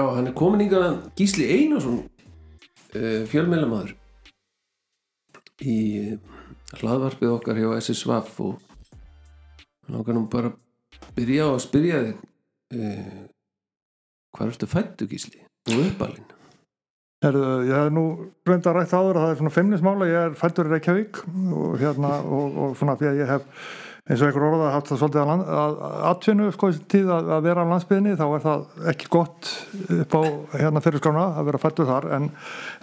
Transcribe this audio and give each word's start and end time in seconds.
Já, 0.00 0.06
hann 0.16 0.30
er 0.30 0.32
komin 0.32 0.62
yngað 0.64 0.94
Gísli 1.18 1.44
Einarsson 1.52 1.98
uh, 2.00 3.24
fjölmjölamæður 3.28 3.90
í 5.60 5.74
hlaðvarpið 6.78 7.32
okkar 7.34 7.60
hjá 7.60 7.74
SSVAF 7.82 8.38
og 8.46 8.62
hann 9.84 9.98
okkar 10.00 10.16
nú 10.16 10.22
bara 10.32 10.54
byrja 11.18 11.50
á 11.50 11.52
að 11.52 11.60
spyrja 11.66 12.00
þig 12.06 12.22
uh, 12.78 13.20
hvað 14.38 14.54
ertu 14.54 14.70
fættu 14.72 15.10
Gísli? 15.10 15.44
Og 15.68 15.84
uppalinn. 15.90 16.32
Ég 17.20 17.74
hef 17.74 17.92
nú 17.92 18.06
reynda 18.48 18.72
rætt 18.72 18.96
áður 18.96 19.20
að 19.20 19.26
það 19.26 19.34
er 19.34 19.40
svona 19.42 19.56
feimnismála, 19.58 20.08
ég 20.08 20.30
er 20.30 20.40
fættur 20.46 20.70
í 20.70 20.78
Reykjavík 20.78 21.24
og 21.28 21.76
hérna 21.82 22.16
og, 22.24 22.56
og 22.56 22.80
svona 22.80 22.96
því 22.96 23.12
að 23.12 23.20
ég 23.20 23.34
hef 23.34 23.68
eins 24.10 24.22
og 24.22 24.26
einhver 24.26 24.46
orða 24.48 24.70
haft 24.74 24.88
það 24.90 25.00
svolítið 25.00 25.20
að, 25.22 25.42
að, 25.62 25.74
að 25.86 26.06
atvinnu 26.10 26.46
sko 26.54 26.70
þessi 26.70 26.86
tíð 26.90 27.10
að, 27.14 27.28
að 27.36 27.44
vera 27.46 27.62
á 27.62 27.70
landsbyðinni 27.70 28.14
þá 28.18 28.24
er 28.26 28.42
það 28.46 28.64
ekki 28.92 29.10
gott 29.14 29.50
upp 29.96 30.16
á 30.18 30.22
hérna 30.56 30.82
fyrirskrána 30.82 31.26
að 31.38 31.50
vera 31.50 31.60
fættur 31.62 31.90
þar. 31.90 32.08
En, 32.16 32.26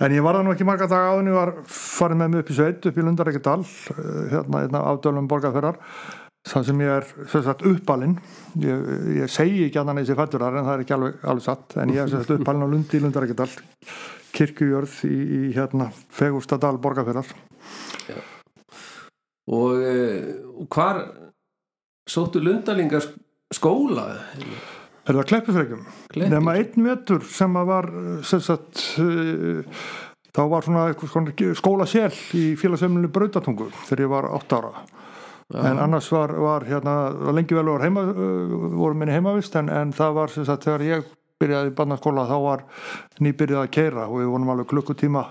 en 0.08 0.16
ég 0.16 0.24
var 0.24 0.38
það 0.38 0.48
nú 0.48 0.54
ekki 0.54 0.68
marga 0.70 0.88
dag 0.92 1.10
áðin 1.12 1.32
ég 1.34 1.40
var 1.40 1.52
farin 1.74 2.22
með 2.22 2.32
mig 2.32 2.46
upp 2.46 2.54
í 2.54 2.58
sveit 2.62 2.88
upp 2.88 3.02
í 3.02 3.06
Lundarækjadal 3.08 3.58
hérna, 4.32 4.64
hérna 4.64 4.86
afdölum 4.94 5.28
borgarferðar 5.32 5.82
það 6.48 6.70
sem 6.70 6.86
ég 6.86 6.94
er 6.94 7.10
sagt, 7.34 7.66
uppalinn. 7.68 8.16
Ég, 8.64 8.88
ég 9.18 9.32
segi 9.32 9.66
ekki 9.68 9.82
annan 9.82 10.00
eins 10.00 10.14
og 10.14 10.22
fættur 10.22 10.46
þar 10.46 10.62
en 10.62 10.70
það 10.70 10.78
er 10.78 10.86
ekki 10.86 10.96
alveg, 10.96 11.20
alveg 11.28 11.48
satt. 11.50 11.76
En 11.84 11.92
ég 11.92 12.08
er 12.08 12.38
uppalinn 12.38 12.64
á 12.64 12.72
Lundi 12.72 13.02
í 13.02 13.04
Lundarækjadal 13.04 13.50
kirkjujörð 14.38 14.98
í, 15.10 15.18
í 15.18 15.44
hérna 15.58 15.92
Fegurstadal 16.14 16.78
borgarferðar 16.80 17.36
Já. 18.08 18.20
Og, 19.48 19.84
og 20.60 20.68
hvar 20.74 21.04
sóttu 22.10 22.42
lundalingar 22.44 23.06
skóla 23.54 24.10
Er 25.08 25.16
það 25.16 25.28
kleppifregjum? 25.30 25.86
Nefna 26.20 26.58
einn 26.60 26.84
vetur 26.84 27.24
sem 27.32 27.54
að 27.56 27.70
var 27.70 27.86
sem 28.28 28.42
sagt 28.44 28.82
uh, 29.00 29.64
þá 30.36 30.44
var 30.52 30.66
svona 30.68 30.90
skóla 31.58 31.88
sél 31.90 32.12
í 32.38 32.52
félagsefninu 32.60 33.10
Brautatungu 33.14 33.72
þegar 33.88 34.04
ég 34.04 34.12
var 34.12 34.30
8 34.38 34.60
ára 34.60 34.74
Já. 35.48 35.62
en 35.70 35.80
annars 35.80 36.12
var, 36.12 36.34
var 36.44 36.66
hérna 36.68 36.98
lengi 37.32 37.56
vel 37.56 37.70
var 37.72 37.86
heima, 37.86 38.04
voru 38.04 38.98
minni 39.00 39.16
heimavist 39.16 39.56
en, 39.56 39.70
en 39.72 39.94
það 39.96 40.18
var 40.18 40.34
sem 40.34 40.46
sagt 40.46 40.68
þegar 40.68 40.84
ég 40.84 41.06
byrjaði 41.40 41.72
í 41.72 41.76
barnaskóla 41.78 42.26
þá 42.28 42.38
var 42.44 42.64
nýbyrjað 43.24 43.64
að 43.64 43.72
keira 43.78 44.08
og 44.10 44.20
við 44.20 44.32
vonum 44.34 44.52
alveg 44.52 44.68
klukkutíma 44.74 45.24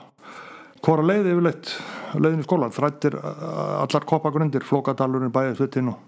hvora 0.85 1.05
leiði 1.07 1.35
yfirleitt? 1.35 1.75
Leiðin 2.17 2.43
í 2.43 2.47
skólan, 2.47 2.73
þrættir 2.75 3.19
allar 3.21 4.09
koppagrundir, 4.09 4.65
flókadalurinn 4.65 5.35
bæðisvittin 5.35 5.93
og, 5.93 6.03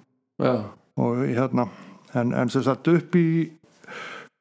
og 1.01 1.23
hérna. 1.27 1.69
En, 2.17 2.33
en 2.33 2.51
sem 2.53 2.65
sagt 2.65 2.89
upp 2.89 3.17
í 3.19 3.29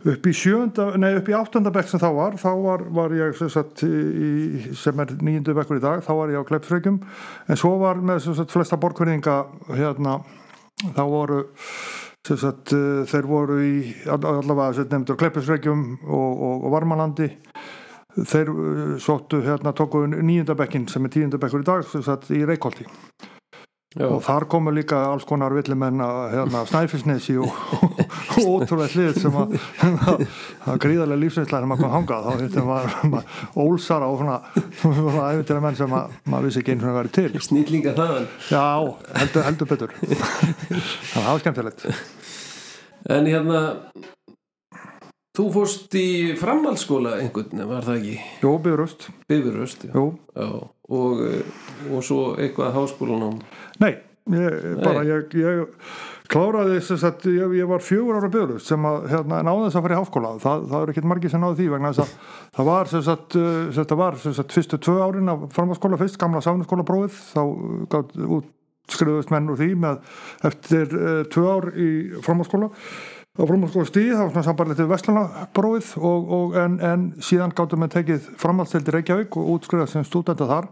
upp 0.08 0.28
í 0.30 0.32
sjönda, 0.38 0.92
nei 1.02 1.16
upp 1.18 1.28
í 1.28 1.34
áttundabekk 1.36 1.90
sem 1.90 2.00
þá 2.00 2.10
var, 2.14 2.36
þá 2.38 2.50
var, 2.62 2.84
var 2.94 3.16
ég 3.18 3.34
sem 3.36 3.50
sagt 3.52 3.82
í, 3.84 4.74
sem 4.78 5.00
er 5.02 5.16
nýjundu 5.18 5.56
bekkur 5.58 5.80
í 5.80 5.84
dag 5.84 6.04
þá 6.06 6.12
var 6.20 6.32
ég 6.32 6.46
á 6.46 6.48
Kleppsfrökjum 6.48 7.00
en 7.02 7.60
svo 7.60 7.74
var 7.82 7.98
með 8.06 8.22
sem 8.28 8.38
sagt 8.38 8.54
flesta 8.54 8.78
borgverðinga 8.80 9.40
hérna, 9.74 10.20
þá 10.94 11.04
voru 11.10 11.42
Sagt, 12.28 12.74
eh, 12.76 13.06
þeir 13.08 13.24
voru 13.24 13.58
í 13.64 13.74
allavega 14.12 14.84
nefndur 14.84 15.16
Kleppesregjum 15.16 15.84
og, 16.04 16.32
og, 16.44 16.66
og 16.68 16.74
Varmalandi 16.74 17.30
þeir 18.26 18.52
eh, 18.54 18.94
sóttu 19.04 19.42
hérna 19.46 19.74
tóku 19.78 20.06
nýjundabekkin 20.10 20.88
sem 20.92 21.06
er 21.06 21.16
tíundabekkur 21.18 21.66
í 21.66 21.68
dag 21.68 21.88
sagt, 21.88 22.32
í 22.34 22.46
Reykjóldi 22.48 22.88
og 24.06 24.20
þar 24.22 24.46
komu 24.52 24.72
líka 24.76 24.98
alls 25.10 25.26
konar 25.26 25.54
villimenn 25.56 26.02
hérna, 26.34 26.64
Snæfellsnesi 26.70 27.38
og, 27.42 27.54
ótrúlega 28.44 28.92
hlið 28.94 29.20
sem 29.24 29.38
að 29.40 29.56
það 30.66 30.82
gríðarlega 30.84 31.22
lífsveitslega 31.24 31.64
sem 31.64 31.74
að 31.74 31.82
koma 31.82 31.94
hangað 31.96 32.28
þá 32.28 32.44
hittum 32.44 32.68
maður 32.68 33.32
ólsara 33.64 34.10
og 34.12 34.20
svona, 34.22 34.38
svona 34.82 35.30
æfintir 35.32 35.58
að 35.60 35.64
menn 35.66 35.80
sem 35.80 35.96
að 35.98 36.20
maður 36.28 36.50
vissi 36.50 36.62
ekki 36.62 36.76
eins 36.76 36.84
og 36.84 36.90
það 36.90 37.00
væri 37.00 37.14
til. 37.18 37.46
Snýtlinga 37.48 37.96
þaðan. 37.98 38.30
Já, 38.52 38.68
heldur, 39.24 39.48
heldur 39.48 39.72
betur. 39.72 39.98
Það 41.14 41.32
var 41.32 41.42
skemmtilegt. 41.46 41.88
En 43.18 43.32
hérna 43.32 43.64
þú 45.38 45.46
fórst 45.54 45.96
í 45.98 46.10
framhaldsskóla 46.40 47.18
einhvern, 47.22 47.64
var 47.70 47.86
það 47.86 48.02
ekki? 48.02 48.18
Jó, 48.42 48.52
Bifuröst 48.64 49.08
Bifuröst, 49.30 49.88
já, 49.90 49.94
já. 49.94 50.50
Og, 50.98 51.24
og 51.92 52.06
svo 52.06 52.22
eitthvað 52.40 52.78
háskólanum 52.78 53.40
Nei, 53.84 53.94
ég, 54.34 54.56
bara 54.82 55.04
Nei. 55.04 55.12
ég, 55.12 55.38
ég 55.38 55.88
kláraði 56.32 56.82
þess 56.84 57.06
að 57.08 57.30
ég, 57.36 57.56
ég 57.60 57.70
var 57.70 57.86
fjögur 57.86 58.18
ára 58.18 58.32
Bifuröst 58.34 58.72
sem 58.72 58.90
að 58.90 59.08
hérna, 59.14 59.44
náði 59.46 59.68
þess 59.68 59.80
að 59.80 59.88
fara 59.88 59.98
í 59.98 60.02
háskóla 60.02 60.34
það, 60.44 60.68
það 60.74 60.82
er 60.82 60.94
ekkert 60.94 61.10
margir 61.14 61.34
sem 61.34 61.46
náði 61.46 61.60
því 61.62 61.72
vegna 61.76 61.94
þess 61.94 62.06
að 62.06 62.36
það 62.58 62.70
var 62.72 62.94
sagt, 62.98 63.40
sem 63.78 63.90
það 63.94 64.04
var 64.04 64.22
sem 64.26 64.38
sagt 64.42 64.58
fyrstu 64.58 64.82
tvö 64.88 65.00
árin 65.06 65.34
af 65.34 65.50
framhaldsskóla 65.56 66.02
fyrst, 66.02 66.22
gamla 66.22 66.44
sánuskóla 66.46 66.88
prófið 66.88 67.26
þá 67.36 67.44
gátt 67.94 68.16
út 68.26 68.54
skriðust 68.88 69.32
menn 69.34 69.52
úr 69.52 69.60
því 69.60 69.74
með 69.84 69.98
eftir 70.48 70.94
uh, 70.96 71.22
tvö 71.32 71.46
ár 71.52 71.70
í 71.76 71.88
framhalskóla 72.24 72.70
á 73.38 73.44
framhalskóla 73.46 73.86
stíð, 73.86 74.12
það 74.16 74.24
var 74.24 74.32
svona 74.34 74.46
sambarlegt 74.48 74.82
við 74.82 74.90
Vestlunabróið 74.92 75.90
og, 76.10 76.32
og 76.38 76.56
en, 76.58 76.78
en 76.82 77.06
síðan 77.22 77.54
gáttum 77.58 77.86
við 77.86 77.94
tekið 77.94 78.30
framhaldstildi 78.42 78.96
Reykjavík 78.96 79.38
og 79.38 79.52
útskriðast 79.54 79.94
sem 79.94 80.08
stúdenta 80.08 80.48
þar. 80.50 80.70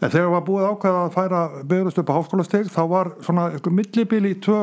En 0.00 0.12
þegar 0.14 0.32
var 0.32 0.46
búið 0.46 0.68
ákveða 0.70 1.02
að 1.04 1.14
færa 1.18 1.42
byggjast 1.68 2.00
upp 2.02 2.12
á 2.12 2.16
háskólastíð 2.16 2.72
þá 2.72 2.82
var 2.94 3.12
svona 3.26 3.50
ykkur 3.58 3.76
millibíl 3.76 4.22
í 4.30 4.34
tvö 4.40 4.62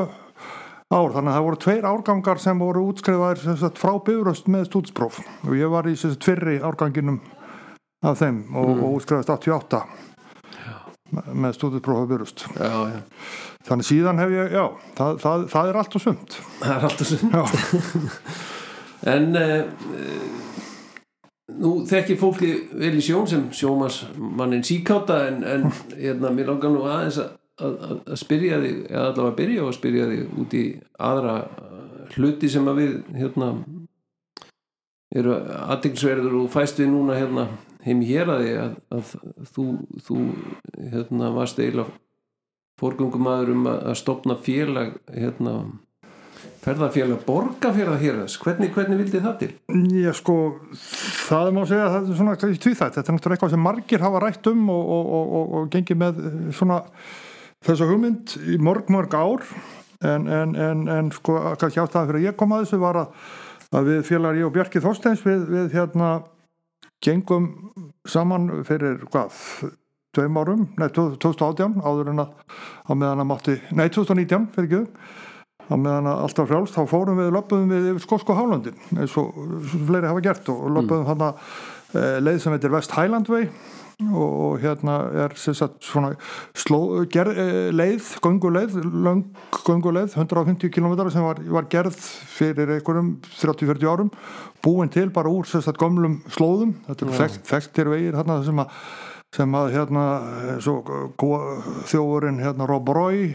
ár. 0.94 1.14
Þannig 1.14 1.30
að 1.30 1.38
það 1.38 1.46
voru 1.50 1.62
tveir 1.68 1.88
árgangar 1.92 2.42
sem 2.42 2.66
voru 2.66 2.88
útskriðaðir 2.90 3.78
frá 3.78 3.94
byggjast 4.10 4.50
með 4.50 4.66
stúdspróf 4.72 5.22
og 5.22 5.54
ég 5.60 5.74
var 5.74 5.90
í 5.90 5.94
fyrri 5.98 6.58
árganginum 6.58 7.22
af 8.04 8.18
þeim 8.20 8.44
og, 8.52 8.74
mm. 8.74 8.82
og 8.84 8.98
útskriðast 8.98 9.32
88 9.38 9.86
með 11.14 11.58
stúduprófa 11.58 12.10
byrjust 12.10 12.48
þannig 13.68 13.88
síðan 13.88 14.22
hef 14.22 14.34
ég, 14.34 14.56
já 14.56 14.66
það, 14.98 15.22
það, 15.24 15.46
það 15.54 15.70
er 15.70 15.80
allt 15.82 15.98
og 16.00 16.06
sumt. 16.08 16.40
Það 16.62 16.76
er 16.76 16.90
allt 16.90 17.06
og 17.06 17.12
sumt. 17.14 17.38
En 19.04 19.36
uh, 19.36 19.66
nú 21.60 21.72
þekkir 21.88 22.20
fólki 22.20 22.52
vel 22.80 22.94
í 22.96 23.04
sjón 23.04 23.28
sem 23.28 23.46
sjómas 23.56 24.04
mannin 24.16 24.64
síkáta 24.64 25.26
en, 25.28 25.42
en 25.44 25.66
hérna, 25.98 26.32
mér 26.32 26.54
langar 26.54 26.72
nú 26.72 26.86
aðeins 26.88 27.20
að, 27.20 27.34
að, 27.68 27.76
að 28.00 28.22
spyrja 28.22 28.62
þig 28.64 28.78
eða 28.88 29.06
allavega 29.10 29.32
að 29.34 29.38
byrja 29.42 29.66
á 29.66 29.68
að 29.68 29.78
spyrja 29.78 30.10
þig 30.12 30.38
út 30.44 30.56
í 30.56 30.64
aðra 31.10 31.36
hluti 32.14 32.52
sem 32.52 32.70
að 32.70 32.80
við 32.80 32.96
hérna 33.20 33.50
eru 35.14 35.36
aðdegnsverður 35.68 36.40
og 36.42 36.50
fæst 36.54 36.80
við 36.82 36.94
núna 36.94 37.20
hérna 37.20 37.48
heim 37.84 38.02
hér 38.08 38.32
að 38.32 38.46
því 38.46 38.54
að, 38.64 38.78
að 38.96 39.12
þú, 39.52 39.68
þú 40.08 40.20
hérna, 40.94 41.34
varst 41.36 41.60
eiginlega 41.60 42.00
fórgöngumæður 42.82 43.54
um 43.54 43.68
að, 43.72 43.90
stopna 44.00 44.38
félag 44.42 44.96
hérna, 45.14 45.56
ferðarfélag 46.64 47.26
borgarfélag 47.28 48.02
hér 48.02 48.24
hvernig, 48.44 48.72
hvernig 48.74 49.02
vildi 49.04 49.22
það 49.24 49.36
til? 49.42 49.52
Já 50.00 50.14
sko 50.18 50.38
það 51.28 51.52
má 51.58 51.62
segja 51.70 51.86
að 51.90 51.94
það 51.94 52.10
er 52.10 52.20
svona 52.22 52.36
tvíþætt, 52.42 52.98
þetta 52.98 53.06
er 53.06 53.18
náttúrulega 53.18 53.38
eitthvað 53.38 53.54
sem 53.56 53.68
margir 53.68 54.06
hafa 54.06 54.24
rætt 54.24 54.50
um 54.52 54.66
og, 54.74 54.90
og, 54.98 55.14
og, 55.22 55.54
og 55.60 55.72
gengið 55.74 56.02
með 56.04 56.26
svona 56.56 56.82
þessa 57.64 57.88
hugmynd 57.90 58.36
í 58.50 58.60
mörg 58.64 58.92
mörg 58.94 59.16
ár. 59.16 59.48
En, 60.04 60.28
en, 60.28 60.56
en, 60.60 60.88
en 60.92 61.12
sko 61.16 61.38
kannski 61.56 61.80
ástæðan 61.80 62.10
fyrir 62.10 62.20
að 62.20 62.26
ég 62.28 62.36
kom 62.40 62.52
að 62.52 62.66
þessu 62.66 62.80
var 62.82 62.98
að, 63.00 63.28
að 63.72 63.86
við 63.88 64.02
félagar 64.10 64.40
ég 64.42 64.48
og 64.50 64.56
Bjarki 64.58 64.82
Þorsteins 64.84 65.24
við, 65.24 65.46
við 65.48 65.78
hérna 65.78 66.10
gengum 67.04 67.48
saman 68.08 68.50
fyrir 68.68 69.00
hvað, 69.12 69.38
tveim 70.14 70.40
árum, 70.40 70.66
nei 70.78 70.90
2018 70.94 71.80
áður 71.82 72.14
en 72.14 72.24
að 72.24 72.34
á 72.86 72.92
meðan 72.94 73.24
að 73.24 73.30
mátti, 73.30 73.60
nei 73.74 73.88
2019 73.90 74.50
fyrir 74.56 74.70
ekki 74.70 74.82
á 75.72 75.76
meðan 75.80 76.10
að 76.12 76.24
alltaf 76.26 76.50
frjálst, 76.50 76.76
þá 76.76 76.90
fórum 76.92 77.22
við 77.22 77.32
löpum 77.34 77.70
við 77.72 77.94
yfir 77.94 78.04
Skosko 78.04 78.36
Hálandin 78.38 78.98
eins 78.98 79.16
og 79.20 79.32
fleiri 79.88 80.10
hafa 80.10 80.26
gert 80.26 80.52
og 80.52 80.66
löpum 80.76 81.00
mm. 81.02 81.08
hann 81.08 81.24
að 81.30 81.40
e, 81.96 82.04
leið 82.26 82.42
sem 82.44 82.56
heitir 82.56 82.74
West 82.74 82.94
Highland 82.98 83.32
Way 83.32 83.48
og, 84.04 84.18
og 84.20 84.58
hérna 84.64 84.98
er 85.24 85.36
sagt, 85.40 85.80
svona 85.86 86.12
sló, 86.58 86.82
ger, 87.14 87.32
e, 87.32 87.48
leið, 87.74 88.10
gunguleið 88.26 88.76
lang 89.06 89.24
gunguleið, 89.64 90.18
150 90.20 90.74
km 90.74 90.98
sem 91.14 91.26
var, 91.26 91.40
var 91.58 91.70
gerð 91.72 91.96
fyrir 92.36 92.76
einhverjum 92.76 93.16
30-40 93.40 93.90
árum 93.90 94.12
búin 94.66 94.92
til 94.92 95.10
bara 95.16 95.32
úr 95.32 95.48
sagt, 95.48 95.80
gömlum 95.80 96.20
slóðum 96.34 96.76
þetta 96.90 97.08
er 97.08 97.16
ja. 97.18 97.32
þekktir 97.54 97.92
vegir 97.96 98.20
hérna 98.20 98.42
sem 98.44 98.62
að 98.62 98.78
sem 99.34 99.58
að 99.58 99.72
hérna 99.74 100.04
þjóðurinn 101.90 102.42
hérna 102.44 102.68
Rob 102.70 102.90
Roy 102.94 103.32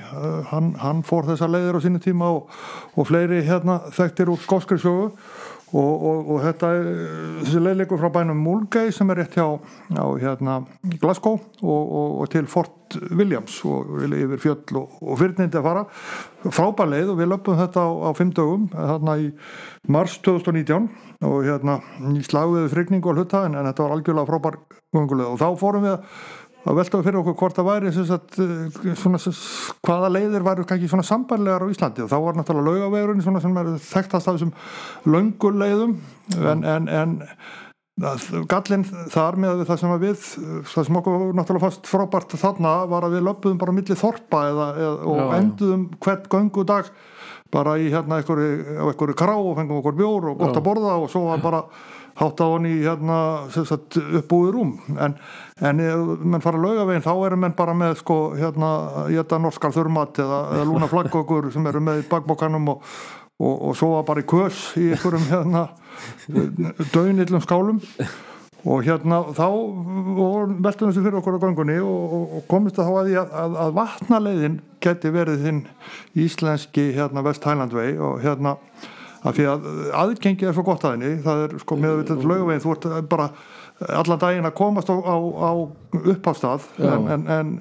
hann, 0.53 0.73
hann 0.79 1.03
fór 1.07 1.27
þessa 1.33 1.51
leiðir 1.51 1.79
á 1.79 1.85
sínu 1.85 2.03
tíma 2.03 2.31
og, 2.37 2.53
og 2.95 3.09
fleiri 3.11 3.43
hérna 3.47 3.81
þekktir 3.97 4.31
úr 4.31 4.43
skóskrisjóðu 4.45 5.09
og, 5.75 5.93
og, 5.93 6.31
og 6.35 6.41
þetta 6.47 6.73
þessi 7.43 7.63
leiðleikur 7.65 8.01
frá 8.01 8.13
bænum 8.15 8.41
Mulgay 8.47 8.93
sem 8.95 9.11
er 9.13 9.25
rétt 9.25 9.37
hjá 9.37 9.47
á, 9.59 10.07
hérna, 10.23 10.61
Glasgow 11.03 11.41
og 11.63 12.25
til 12.33 12.47
Fort 12.49 12.78
Williams 13.11 13.59
og 13.69 13.99
yfir 14.07 14.43
fjöll 14.43 14.81
og 14.81 15.15
fyrirnindi 15.21 15.61
að 15.61 15.69
fara. 15.69 15.85
Frábær 16.49 16.91
leið 16.93 17.13
og 17.13 17.21
við 17.21 17.31
löpum 17.33 17.59
þetta 17.59 17.85
á, 17.85 17.89
á 18.09 18.11
fimm 18.17 18.33
dögum 18.37 18.67
þarna 18.73 19.19
í 19.21 19.31
mars 19.91 20.19
2019 20.25 20.89
og 21.29 21.39
hérna 21.47 21.81
í 22.15 22.25
slagviðu 22.27 22.73
frigning 22.73 23.07
og 23.07 23.19
hluta 23.19 23.45
en, 23.47 23.59
en 23.59 23.71
þetta 23.71 23.87
var 23.87 23.97
algjörlega 23.97 24.31
frábær 24.31 24.61
gunguleg 24.95 25.33
og 25.33 25.41
þá 25.41 25.49
fórum 25.61 25.89
við 25.89 25.97
að 25.97 26.05
að 26.69 26.79
veltaðu 26.79 27.07
fyrir 27.07 27.21
okkur 27.21 27.37
hvort 27.39 27.59
það 27.59 27.69
væri 27.69 27.93
sagt, 27.95 28.39
svona, 29.01 29.21
hvaða 29.87 30.11
leiðir 30.13 30.45
væri 30.47 30.67
kannski 30.69 30.91
svona 30.91 31.07
sambarlegar 31.07 31.65
á 31.65 31.71
Íslandi. 31.73 32.05
Og 32.05 32.11
þá 32.11 32.19
var 32.25 32.39
náttúrulega 32.39 32.75
laugavegurinn 32.75 33.25
svona 33.25 33.43
sem 33.45 33.57
er 33.61 33.71
þekktast 33.87 34.29
af 34.29 34.37
þessum 34.37 34.53
lönguleiðum 35.09 35.97
en, 36.39 36.67
en, 36.75 36.91
en 36.93 37.17
gallin 37.99 38.87
þar 39.13 39.39
með 39.43 39.63
það 39.69 39.81
sem 39.83 39.95
við 40.03 40.25
það 40.71 40.89
sem 40.89 40.99
okkur 41.01 41.27
náttúrulega 41.35 41.65
fast 41.67 41.91
frábært 41.91 42.37
þarna 42.39 42.75
var 42.91 43.07
að 43.09 43.19
við 43.19 43.29
löpuðum 43.29 43.61
bara 43.61 43.75
millir 43.75 43.99
þorpa 43.99 44.43
eða, 44.53 44.69
eða, 44.79 44.97
og 45.11 45.21
Já, 45.21 45.27
enduðum 45.41 45.85
hvert 46.05 46.29
göngudag 46.33 46.91
bara 47.55 47.79
í 47.81 47.89
hérna 47.93 48.21
einhverju 48.21 49.17
krá 49.19 49.35
og 49.35 49.55
fengum 49.57 49.81
okkur 49.81 49.97
bjór 49.99 50.33
og 50.33 50.43
gott 50.43 50.53
Já. 50.53 50.61
að 50.61 50.67
borða 50.69 50.99
og 51.01 51.09
svo 51.11 51.25
var 51.31 51.43
bara 51.43 51.63
hátt 52.19 52.41
á 52.43 52.47
hann 52.51 52.67
í 52.67 52.75
hérna, 52.83 53.19
uppbúið 54.21 54.51
rúm 54.57 54.73
en, 54.99 55.15
en 55.63 55.83
mann 56.27 56.43
fara 56.43 56.59
að 56.59 56.67
lauga 56.67 56.89
veginn 56.89 57.07
þá 57.07 57.13
eru 57.29 57.39
menn 57.39 57.55
bara 57.59 57.77
með 57.79 58.01
sko 58.03 58.19
hérna 58.39 58.73
norskar 59.43 59.75
þurrmat 59.75 60.19
eða, 60.25 60.41
eða 60.57 60.67
lúna 60.69 60.91
flaggokkur 60.91 61.51
sem 61.55 61.67
eru 61.71 61.83
með 61.85 62.03
bakbókanum 62.11 62.75
og, 62.75 62.93
og, 63.39 63.55
og 63.69 63.77
svo 63.79 63.93
var 63.97 64.07
bara 64.09 64.25
í 64.25 64.29
kös 64.29 64.63
í 64.79 64.89
einhverjum 64.93 65.29
hérna 65.33 65.69
dögnillum 66.95 67.45
skálum. 67.45 67.83
Og 68.69 68.83
hérna 68.83 69.21
þá 69.37 69.47
veltum 70.65 70.91
þessu 70.91 71.05
fyrir 71.05 71.21
okkur 71.21 71.39
á 71.39 71.45
gangunni 71.45 71.77
og, 71.79 72.15
og 72.41 72.47
komist 72.51 72.77
það 72.77 72.89
þá 72.89 72.97
að, 72.99 73.35
að, 73.43 73.59
að 73.63 73.77
vatnaleiðin 73.77 74.57
geti 74.83 75.13
verið 75.15 75.45
þinn 75.45 75.61
íslenski 76.19 76.89
hérna 76.97 77.23
Way 77.23 77.95
og 78.03 78.19
hérna 78.25 78.57
af 79.27 79.35
því 79.35 79.47
að 79.51 79.69
aðgengið 79.99 80.51
er 80.51 80.59
svo 80.59 80.67
gott 80.67 80.85
að 80.85 80.97
henni. 80.97 81.15
Það 81.23 81.45
er 81.47 81.57
sko 81.63 81.79
með 81.79 82.03
þetta 82.03 82.29
lögveginn 82.33 82.65
þú 82.67 82.75
ert 82.75 83.09
bara 83.11 83.31
allan 83.79 84.19
daginn 84.19 84.49
að 84.49 84.57
komast 84.59 84.91
á, 84.91 84.97
á, 84.99 85.17
á 85.23 85.51
upphástað 85.95 86.65
en, 86.83 87.05
en, 87.15 87.27
en 87.31 87.53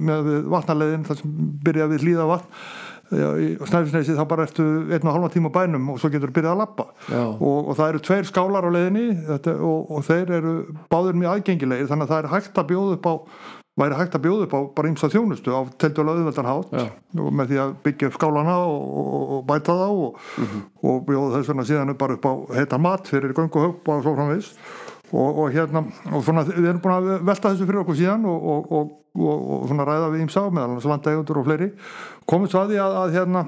með 0.00 0.30
vatnarleiðin 0.48 1.04
það 1.08 1.20
sem 1.20 1.34
byrja 1.66 1.88
við 1.90 2.06
hlýða 2.06 2.28
vatn 2.30 2.62
og 3.10 3.66
snæfisnesi 3.66 4.14
þá 4.14 4.24
bara 4.30 4.46
ertu 4.46 4.66
einn 4.90 5.06
og 5.06 5.14
halva 5.16 5.30
tíma 5.34 5.50
bænum 5.54 5.88
og 5.90 5.98
svo 5.98 6.10
getur 6.12 6.30
þú 6.30 6.36
byrjað 6.38 6.52
að 6.52 6.60
lappa 6.62 6.86
og, 7.18 7.70
og 7.70 7.72
það 7.78 7.88
eru 7.88 8.02
tveir 8.06 8.28
skálar 8.28 8.68
á 8.68 8.70
leiðinni 8.70 9.06
þetta, 9.26 9.56
og, 9.66 9.90
og 9.90 10.04
þeir 10.06 10.36
eru 10.38 10.52
báður 10.92 11.18
mjög 11.18 11.32
aðgengilegir 11.32 11.90
þannig 11.90 12.06
að 12.06 12.12
það 12.14 12.22
er 12.22 12.30
hægt 12.34 12.60
að 12.62 12.70
bjóða 12.70 12.98
upp 12.98 13.10
á 13.10 13.14
væri 13.80 13.96
hægt 13.96 14.16
að 14.16 14.24
bjóða 14.26 14.46
upp 14.46 14.54
á 14.56 14.60
bara 14.76 14.90
ímsa 14.90 15.08
þjónustu 15.10 15.54
á 15.54 15.60
teltjóla 15.80 16.14
auðveldan 16.16 16.48
hátt 16.48 16.74
ja. 16.74 16.86
og 17.22 17.30
með 17.36 17.52
því 17.52 17.60
að 17.62 17.74
byggja 17.86 18.10
upp 18.10 18.18
skálana 18.18 18.56
og, 18.66 18.80
og, 19.00 19.22
og 19.36 19.44
bæta 19.48 19.76
þá 19.78 19.86
og, 19.88 20.18
mm 20.18 20.48
-hmm. 20.50 20.64
og 20.90 21.04
bjóða 21.08 21.32
þess 21.36 21.52
vegna 21.52 21.66
síðan 21.70 21.94
bara 21.98 22.16
upp 22.18 22.26
á 22.26 22.32
heita 22.58 22.78
mat 22.78 23.08
fyrir 23.08 23.34
göngu 23.36 23.64
höpp 23.64 23.88
og 23.88 24.02
svo 24.02 24.14
framvegs 24.16 24.52
og 25.12 25.50
hérna 25.54 25.82
og 26.12 26.24
svona 26.24 26.44
við 26.46 26.68
erum 26.70 26.82
búin 26.82 26.96
að 26.96 27.24
velta 27.26 27.50
þessu 27.50 27.66
fyrir 27.66 27.82
okkur 27.82 27.98
síðan 27.98 28.26
og 28.30 28.92
svona 29.66 29.86
ræða 29.88 30.10
við 30.12 30.24
ímsa 30.26 30.46
meðal 30.50 30.76
hans 30.76 30.86
landegjöndur 30.86 31.40
og 31.40 31.48
fleiri 31.48 31.70
komið 32.30 32.52
svo 32.52 32.62
að 32.62 32.72
því 32.72 32.80
að, 32.84 32.98
að 33.00 33.16
hérna 33.18 33.44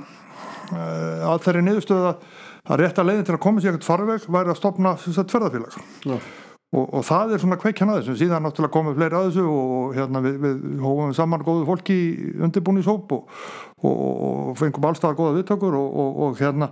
eh, 0.73 1.27
að 1.31 1.45
þeirri 1.47 1.67
niðurstöða 1.69 2.15
að 2.63 2.83
rétta 2.83 3.07
leiðin 3.07 3.27
til 3.27 3.37
að 3.37 3.43
koma 3.43 3.63
sér 3.63 3.75
ekkert 3.75 3.89
farveg 3.89 4.27
væri 4.31 4.53
að 4.53 4.59
stopna 4.59 4.95
þess 5.03 5.23
að 5.23 5.31
tverðarfélags 5.33 5.79
ja. 6.11 6.19
Og, 6.73 6.87
og 6.89 7.03
það 7.05 7.35
er 7.35 7.43
svona 7.43 7.59
kveikjan 7.61 7.91
að 7.93 7.99
þessu. 8.01 8.15
Síðan 8.23 8.47
náttúrulega 8.47 8.73
komið 8.73 8.95
fleiri 8.97 9.19
að 9.19 9.27
þessu 9.29 9.43
og, 9.45 9.73
og 9.79 9.97
hérna 9.99 10.23
við, 10.25 10.39
við 10.41 10.63
hófum 10.81 11.13
saman 11.17 11.45
góðu 11.45 11.67
fólki 11.69 11.97
í 11.99 12.31
undirbúnishóp 12.47 13.13
og, 13.13 13.43
og 13.83 14.55
fengum 14.57 14.87
allstað 14.89 15.19
góða 15.19 15.35
viðtökur 15.41 15.77
og 15.77 16.39
hérna 16.41 16.71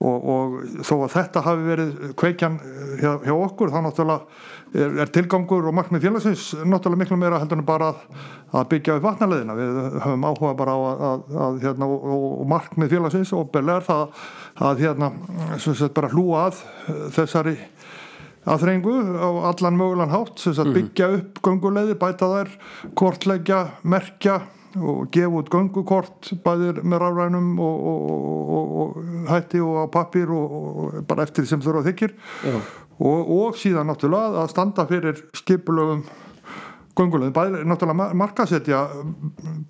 og 0.00 0.56
þó 0.86 0.94
að 1.02 1.14
þetta 1.16 1.42
hafi 1.44 1.66
verið 1.66 2.12
kveikjan 2.22 2.58
hjá, 3.02 3.10
hjá 3.26 3.34
okkur 3.34 3.72
þá 3.74 3.80
náttúrulega 3.84 4.20
er, 4.72 4.94
er 5.04 5.12
tilgangur 5.12 5.68
og 5.68 5.76
markmið 5.76 6.06
félagsins 6.06 6.46
náttúrulega 6.62 7.02
miklu 7.02 7.18
meira 7.20 7.40
heldur 7.42 7.60
en 7.60 7.66
bara 7.66 7.90
að, 7.92 8.00
að 8.56 8.68
byggja 8.72 8.96
upp 8.98 9.06
vatnarleðina 9.08 9.58
við 9.58 9.80
höfum 10.06 10.26
áhuga 10.30 10.54
bara 10.62 10.76
á 10.76 10.80
að, 10.80 11.04
að, 11.08 11.36
að 11.46 11.60
hérna 11.66 11.90
og 11.92 12.42
markmið 12.52 12.94
félagsins 12.96 13.34
og 13.36 13.50
belega 13.52 13.82
er 13.82 13.88
það 13.90 14.24
að 14.70 14.84
hérna 14.86 15.12
bara 15.98 16.12
hlúa 16.14 16.46
að 16.48 16.62
þessari 17.18 17.56
aðþrengu 18.42 18.94
á 19.22 19.28
allan 19.52 19.78
mögulegan 19.78 20.14
hátt 20.14 20.42
sem 20.42 20.56
að 20.56 20.66
mhm. 20.66 20.74
byggja 20.78 21.10
upp 21.18 21.42
göngulegði, 21.46 21.98
bæta 22.00 22.30
þær 22.32 22.50
kortleggja, 22.98 23.60
merkja 23.82 24.40
og 24.72 25.10
gefa 25.12 25.42
út 25.42 25.50
göngukort 25.52 26.32
bæðir 26.44 26.80
með 26.80 27.02
rafrænum 27.02 27.48
og, 27.60 27.86
og, 27.92 28.06
og, 28.56 28.70
og 28.80 29.28
hætti 29.28 29.60
og 29.60 29.82
á 29.84 29.86
pappir 29.92 30.32
og 30.32 31.02
bara 31.08 31.26
eftir 31.26 31.44
því 31.44 31.50
sem 31.50 31.64
þurfa 31.64 31.84
þykir 31.90 32.14
og 33.02 33.58
síðan 33.60 33.90
náttúrulega 33.90 34.42
að 34.42 34.52
standa 34.54 34.86
fyrir 34.88 35.20
skipulögum 35.36 36.06
göngulegði, 36.96 37.34
bæðir 37.36 37.68
náttúrulega 37.68 38.16
markasetja 38.16 38.82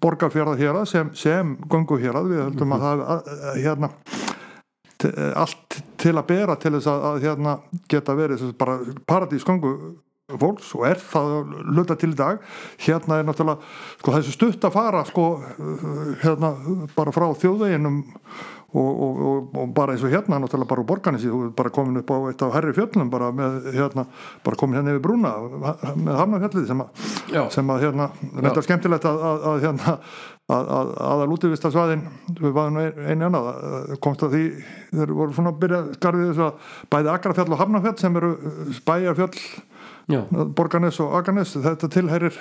borgarfjörða 0.02 0.56
hér 0.58 0.82
sem, 0.90 1.10
sem 1.14 1.56
gönguhjörða, 1.70 2.24
við 2.30 2.44
höldum 2.46 2.68
mm 2.68 2.78
-hmm. 2.78 2.86
að 2.86 3.06
það 3.06 3.62
hérna 3.66 3.90
allt 5.38 5.82
til 6.00 6.14
að 6.16 6.28
bera 6.30 6.56
til 6.60 6.74
þess 6.76 6.90
að, 6.92 7.04
að 7.10 7.26
hérna, 7.26 7.58
geta 7.90 8.16
verið 8.18 8.48
bara 8.58 8.78
paradískongu 9.08 9.74
fólks 10.40 10.70
og 10.78 10.86
er 10.88 11.00
það 11.02 11.52
luta 11.76 11.96
til 11.98 12.12
í 12.14 12.18
dag. 12.18 12.40
Hérna 12.80 13.20
er 13.20 13.28
náttúrulega 13.28 13.60
sko, 13.98 14.16
þessu 14.16 14.34
stutt 14.36 14.66
að 14.68 14.76
fara 14.78 15.04
sko, 15.08 15.28
hérna, 16.22 16.54
bara 16.96 17.14
frá 17.14 17.28
þjóðveginum 17.42 18.02
og, 18.72 19.02
og, 19.02 19.18
og, 19.20 19.56
og 19.60 19.72
bara 19.76 19.92
eins 19.92 20.04
og 20.04 20.12
hérna 20.12 20.38
náttúrulega 20.40 20.70
bara 20.70 20.82
úr 20.82 21.44
er 21.44 21.50
bara 21.56 21.70
komin 21.70 22.00
upp 22.00 22.10
á 22.10 22.16
eitt 22.30 22.42
af 22.42 22.54
herri 22.54 22.72
fjöllum 22.72 23.10
bara 23.10 23.28
með 23.32 23.68
hérna 23.74 24.06
bara 24.44 24.56
komin 24.56 24.78
hérna 24.78 24.94
yfir 24.94 25.02
brúna 25.04 25.32
með 25.96 26.16
hamnafjallið 26.16 26.70
sem 26.70 26.80
að, 26.80 27.04
sem 27.52 27.70
að 27.74 27.82
hérna, 27.84 28.08
þetta 28.32 28.54
er 28.56 28.68
skemmtilegt 28.68 29.08
að, 29.10 29.20
að 29.50 29.66
hérna 29.66 29.92
að, 29.92 29.98
að, 29.98 30.00
að 30.50 30.94
að 31.06 31.24
lútivistasvæðin 31.30 32.06
við 32.40 32.54
varum 32.56 32.78
einu 32.82 33.28
annað 33.28 33.92
komst 34.02 34.24
að 34.26 34.36
því 34.36 34.46
þeir 34.90 35.12
voru 35.16 35.36
svona 35.36 35.52
að 35.52 35.60
byrja 35.62 35.82
skarfið 35.98 36.30
þess 36.32 36.46
að 36.46 36.72
bæði 36.92 37.12
Agrafjall 37.12 37.52
og 37.52 37.60
Hamnafjall 37.62 37.98
sem 38.00 38.18
eru 38.20 38.32
spæjarfjall 38.80 39.36
Borgarnes 40.58 40.98
og 41.00 41.12
Agarnes 41.16 41.52
þetta 41.54 41.88
tilherir 41.94 42.34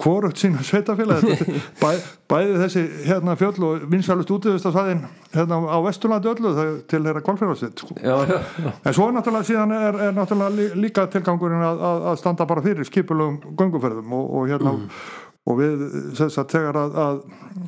kvorugt 0.00 0.38
sína 0.40 0.62
sveitafélag 0.64 1.26
bæ, 1.82 1.88
bæði 2.30 2.60
þessi 2.62 2.84
hérna 3.08 3.34
fjöll 3.40 3.66
og 3.66 3.88
vinsalust 3.90 4.30
útíðustasvæðin 4.30 5.02
hérna 5.34 5.58
á 5.66 5.78
Vesturlandi 5.84 6.30
öllu 6.30 6.52
það 6.56 6.70
tilhera 6.92 7.24
kvalfjörðarsitt 7.26 7.82
sko. 7.82 7.96
en 7.98 8.94
svo 8.94 9.10
náttúrulega 9.10 9.48
síðan 9.50 9.74
er, 9.74 9.98
er 10.06 10.14
náttúrulega 10.16 10.78
líka 10.78 11.08
tilgangurinn 11.10 11.66
að, 11.66 11.82
að 12.12 12.22
standa 12.22 12.46
bara 12.48 12.64
fyrir 12.64 12.88
skipulögum 12.88 13.58
gönguferðum 13.58 14.14
og, 14.14 14.30
og 14.30 14.54
hérna 14.54 14.76
mm 14.78 15.26
og 15.48 15.58
við 15.60 15.84
þess 16.18 16.40
að 16.42 16.50
þegar 16.54 16.78
að, 16.80 16.98
að 17.04 17.20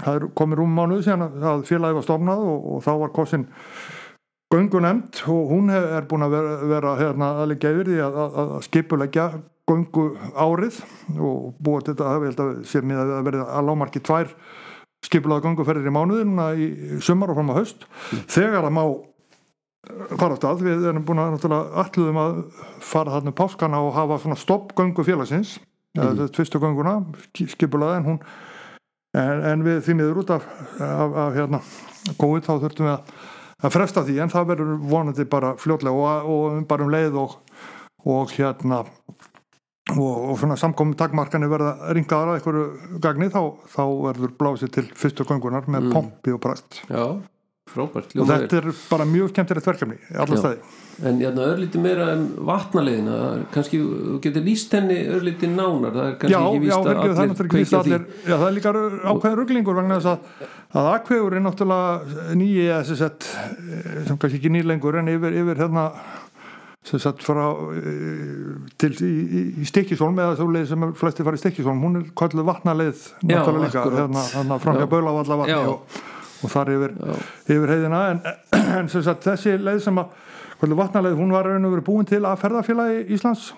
það 0.03 0.27
komir 0.39 0.63
um 0.63 0.75
mánuð 0.77 1.05
síðan 1.07 1.27
að 1.53 1.65
félagi 1.71 1.99
var 1.99 2.07
stofnað 2.07 2.45
og, 2.53 2.67
og 2.75 2.83
þá 2.85 2.93
var 3.01 3.15
Kossin 3.17 3.47
göngu 4.53 4.83
nefnd 4.85 5.23
og 5.33 5.55
hún 5.55 5.73
er 5.73 6.05
búin 6.09 6.27
að 6.27 6.37
vera, 6.37 6.57
vera 6.75 6.97
hérna, 7.01 7.31
að 7.41 7.55
leggja 7.55 7.73
yfir 7.73 7.89
því 7.89 8.03
að, 8.05 8.19
að, 8.25 8.37
að 8.43 8.67
skipulegja 8.69 9.29
göngu 9.71 10.05
árið 10.37 10.83
og 11.17 11.55
búið 11.63 11.87
til 11.87 11.95
þetta 11.95 12.11
að 12.11 12.21
við 12.21 12.31
held 12.31 12.45
að 12.45 12.53
séum 12.69 12.93
að 12.93 13.15
það 13.15 13.25
verið 13.31 13.47
að 13.47 13.67
lámarki 13.71 14.05
tvær 14.05 14.35
skipulaða 15.03 15.47
gönguferðir 15.47 15.89
í 15.91 15.95
mánuðina 15.95 16.51
í 16.55 16.69
sumar 17.03 17.33
og 17.33 17.39
fram 17.39 17.51
á 17.51 17.59
haust 17.59 17.87
mm. 17.87 18.23
þegar 18.31 18.69
að 18.69 18.77
má 18.77 18.85
fara 20.15 20.37
á 20.37 20.39
stað, 20.39 20.63
við 20.63 20.85
erum 20.93 21.07
búin 21.07 21.23
að 21.23 21.49
alluðum 21.83 22.21
að 22.23 22.37
fara 22.85 23.17
þarna 23.17 23.35
páskana 23.35 23.81
og 23.83 23.97
hafa 23.97 24.21
svona 24.23 24.39
stoppgöngu 24.39 25.07
félagsins 25.07 25.57
mm. 25.97 26.07
eða 26.07 26.31
tvistu 26.37 26.61
ganguna 26.63 26.97
skipulaði 27.33 28.01
en 28.01 28.09
hún 28.11 28.23
en, 29.19 29.45
en 29.53 29.67
við 29.67 29.83
því 29.87 29.99
miður 29.99 30.23
út 30.25 30.35
af, 30.39 30.47
af, 30.81 31.19
af 31.27 31.37
hérna 31.37 31.63
góið 32.19 32.47
þá 32.49 32.53
þurftum 32.65 32.89
við 32.89 32.95
að, 32.95 33.13
að 33.63 33.75
fresta 33.77 34.07
því 34.07 34.19
en 34.25 34.33
það 34.33 34.49
verður 34.53 34.73
vonandi 34.93 35.29
bara 35.31 35.55
fljótlega 35.61 36.07
og, 36.07 36.33
og 36.33 36.65
bara 36.71 36.87
um 36.87 36.93
leið 36.93 37.19
og, 37.23 37.37
og 38.09 38.33
hérna 38.37 38.83
og, 39.93 40.17
og 40.33 40.39
svona 40.41 40.57
samkominn 40.61 40.99
takmarkani 40.99 41.51
verða 41.51 41.93
ringaðar 41.97 42.33
að 42.33 42.41
einhverju 42.41 42.99
gagni 43.03 43.29
þá, 43.33 43.43
þá 43.75 43.85
verður 44.09 44.35
blásið 44.41 44.75
til 44.79 44.87
fyrstu 44.97 45.27
gangunar 45.29 45.69
með 45.69 45.89
mm. 45.89 45.95
pompi 45.97 46.35
og 46.35 46.43
bræst 46.43 46.83
Já, 46.89 47.05
frábært 47.73 48.15
og 48.17 48.31
þetta 48.31 48.63
er 48.63 48.71
bara 48.91 49.09
mjög 49.09 49.35
skemmtilegt 49.35 49.69
verkefni 49.73 50.01
alla 50.13 50.55
En 51.01 51.17
hérna 51.17 51.47
örlíti 51.49 51.81
meira 51.81 52.11
um 52.13 52.27
vatnaleðina 52.47 53.15
kannski, 53.55 53.79
þú 53.81 54.19
getur 54.23 54.45
líst 54.45 54.75
henni 54.77 54.99
örlíti 55.09 55.49
nánar, 55.49 55.95
það 55.95 56.09
er 56.11 56.19
kannski 56.21 56.35
já, 56.35 56.41
ekki 56.43 56.61
víst 56.67 56.77
að 56.77 57.23
allir 57.23 57.49
kveikja 57.55 57.81
því. 57.87 58.01
Já, 58.29 58.35
það 58.35 58.45
er 58.49 58.57
líka 58.59 58.73
ákveðin 59.09 59.39
rugglingur 59.39 59.79
vegna 59.81 59.99
þess 59.99 60.11
að, 60.13 60.51
að 60.83 60.91
akkvegur 60.91 61.39
er 61.39 61.45
náttúrulega 61.47 62.27
nýji 62.39 62.67
eh, 62.69 62.85
sem 62.91 64.21
kannski 64.21 64.37
ekki 64.37 64.53
nýlengur 64.53 65.01
en 65.01 65.11
yfir, 65.15 65.41
yfir 65.43 65.65
hérna 65.65 65.89
sem 66.87 66.99
satt 66.99 67.23
frá 67.23 67.45
e, 67.79 67.93
til 68.81 68.91
í, 69.07 69.11
í, 69.23 69.43
í 69.63 69.67
Stikisólm 69.69 70.17
eða 70.19 70.39
svo 70.39 70.49
leið 70.51 70.73
sem 70.73 70.87
flesti 70.99 71.27
fara 71.27 71.39
í 71.39 71.43
Stikisólm 71.43 71.83
hún 71.83 72.01
er 72.01 72.09
kalluð 72.19 72.49
vatnaleið 72.49 73.05
náttúrulega 73.23 73.69
líka 73.69 73.85
hérna, 74.01 74.25
hérna 74.33 74.59
framhjá 74.63 74.89
Bölavallavatti 74.91 75.61
og, 75.61 76.01
og 76.43 76.53
þar 76.53 76.75
yfir, 76.75 76.99
yfir 77.47 77.73
heiðina. 77.77 78.03
En, 78.13 78.23
en 78.81 78.91
sem 78.93 79.05
sagt 79.07 79.27
þessi 79.29 79.57
leið 79.61 79.83
sem 79.87 80.03
að 80.03 80.77
vatnaleið 80.79 81.17
hún 81.19 81.33
var 81.35 81.49
raun 81.49 81.67
og 81.67 81.75
verið 81.75 81.89
búin 81.89 82.09
til 82.09 82.23
að 82.23 82.39
ferðarfélagi 82.45 83.07
Íslands. 83.17 83.53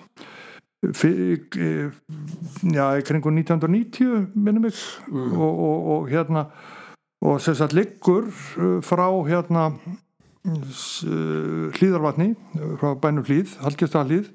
Fyrir, 0.93 1.45
já, 2.61 2.83
í 2.93 3.03
kringu 3.05 3.31
1990 3.33 4.27
minnum 4.37 4.67
ykkur 4.69 5.07
mm. 5.09 5.31
og, 5.33 5.61
og, 5.65 5.87
og 5.95 6.09
hérna 6.11 6.43
og 7.25 7.41
sem 7.41 7.55
sagt 7.57 7.73
liggur 7.73 8.27
uh, 8.29 8.81
frá 8.85 9.07
hérna 9.25 9.63
uh, 10.45 11.71
hlýðarvatni 11.73 12.35
frá 12.81 12.93
bænum 13.01 13.25
hlýð, 13.25 13.55
halgjastallíð 13.63 14.29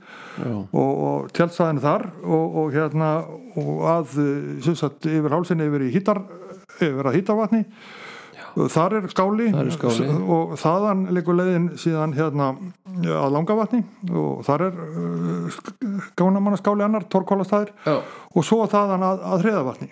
og, 0.73 0.91
og 0.91 1.31
tjálstæðinu 1.37 1.85
þar 1.85 2.09
og, 2.25 2.59
og 2.65 2.75
hérna 2.75 3.13
og 3.61 3.87
að 3.95 4.19
uh, 4.19 4.61
sem 4.67 4.79
sagt 4.79 5.07
yfir 5.07 5.37
hálsinni 5.37 5.69
yfir 5.71 5.87
í 5.87 5.95
hýtar 5.95 6.25
yfir 6.81 7.11
að 7.11 7.21
hýtarvatni 7.21 7.65
þar 8.57 8.97
er 8.99 9.09
skáli, 9.13 9.49
er 9.55 9.71
skáli. 9.75 10.09
og 10.37 10.55
þaðan 10.61 11.07
leikur 11.15 11.39
leiðin 11.39 11.69
síðan 11.81 12.15
hérna 12.17 12.51
að 13.17 13.35
langavatni 13.37 13.83
og 14.11 14.43
þar 14.47 14.67
er 14.69 14.81
uh, 14.85 15.61
gánamanna 16.19 16.59
skáli 16.61 16.87
annar, 16.87 17.07
torkólastæðir 17.13 17.73
og 17.91 18.47
svo 18.47 18.65
þaðan 18.71 19.07
að, 19.07 19.25
að 19.31 19.47
hreðavatni 19.47 19.91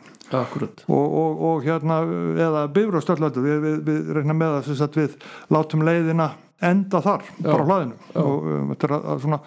og, 0.88 1.06
og, 1.22 1.46
og 1.50 1.64
hérna 1.64 2.02
eða 2.48 2.66
bifröðstöldlöldu 2.74 3.44
við, 3.44 3.62
við, 3.64 3.80
við 3.86 4.12
reynum 4.18 4.42
með 4.42 4.58
að 4.58 4.92
við 4.98 5.16
látum 5.54 5.86
leiðina 5.88 6.32
enda 6.58 7.00
þar, 7.02 7.22
Já. 7.38 7.50
bara 7.52 7.66
hlaðinu. 7.66 7.98
Og 8.18 8.48
um, 8.50 8.72
þetta 8.72 8.88
er 8.88 8.94
að, 8.96 9.20
svona, 9.22 9.38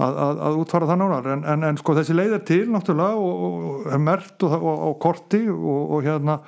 að, 0.00 0.14
að, 0.26 0.40
að 0.46 0.60
útfara 0.62 0.88
það 0.88 1.00
nánar. 1.02 1.28
En, 1.34 1.44
en, 1.52 1.66
en 1.68 1.80
sko 1.80 1.96
þessi 1.98 2.16
leið 2.16 2.38
er 2.38 2.46
til 2.48 2.62
náttúrulega 2.72 3.20
og, 3.20 3.44
og 3.44 3.92
er 3.92 4.02
mert 4.02 4.46
og 4.48 4.96
korti 5.02 5.42
og 5.52 5.98
hérna 6.06 6.38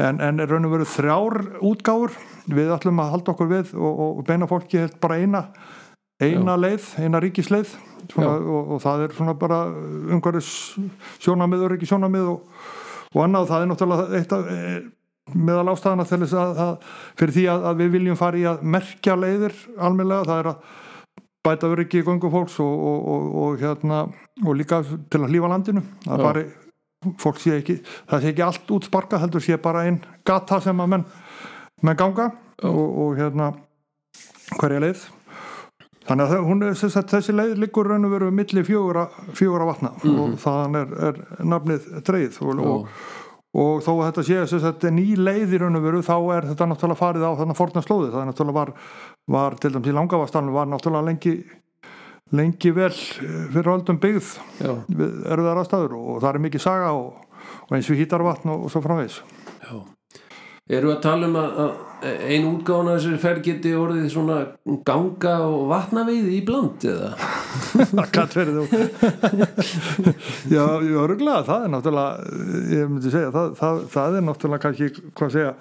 en, 0.00 0.20
en 0.24 0.42
raun 0.48 0.68
og 0.68 0.74
veru 0.76 0.88
þrjár 0.88 1.38
útgáður 1.60 2.16
við 2.48 2.72
ætlum 2.76 3.00
að 3.02 3.14
halda 3.16 3.34
okkur 3.34 3.50
við 3.50 3.72
og 3.76 4.22
beina 4.28 4.48
fólki 4.50 4.80
helt 4.80 5.00
bara 5.02 5.18
eina 5.20 5.46
eina 6.22 6.54
Já. 6.54 6.60
leið, 6.60 6.92
eina 7.02 7.20
ríkisleið. 7.22 7.72
Svona, 8.12 8.32
og 8.34 8.78
það 8.82 9.04
er 9.04 9.12
svona 9.16 9.32
bara 9.38 9.58
umhverjus 9.70 10.52
sjónamið 11.22 11.66
og 11.66 11.70
ríkisjónamið 11.74 12.30
og 12.32 12.62
og 13.12 13.24
annað. 13.26 13.48
Það 13.50 13.64
er 13.64 13.70
náttúrulega 13.70 14.20
eitt 14.20 14.34
af 14.36 14.48
e, 14.50 14.60
meðal 15.32 15.72
ástæðana 15.72 16.06
til 16.08 16.20
þess 16.24 16.38
að, 16.38 16.62
að 16.64 16.96
fyrir 17.20 17.36
því 17.36 17.44
að, 17.54 17.66
að 17.70 17.82
við 17.82 17.92
viljum 17.96 18.18
fara 18.20 18.40
í 18.40 18.46
að 18.48 18.64
merkja 18.74 19.18
leiðir 19.18 19.58
almeinlega, 19.78 20.28
það 20.30 20.42
er 20.42 20.50
að 20.52 20.72
bæta 21.42 21.70
öryggi 21.74 22.02
í 22.02 22.06
gangu 22.06 22.30
fólks 22.30 22.58
og, 22.62 22.72
og, 22.90 23.06
og, 23.12 23.30
og 23.44 23.62
hérna, 23.62 24.02
og 24.44 24.58
líka 24.58 24.82
til 24.82 25.22
að 25.22 25.32
hlýfa 25.32 25.50
landinu. 25.50 25.84
Það 26.06 26.26
bara, 26.28 26.44
fólk 27.22 27.40
sé 27.42 27.58
ekki 27.58 27.80
það 28.10 28.20
sé 28.22 28.32
ekki 28.32 28.46
allt 28.46 28.70
útsparka, 28.76 29.20
heldur 29.22 29.42
sé 29.44 29.58
bara 29.62 29.86
einn 29.88 30.00
gata 30.26 30.60
sem 30.60 30.80
að 30.80 30.94
menn, 30.94 31.04
menn 31.82 31.98
ganga 31.98 32.30
og 32.62 33.16
hérna 33.18 33.52
hverja 34.58 34.82
leið. 34.82 35.08
Þannig 36.02 36.32
að 36.34 36.46
hún, 36.48 36.64
þessi 36.74 37.34
leið 37.34 37.58
liggur 37.62 37.88
raun 37.92 38.08
og 38.08 38.14
veru 38.16 38.30
millir 38.34 38.66
fjóra, 38.66 39.06
fjóra 39.38 39.68
vatna 39.68 39.92
mm 39.94 40.02
-hmm. 40.02 40.20
og 40.22 40.38
þann 40.42 40.78
er, 40.80 40.94
er 41.08 41.20
nafnið 41.46 41.86
dreið 42.06 42.38
og, 42.42 42.62
og, 42.66 42.88
og 43.54 43.82
þó 43.86 43.92
að 43.92 44.06
þetta 44.08 44.24
sé 44.26 44.38
að 44.42 44.64
þetta 44.66 44.88
er 44.88 44.96
ný 44.96 45.06
leið 45.16 45.54
í 45.54 45.60
raun 45.62 45.78
og 45.78 45.82
veru 45.86 46.02
þá 46.02 46.16
er 46.36 46.48
þetta 46.50 46.66
náttúrulega 46.66 47.02
farið 47.02 47.26
á 47.28 47.38
þarna 47.38 47.54
forna 47.54 47.82
slóði 47.82 48.10
það 48.10 48.20
er 48.20 48.28
náttúrulega 48.30 48.58
var, 48.58 48.72
var 49.26 49.54
til 49.54 49.72
dæmis 49.72 49.88
í 49.88 49.94
langavastalunum 49.94 50.54
var 50.54 50.66
náttúrulega 50.66 51.06
lengi 51.06 51.34
lengi 52.36 52.72
vel 52.76 52.92
fyrir 52.92 53.72
aldum 53.74 54.00
byggð 54.02 54.34
við 54.88 55.16
erfiðar 55.28 55.62
aðstæður 55.62 55.96
og 56.00 56.20
það 56.22 56.30
er 56.32 56.44
mikið 56.48 56.64
saga 56.64 56.92
og, 56.98 57.40
og 57.68 57.74
eins 57.76 57.90
og 57.92 57.98
hýtarvatn 58.00 58.54
og 58.54 58.68
svo 58.72 58.84
framvegs 58.84 59.22
Já. 59.62 59.80
Eru 60.72 60.92
að 60.92 61.00
tala 61.02 61.26
um 61.26 61.36
að, 61.40 61.56
að 61.58 61.72
einu 62.02 62.52
útgána 62.56 62.94
þessari 62.96 63.18
ferð 63.22 63.40
geti 63.46 63.72
orðið 63.76 64.06
svona 64.12 64.36
ganga 64.86 65.34
og 65.44 65.66
vatnavið 65.70 66.28
í 66.32 66.38
bland 66.46 66.86
eða? 66.86 67.10
Það 67.92 68.12
kann 68.14 68.30
verið 68.32 68.60
þú. 68.60 68.80
Já, 70.54 70.64
öruglega 71.02 71.42
það 71.48 71.66
er 71.66 71.72
náttúrulega, 71.74 72.38
ég 72.72 72.90
myndi 72.92 73.12
segja 73.12 73.34
það, 73.34 73.52
það, 73.58 73.82
það 73.92 74.18
er 74.18 74.26
náttúrulega 74.28 74.64
kannski, 74.66 75.06
hvað 75.18 75.34
segja 75.36 75.52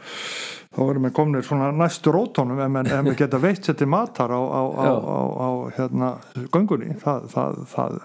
þá 0.71 0.81
erum 0.87 1.05
við 1.07 1.11
kominir 1.17 1.43
svona 1.43 1.67
næstu 1.75 2.13
rótónum 2.15 2.59
ef 2.63 2.91
við 3.03 3.17
geta 3.19 3.39
veitt 3.43 3.67
sér 3.67 3.75
til 3.81 3.89
matar 3.91 4.31
á, 4.31 4.39
á, 4.39 4.61
á, 4.71 4.89
á 5.35 5.49
hérna 5.75 6.11
göngunni. 6.53 6.95
Það, 7.01 7.25
það, 7.33 7.57
það, 7.73 7.97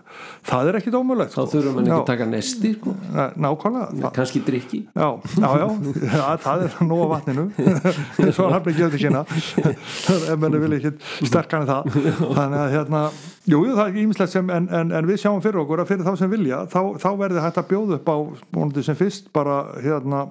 það 0.50 0.70
er 0.70 0.78
ekkit 0.80 0.96
ómulegt 0.98 1.34
þá 1.36 1.38
sko. 1.38 1.46
þurfum 1.52 1.78
við 1.78 1.84
ekki 1.84 1.94
að 1.98 2.08
taka 2.10 2.26
nesti 2.32 2.72
sko. 2.74 2.96
nákvæmlega. 3.46 4.10
Kannski 4.18 4.42
drikki 4.48 4.82
já, 4.90 5.08
já, 5.38 5.54
já, 6.10 6.24
það 6.42 6.66
er 6.66 6.76
nú 6.90 6.98
á 6.98 7.06
vatninu. 7.14 7.46
Svo 8.34 8.50
hann 8.50 8.58
ekki 8.58 8.86
öll 8.88 8.98
ekki 8.98 9.06
hérna 9.06 9.22
ef 10.16 10.36
menni 10.42 10.62
vil 10.66 10.76
ekki 10.80 10.94
sterkani 11.30 11.70
það. 11.70 11.96
Þannig 12.18 12.60
að 12.64 12.74
hérna 12.74 13.06
jú, 13.46 13.60
það 13.76 13.82
er 13.84 13.98
ímislegt 14.02 14.32
sem 14.32 14.50
en, 14.50 14.66
en, 14.74 14.92
en 14.98 15.08
við 15.08 15.20
sjáum 15.22 15.42
fyrir 15.44 15.60
okkur 15.62 15.82
að 15.82 15.90
fyrir 15.92 16.06
þá 16.06 16.18
sem 16.18 16.32
vilja 16.32 16.64
þá, 16.72 16.80
þá 17.02 17.08
verður 17.20 17.44
þetta 17.44 17.66
bjóð 17.70 17.94
upp 17.98 18.10
á 18.10 18.16
sem 18.86 18.98
fyrst 18.98 19.30
bara 19.34 19.60
hérna 19.84 20.24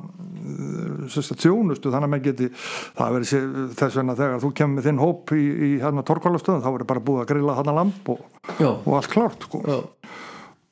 þjónustu 1.07 1.93
þannig 1.93 2.09
að 2.09 2.11
maður 2.11 2.25
geti 2.27 2.51
það 2.97 3.15
verið 3.15 3.71
þess 3.79 3.99
vegna 3.99 4.17
þegar 4.19 4.43
þú 4.43 4.51
kemur 4.59 4.75
með 4.79 4.89
þinn 4.89 5.01
hóp 5.01 5.33
í, 5.35 5.43
í 5.45 5.71
hérna 5.81 6.05
torkválastöðun 6.07 6.63
þá 6.65 6.69
verður 6.71 6.91
bara 6.91 7.05
búið 7.07 7.23
að 7.23 7.31
grilla 7.31 7.57
hann 7.59 7.71
að 7.71 7.79
lamp 7.79 8.13
og, 8.13 8.25
og 8.59 8.91
allt 8.99 9.11
klárt 9.13 9.47
sko. 9.47 9.63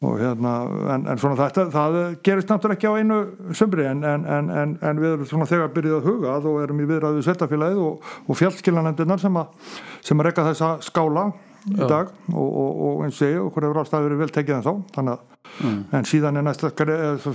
og 0.04 0.20
hérna 0.20 0.54
en, 0.98 1.08
en 1.14 1.22
svona 1.22 1.40
þetta, 1.40 1.66
það 1.72 1.98
gerist 2.28 2.52
náttúrulega 2.52 2.76
ekki 2.76 2.92
á 2.92 3.00
einu 3.00 3.54
sömbri 3.56 3.88
en, 3.88 4.04
en, 4.04 4.76
en 4.76 5.00
við 5.00 5.14
erum 5.14 5.30
svona 5.32 5.48
þegar 5.48 5.72
byrjuð 5.78 5.98
að 6.02 6.12
huga 6.12 6.36
og 6.52 6.60
erum 6.66 6.84
í 6.84 6.90
viðræðu 6.92 7.24
svettafélagið 7.24 7.82
og, 7.88 8.12
og 8.28 8.40
fjallskilanendunar 8.42 9.24
sem 9.24 9.40
að, 9.40 9.74
sem 10.04 10.20
að 10.20 10.30
rekka 10.30 10.48
þessa 10.52 10.76
skála 10.84 11.30
í 11.72 11.88
dag 11.88 12.10
og, 12.34 12.48
og, 12.48 12.82
og 12.88 13.04
eins 13.06 13.16
og 13.16 13.22
segja 13.22 13.44
okkur 13.44 13.68
hefur 13.68 13.80
alltaf 13.84 14.04
verið 14.04 14.24
vel 14.24 14.34
tekið 14.36 14.58
en 14.58 14.66
þá 14.66 14.74
þannig 14.98 15.14
að 15.14 15.22
mm. 15.68 15.78
en 16.00 16.10
síðan 16.10 16.40
er 16.40 16.46
næst 16.48 16.66
að 16.68 16.84
uh, 16.90 17.30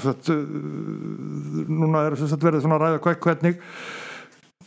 núna 1.69 2.05
er 2.09 2.19
verið 2.19 2.65
svona 2.65 2.79
að 2.79 2.85
ræða 2.85 3.17
hvernig 3.25 3.63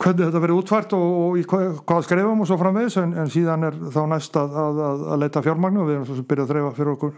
hvernig 0.02 0.26
þetta 0.26 0.42
verið 0.42 0.62
útvært 0.62 0.96
og, 0.98 1.10
og 1.26 1.38
í 1.38 1.44
hvað, 1.50 1.76
hvað 1.88 2.08
skrefum 2.08 2.42
og 2.42 2.50
svo 2.50 2.58
framvegis 2.62 2.98
en, 3.02 3.14
en 3.22 3.30
síðan 3.34 3.68
er 3.68 3.78
þá 3.94 4.02
næst 4.10 4.40
að, 4.40 4.56
að, 4.64 4.82
að, 4.88 5.04
að 5.14 5.22
leita 5.26 5.44
fjármagnu 5.46 5.84
og 5.84 5.90
við 5.90 5.98
erum 5.98 6.08
svo 6.10 6.18
sem 6.18 6.30
byrjað 6.32 6.48
að 6.48 6.54
þreyfa 6.56 6.74
fyrir 6.80 6.94
okkur 6.96 7.14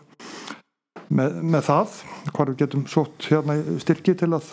með, 1.14 1.40
með 1.54 1.66
það 1.70 1.96
hvað 2.32 2.52
við 2.52 2.60
getum 2.64 2.86
sótt 2.92 3.30
hérna 3.30 3.58
styrki 3.84 4.18
til 4.20 4.34
að 4.36 4.52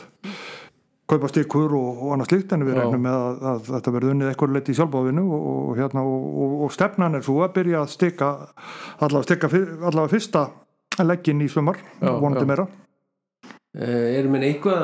kaupa 1.10 1.30
styrkur 1.30 1.76
og, 1.78 2.02
og 2.06 2.14
annað 2.14 2.32
slikt 2.32 2.54
en 2.56 2.66
við 2.66 2.76
Já. 2.76 2.80
reynum 2.82 3.04
með 3.06 3.16
að, 3.18 3.40
að 3.52 3.70
þetta 3.70 3.94
verður 3.96 4.14
unnið 4.14 4.30
eitthvað 4.30 4.56
leitt 4.56 4.70
í 4.70 4.76
sjálfbáfinu 4.78 5.24
og, 5.26 5.46
og, 5.50 5.70
hérna, 5.78 6.04
og 6.66 6.74
stefnan 6.74 7.18
er 7.18 7.26
svo 7.26 7.40
að 7.44 7.54
byrja 7.58 7.82
að 7.84 7.94
styrka 7.94 8.30
allavega, 9.06 9.50
allavega 9.80 10.12
fyrsta 10.14 10.44
leggin 11.06 11.42
í 11.44 11.48
svömmar 11.50 11.80
vonandi 12.00 12.46
meira. 12.48 12.66
Eh, 13.70 14.18
Erum 14.18 14.34
við 14.34 14.48
eitthvað 14.48 14.80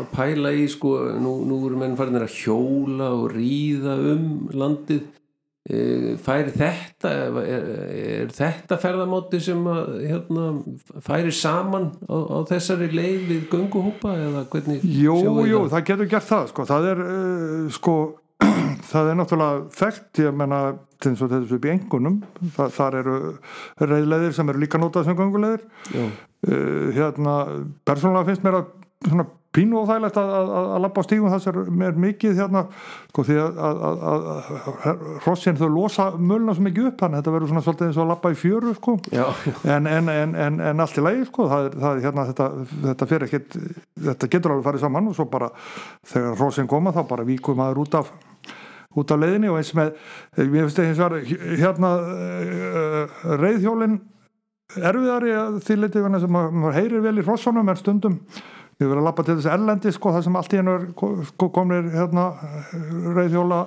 að 0.00 0.06
pæla 0.14 0.52
í 0.56 0.64
sko, 0.72 0.94
nú, 1.20 1.34
nú 1.44 1.58
erum 1.68 1.82
við 1.84 1.98
farin 1.98 2.16
að 2.22 2.38
hjóla 2.40 3.10
og 3.12 3.26
ríða 3.34 3.98
um 4.14 4.24
landið 4.56 5.02
færi 5.66 6.52
þetta 6.54 7.10
er, 7.10 7.38
er 7.90 8.28
þetta 8.34 8.76
ferðamáti 8.78 9.40
sem 9.42 9.64
að, 9.66 9.88
hérna, 10.06 10.44
færi 11.02 11.32
saman 11.34 11.88
á, 12.06 12.16
á 12.22 12.38
þessari 12.46 12.86
leið 12.92 13.24
við 13.32 13.48
gunguhúpa 13.50 14.12
eða 14.14 14.44
hvernig 14.52 14.84
Jú, 14.86 15.16
jú, 15.42 15.64
það? 15.64 15.72
það 15.72 15.88
getur 15.90 16.10
gert 16.12 16.28
það 16.28 16.46
sko, 16.52 16.66
það 16.70 16.86
er 16.92 17.02
uh, 17.02 17.64
sko 17.74 17.96
það 18.92 19.10
er 19.10 19.18
náttúrulega 19.18 19.64
þekkt 19.80 20.22
ég 20.22 20.38
menna 20.38 20.60
til 21.02 21.12
þess 21.12 21.26
að 21.26 21.34
þetta 21.34 21.48
er 21.50 21.56
upp 21.58 21.66
í 21.66 21.72
engunum 21.74 22.20
það, 22.54 22.76
þar 22.78 22.98
eru 23.00 23.16
reyðleðir 23.90 24.38
sem 24.38 24.52
eru 24.52 24.62
líka 24.62 24.80
notað 24.80 25.08
sem 25.10 25.18
gunguleðir 25.18 25.66
uh, 25.96 26.14
hérna, 26.94 27.36
persónulega 27.88 28.30
finnst 28.30 28.46
mér 28.46 28.60
að 28.60 28.70
svona 29.08 29.26
pínu 29.56 29.80
og 29.80 29.88
þægilegt 29.88 30.20
að, 30.20 30.32
að, 30.36 30.50
að 30.76 30.82
lappa 30.84 31.02
á 31.02 31.06
stígum 31.06 31.32
þess 31.32 31.50
er 31.50 31.98
mikið 32.04 32.40
hérna 32.40 32.62
sko 33.08 33.24
því 33.26 33.38
að 33.40 33.82
hrossin 35.24 35.58
þau 35.58 35.68
losa 35.72 36.08
mölna 36.16 36.54
svo 36.56 36.66
mikið 36.66 36.90
upp 36.90 37.02
þannig 37.02 37.18
að 37.18 37.22
þetta 37.22 37.34
verður 37.36 37.52
svona 37.52 37.64
svolítið 37.66 37.88
eins 37.88 37.98
og 37.98 38.04
að 38.04 38.12
lappa 38.12 38.32
í 38.32 38.38
fjöru 38.40 38.74
sko. 38.76 38.96
En, 39.64 39.90
en, 39.90 40.12
en, 40.12 40.60
en 40.70 40.84
allt 40.84 41.00
í 41.00 41.04
lagi 41.04 41.26
sko 41.30 41.48
það 41.50 41.68
það 41.82 42.02
hérna 42.04 42.26
þetta, 42.30 42.48
þetta 42.86 43.10
fyrir 43.12 43.28
ekkit 43.30 43.58
þetta 44.10 44.30
getur 44.36 44.54
alveg 44.54 44.70
farið 44.70 44.86
saman 44.86 45.10
og 45.10 45.18
svo 45.18 45.28
bara 45.32 45.50
þegar 46.12 46.40
hrossin 46.40 46.70
koma 46.70 46.94
þá 46.96 47.02
bara 47.08 47.28
víkum 47.28 47.58
maður 47.60 47.84
út 47.86 48.00
af 48.02 48.12
út 48.96 49.12
af 49.12 49.20
leiðinni 49.20 49.50
og 49.52 49.60
eins 49.60 49.72
með 49.76 49.94
ég 50.40 50.52
finnst 50.54 50.82
eins 50.82 51.00
og 51.04 51.16
hérna 51.60 51.92
uh, 52.00 53.16
reyðhjólin 53.40 53.98
erfiðari 54.76 55.34
því 55.62 55.78
litið 55.82 56.06
sem 56.22 56.36
maður 56.36 56.76
heyrir 56.76 57.04
vel 57.04 57.16
í 57.20 57.24
hrossunum 57.26 57.68
en 57.70 57.80
stundum 57.80 58.20
við 58.76 58.90
verðum 58.90 59.00
að 59.00 59.06
lappa 59.08 59.24
til 59.24 59.36
þessu 59.38 59.52
erlendi 59.52 59.92
sko 59.94 60.12
það 60.12 60.24
sem 60.26 60.34
allt 60.36 60.52
í 60.54 60.58
hennu 60.60 60.74
sko, 61.30 61.46
komir 61.54 61.86
hérna 61.94 62.26
reyðhjóla 63.16 63.60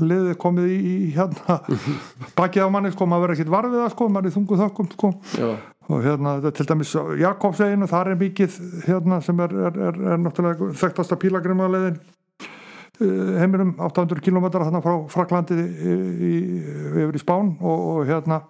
liðið 0.00 0.38
komið 0.40 0.70
í 0.72 0.94
hérna 1.16 1.58
bakið 2.38 2.64
á 2.64 2.72
manni 2.72 2.92
sko, 2.94 3.08
maður 3.08 3.26
verður 3.26 3.36
ekkit 3.36 3.52
varfið 3.52 3.82
það 3.82 3.92
sko, 3.94 4.08
maður 4.08 4.30
er 4.30 4.36
þunguð 4.38 4.62
þökkum 4.64 4.88
sko 4.94 5.10
Já. 5.36 5.50
og 5.90 6.06
hérna 6.06 6.36
þetta 6.38 6.54
til 6.56 6.68
dæmis 6.70 6.94
Jakobsveginu, 7.20 7.90
þar 7.90 8.12
er 8.14 8.22
mikið 8.22 8.56
hérna 8.86 9.20
sem 9.26 9.44
er, 9.44 9.58
er, 9.68 9.82
er, 9.90 10.00
er 10.14 10.24
náttúrulega 10.24 10.72
þekktasta 10.80 11.20
pílagrimaleiðin 11.20 12.00
heiminum 13.00 13.74
800 13.80 14.20
km 14.24 14.48
hérna 14.48 14.80
frá 14.84 14.94
Fraklandi 15.12 15.56
í, 15.56 15.94
í, 16.30 16.32
yfir 17.00 17.16
í 17.16 17.20
Spán 17.20 17.54
og, 17.60 17.84
og 17.92 18.08
hérna 18.08 18.42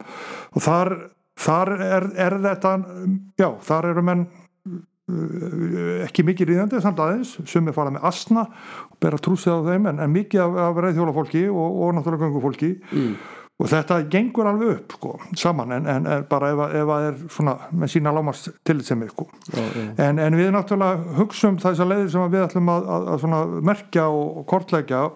og 0.54 0.62
þar, 0.62 0.94
þar 1.38 1.74
er, 1.86 2.06
er 2.26 2.38
þetta 2.46 2.76
já, 3.38 3.50
þar 3.66 3.90
eru 3.92 4.06
menn 4.06 4.24
ekki 6.06 6.24
mikið 6.26 6.52
ríðandi 6.52 6.80
samt 6.84 7.00
aðeins, 7.02 7.34
sem 7.50 7.68
er 7.70 7.76
farað 7.76 7.96
með 7.98 8.08
asna 8.12 8.46
og 8.90 8.96
bera 9.02 9.18
trúsið 9.22 9.56
á 9.56 9.60
þeim 9.72 9.90
en, 9.92 10.00
en 10.06 10.14
mikið 10.14 10.44
af, 10.46 10.56
af 10.68 10.80
reyðhjólafólki 10.86 11.44
og, 11.50 11.76
og 11.84 11.92
náttúrulega 11.98 12.26
gangufólki 12.28 12.72
Mm. 12.90 13.12
og 13.60 13.68
þetta 13.68 13.96
gengur 14.08 14.46
alveg 14.48 14.70
upp 14.78 14.92
sko, 14.96 15.10
saman 15.36 15.72
en, 15.76 15.86
en, 15.92 16.06
bara 16.30 16.48
ef, 16.54 16.60
að- 16.64 16.76
ef 16.80 16.92
að 16.94 17.06
er 17.10 17.18
svona 17.34 17.54
með 17.76 17.90
sína 17.92 18.12
lámast 18.16 18.48
tillitsemi 18.64 19.08
sko. 19.10 19.26
En, 20.00 20.18
en 20.18 20.36
við 20.38 20.48
náttúrulega 20.54 21.18
hugsum 21.18 21.58
þessar 21.60 21.90
leiðir 21.90 22.08
sem 22.14 22.24
að 22.24 22.32
við 22.38 22.46
ætlum 22.46 22.70
að, 22.72 22.88
að, 22.96 23.26
að 23.42 23.52
merkja 23.68 24.06
og, 24.08 24.40
kortleggja 24.48 25.02
og, 25.04 25.12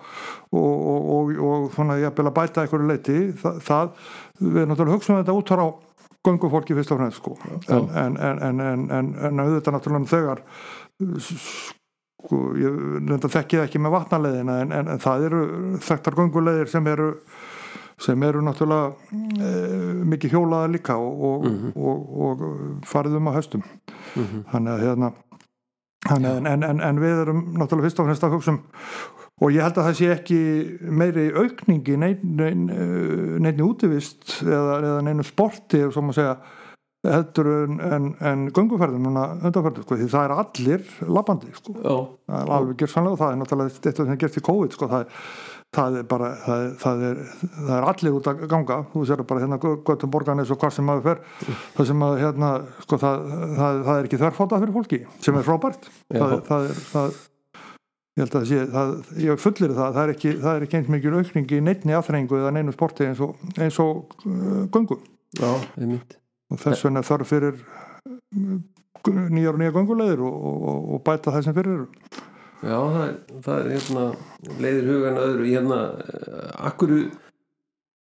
og, 0.53 1.09
og, 1.17 1.33
og 1.49 1.73
svona 1.75 1.97
jafnvel 2.03 2.29
að 2.31 2.37
bæta 2.43 2.67
einhverju 2.67 2.91
leiti 2.93 3.19
það, 3.41 3.59
það 3.65 3.91
við 4.45 4.69
náttúrulega 4.69 4.99
hugsum 4.99 5.19
þetta 5.23 5.39
út 5.41 5.55
á 5.57 5.69
göngufólki 6.25 6.75
fyrst 6.79 6.93
og 6.95 7.01
fremst 7.03 7.21
sko. 7.21 7.37
en, 7.69 7.89
en, 7.97 8.17
en, 8.17 8.39
en, 8.49 8.61
en, 8.61 8.85
en, 8.99 9.09
en 9.29 9.41
auðvitað 9.45 9.77
náttúrulega 9.77 10.13
þegar 10.15 10.45
sko, 12.25 12.39
ég 12.59 12.79
reynda 13.09 13.31
þekkið 13.33 13.65
ekki 13.67 13.81
með 13.85 13.95
vatnaleðina 13.99 14.59
en, 14.65 14.93
það 15.03 15.27
eru 15.29 15.43
þekktar 15.85 16.17
gönguleðir 16.21 16.71
sem 16.73 16.87
eru 16.93 17.11
sem 18.05 18.23
eru 18.27 18.41
náttúrulega 18.43 18.95
e, 19.39 19.51
mikið 20.11 20.33
hjólaða 20.35 20.71
líka 20.73 20.97
og, 20.99 21.21
og, 21.29 21.45
og, 21.77 22.17
og 22.27 22.43
farið 22.91 23.21
um 23.21 23.29
á 23.31 23.37
höstum 23.37 23.63
þannig 24.51 24.73
að 24.73 24.83
hérna 24.89 25.13
þannig, 26.09 26.31
að- 26.33 26.49
en, 26.55 26.65
en, 26.73 26.81
en 26.89 26.99
við 27.01 27.21
erum 27.23 27.45
náttúrulega 27.61 27.87
fyrst 27.91 28.03
og 28.03 28.09
fremst 28.11 28.27
að 28.27 28.35
hugsa 28.35 28.55
um 28.57 28.59
og 29.43 29.51
ég 29.51 29.65
held 29.67 29.79
að 29.81 29.89
það 29.89 29.97
sé 29.99 30.11
ekki 30.15 30.41
meiri 30.95 31.25
aukningi 31.35 31.97
nein, 31.99 32.21
neinn 33.43 33.65
útivist 33.67 34.37
eða, 34.47 34.77
eða 34.83 35.01
neinu 35.09 35.25
sporti 35.27 35.81
ef 35.87 35.95
svo 35.97 36.05
maður 36.07 36.21
segja 36.21 36.37
heldur 37.05 37.49
en, 37.53 37.81
en, 37.85 38.05
en 38.25 38.45
gönguferðum 38.57 39.03
núna 39.05 39.25
undanferðum 39.45 39.83
sko, 39.85 39.97
því 40.01 40.07
það 40.09 40.23
er 40.29 40.33
allir 40.41 40.85
labbandi 41.13 41.51
sko. 41.53 41.75
Það 42.31 42.39
er 42.39 42.53
alveg 42.57 42.79
gerðsannlega 42.81 43.13
og 43.13 43.21
það 43.21 43.35
er 43.35 43.41
náttúrulega 43.43 43.83
þetta 43.85 44.07
sem 44.09 44.21
gerst 44.23 44.39
í 44.41 44.45
COVID 44.47 44.73
sko, 44.79 44.89
það, 44.89 45.03
er, 45.05 45.27
það 45.77 45.99
er 46.01 46.07
bara 46.15 46.31
það 46.47 46.63
er, 46.65 46.71
það, 46.87 47.05
er, 47.11 47.21
það 47.59 47.75
er 47.77 47.89
allir 47.91 48.17
út 48.17 48.31
að 48.33 48.41
ganga. 48.55 48.79
Þú 48.95 49.05
sér 49.11 49.25
bara 49.35 49.45
hérna 49.45 49.61
göttum 49.61 50.15
borganis 50.17 50.55
og 50.55 50.63
hvað 50.65 50.75
sem 50.79 50.89
maður 50.89 51.05
fer 51.11 51.23
það 51.77 51.91
sem 51.93 52.07
að 52.09 52.17
hérna 52.25 52.55
sko, 52.87 53.01
það, 53.05 53.29
það, 53.61 53.83
það 53.91 53.95
er 54.01 54.09
ekki 54.09 54.23
þverfóta 54.25 54.63
fyrir 54.65 54.77
fólki 54.81 55.03
sem 55.29 55.37
er 55.43 55.49
frábært. 55.51 55.91
Það, 56.09 56.37
er- 56.39 56.45
það 56.49 56.71
er 56.73 56.83
það 56.95 57.21
ég 58.15 58.23
held 58.23 58.35
að 58.35 58.43
það 58.43 58.51
sé, 58.51 58.67
það, 58.75 58.93
ég 59.25 59.41
fullir 59.43 59.73
það 59.75 59.97
það 59.97 60.03
er 60.05 60.13
ekki, 60.15 60.35
það 60.45 60.59
er 60.59 60.67
ekki 60.67 60.79
eins 60.79 60.93
mikil 60.95 61.17
aukning 61.19 61.55
í 61.57 61.63
neittni 61.67 61.97
aðþrengu 61.97 62.39
eða 62.39 62.53
neinu 62.55 62.75
sporti 62.75 63.09
eins 63.09 63.23
og, 63.25 63.41
eins 63.59 63.81
og 63.83 64.15
uh, 64.29 64.61
göngu. 64.75 65.01
Já, 65.35 65.51
og 65.51 66.61
þess 66.63 66.87
vegna 66.87 67.03
þarf 67.07 67.33
fyrir 67.33 67.59
uh, 67.59 68.61
nýjar 69.35 69.57
og 69.57 69.61
nýjar 69.63 69.75
göngulegir 69.75 70.23
og, 70.23 70.39
og, 70.47 70.87
og 70.95 71.03
bæta 71.07 71.35
það 71.35 71.49
sem 71.49 71.59
fyrir 71.59 71.83
Já, 72.65 72.79
það 72.81 73.03
er, 73.05 73.17
það 73.45 73.59
er 73.59 73.67
hérna 73.75 74.05
leiðir 74.63 74.87
hugan 74.89 75.19
öðru. 75.21 75.49
Hérna, 75.51 75.79
eh, 76.01 76.53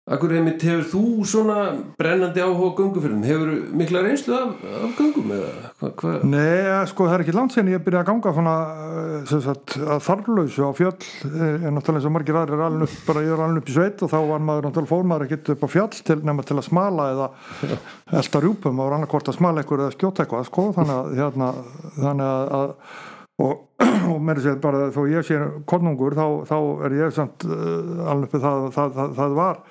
akkur 0.07 0.31
einmitt 0.37 0.63
hefur 0.63 0.85
þú 0.87 1.01
svona 1.27 1.63
brennandi 1.99 2.39
áhuga 2.39 2.69
á 2.71 2.77
göngufyrðum 2.77 3.23
hefur 3.27 3.49
mikla 3.75 4.03
reynslu 4.05 4.35
af, 4.37 4.53
af 4.63 4.93
göngum 4.95 5.33
eða 5.35 5.49
hvað 5.81 5.91
hva? 5.99 6.13
Nei, 6.31 6.85
sko, 6.87 7.07
það 7.09 7.15
er 7.17 7.23
ekki 7.25 7.35
langt 7.35 7.55
sen 7.55 7.71
ég 7.73 7.83
byrja 7.83 8.03
að 8.05 8.07
ganga 8.11 8.33
svona 8.37 8.53
eh, 8.87 9.33
sagt, 9.43 9.75
að 9.83 10.05
þarflausu 10.05 10.63
á 10.63 10.71
fjöll. 10.77 11.09
Eh, 11.27 11.65
en 11.67 11.75
náttúrulega 11.75 11.99
eins 11.99 12.07
og 12.07 12.15
margir 12.15 12.39
aðrir 12.39 12.55
er 12.55 12.65
alveg 12.69 12.87
upp, 12.87 13.01
bara 13.09 13.25
ég 13.25 13.33
er 13.35 13.43
alveg 13.43 13.63
upp 13.63 13.73
í 13.73 13.75
sveit 13.75 14.05
og 14.05 14.13
þá 14.13 14.17
var 14.31 14.45
maður 14.47 14.69
náttúrulega 14.69 14.91
fór 14.93 15.11
maður 15.11 15.27
ekkert 15.27 15.51
upp 15.57 15.67
á 15.67 15.69
fjall 15.75 15.99
til 16.07 16.17
nema 16.29 16.47
til 16.47 16.57
að 16.57 16.67
smala 16.69 17.09
eða 17.11 17.27
elda 18.21 18.43
rjúpum. 18.45 18.81
Og 18.85 18.95
annarkvort 18.95 19.33
að 19.33 19.39
smala 19.41 19.63
eitthvað 19.65 19.85
eða 19.89 19.97
skjóta 19.97 20.23
eitthvað 20.23 20.47
sko, 20.47 20.69
þannig 20.79 20.95
að, 20.95 21.11
hérna, 21.19 21.51
þannig 21.99 22.31
að, 22.31 22.55
að 22.61 23.43
og, 23.43 23.53
og 24.13 24.23
mér 24.23 24.41
sé 24.41 24.55
bara 24.63 24.87
þó 24.95 25.03
ég 25.11 25.27
sé 25.27 25.43
konungur 25.69 26.15
þá, 26.15 26.25
þá 26.47 26.57
er 26.87 26.97
ég 27.03 27.13
samt 27.13 27.43
alveg 27.45 28.31
uppi 28.31 28.41
það, 28.41 28.67
það, 28.73 28.95
það, 28.97 29.15
það 29.19 29.37
var 29.43 29.61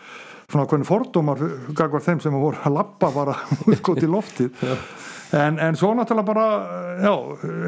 svona 0.47 0.67
hvernig 0.71 0.89
fordómar 0.89 1.43
gagvar 1.77 2.05
þeim 2.05 2.23
sem 2.23 2.37
voru 2.39 2.61
að 2.63 2.77
lappa 2.79 3.11
bara 3.15 3.37
út 3.93 4.03
í 4.03 4.11
loftið. 4.11 4.67
En, 5.37 5.59
en 5.59 5.75
svo 5.79 5.91
náttúrulega 5.99 6.29
bara 6.29 6.47
já, 7.03 7.13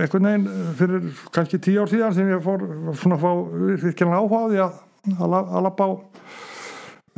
einhvern 0.05 0.29
veginn 0.29 0.75
fyrir 0.79 1.09
kannski 1.35 1.59
tíu 1.63 1.83
ár 1.83 1.91
síðan 1.91 2.15
sem 2.15 2.31
ég 2.31 2.45
fór 2.45 2.63
svona 3.01 3.19
að 3.19 3.25
fá 3.25 3.33
virkilega 3.83 4.21
áhuga 4.21 4.39
á 4.39 4.51
því 4.53 4.61
að, 4.63 4.79
að, 5.19 5.35
að 5.43 5.67
lappa 5.67 5.89
á 5.89 5.93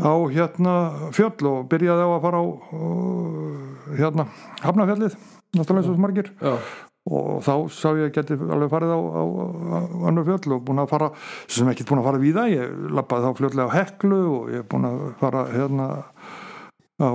á 0.00 0.14
hérna 0.32 0.74
fjöll 1.12 1.50
og 1.50 1.66
byrjaði 1.68 2.06
á 2.06 2.10
að 2.10 2.22
fara 2.24 2.40
á 2.40 2.44
hérna 4.00 4.26
Hafnafjallið 4.62 5.18
náttúrulega 5.56 5.82
eins 5.82 5.90
og 5.90 6.00
margir. 6.00 6.30
Já, 6.40 6.54
og 7.08 7.40
þá 7.44 7.54
sá 7.72 7.88
ég 7.96 8.10
að 8.10 8.12
geti 8.18 8.36
alveg 8.36 8.70
farið 8.72 8.92
á, 8.92 9.00
á, 9.00 9.22
á 9.24 9.78
annur 10.10 10.26
fjöll 10.28 10.56
og 10.56 10.66
búin 10.66 10.82
að 10.82 10.90
fara 10.92 11.08
sem 11.48 11.70
ekki 11.72 11.86
búin 11.88 12.02
að 12.02 12.10
fara 12.10 12.20
víða 12.20 12.44
ég 12.52 12.74
lappaði 12.92 13.24
þá 13.24 13.38
fljótlega 13.38 13.72
á 13.72 13.76
Heklu 13.78 14.20
og 14.28 14.52
ég 14.52 14.60
er 14.60 14.68
búin 14.68 14.88
að 14.90 15.00
fara 15.22 15.46
hérna 15.54 15.88
á, 17.00 17.10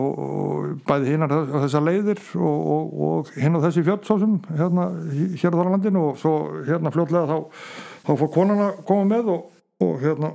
bæði 0.90 1.14
hinnar 1.14 1.36
þessar 1.54 1.86
leiðir 1.86 2.24
og, 2.34 2.72
og, 2.76 2.96
og 3.08 3.32
hinn 3.38 3.60
og 3.60 3.66
þessi 3.68 3.86
fjöll 3.86 4.02
svo 4.08 4.18
sem 4.24 4.34
hérna 4.58 4.90
hér 5.38 5.54
á 5.54 5.58
þar 5.60 5.72
landinu 5.76 6.08
og 6.10 6.20
svo 6.22 6.34
hérna 6.66 6.94
fljótlega 6.96 7.30
þá, 7.30 7.70
þá 8.10 8.12
fór 8.24 8.34
konan 8.34 8.66
að 8.66 8.82
koma 8.90 9.08
með 9.14 9.32
og, 9.36 9.48
og 9.86 9.96
hérna 10.02 10.34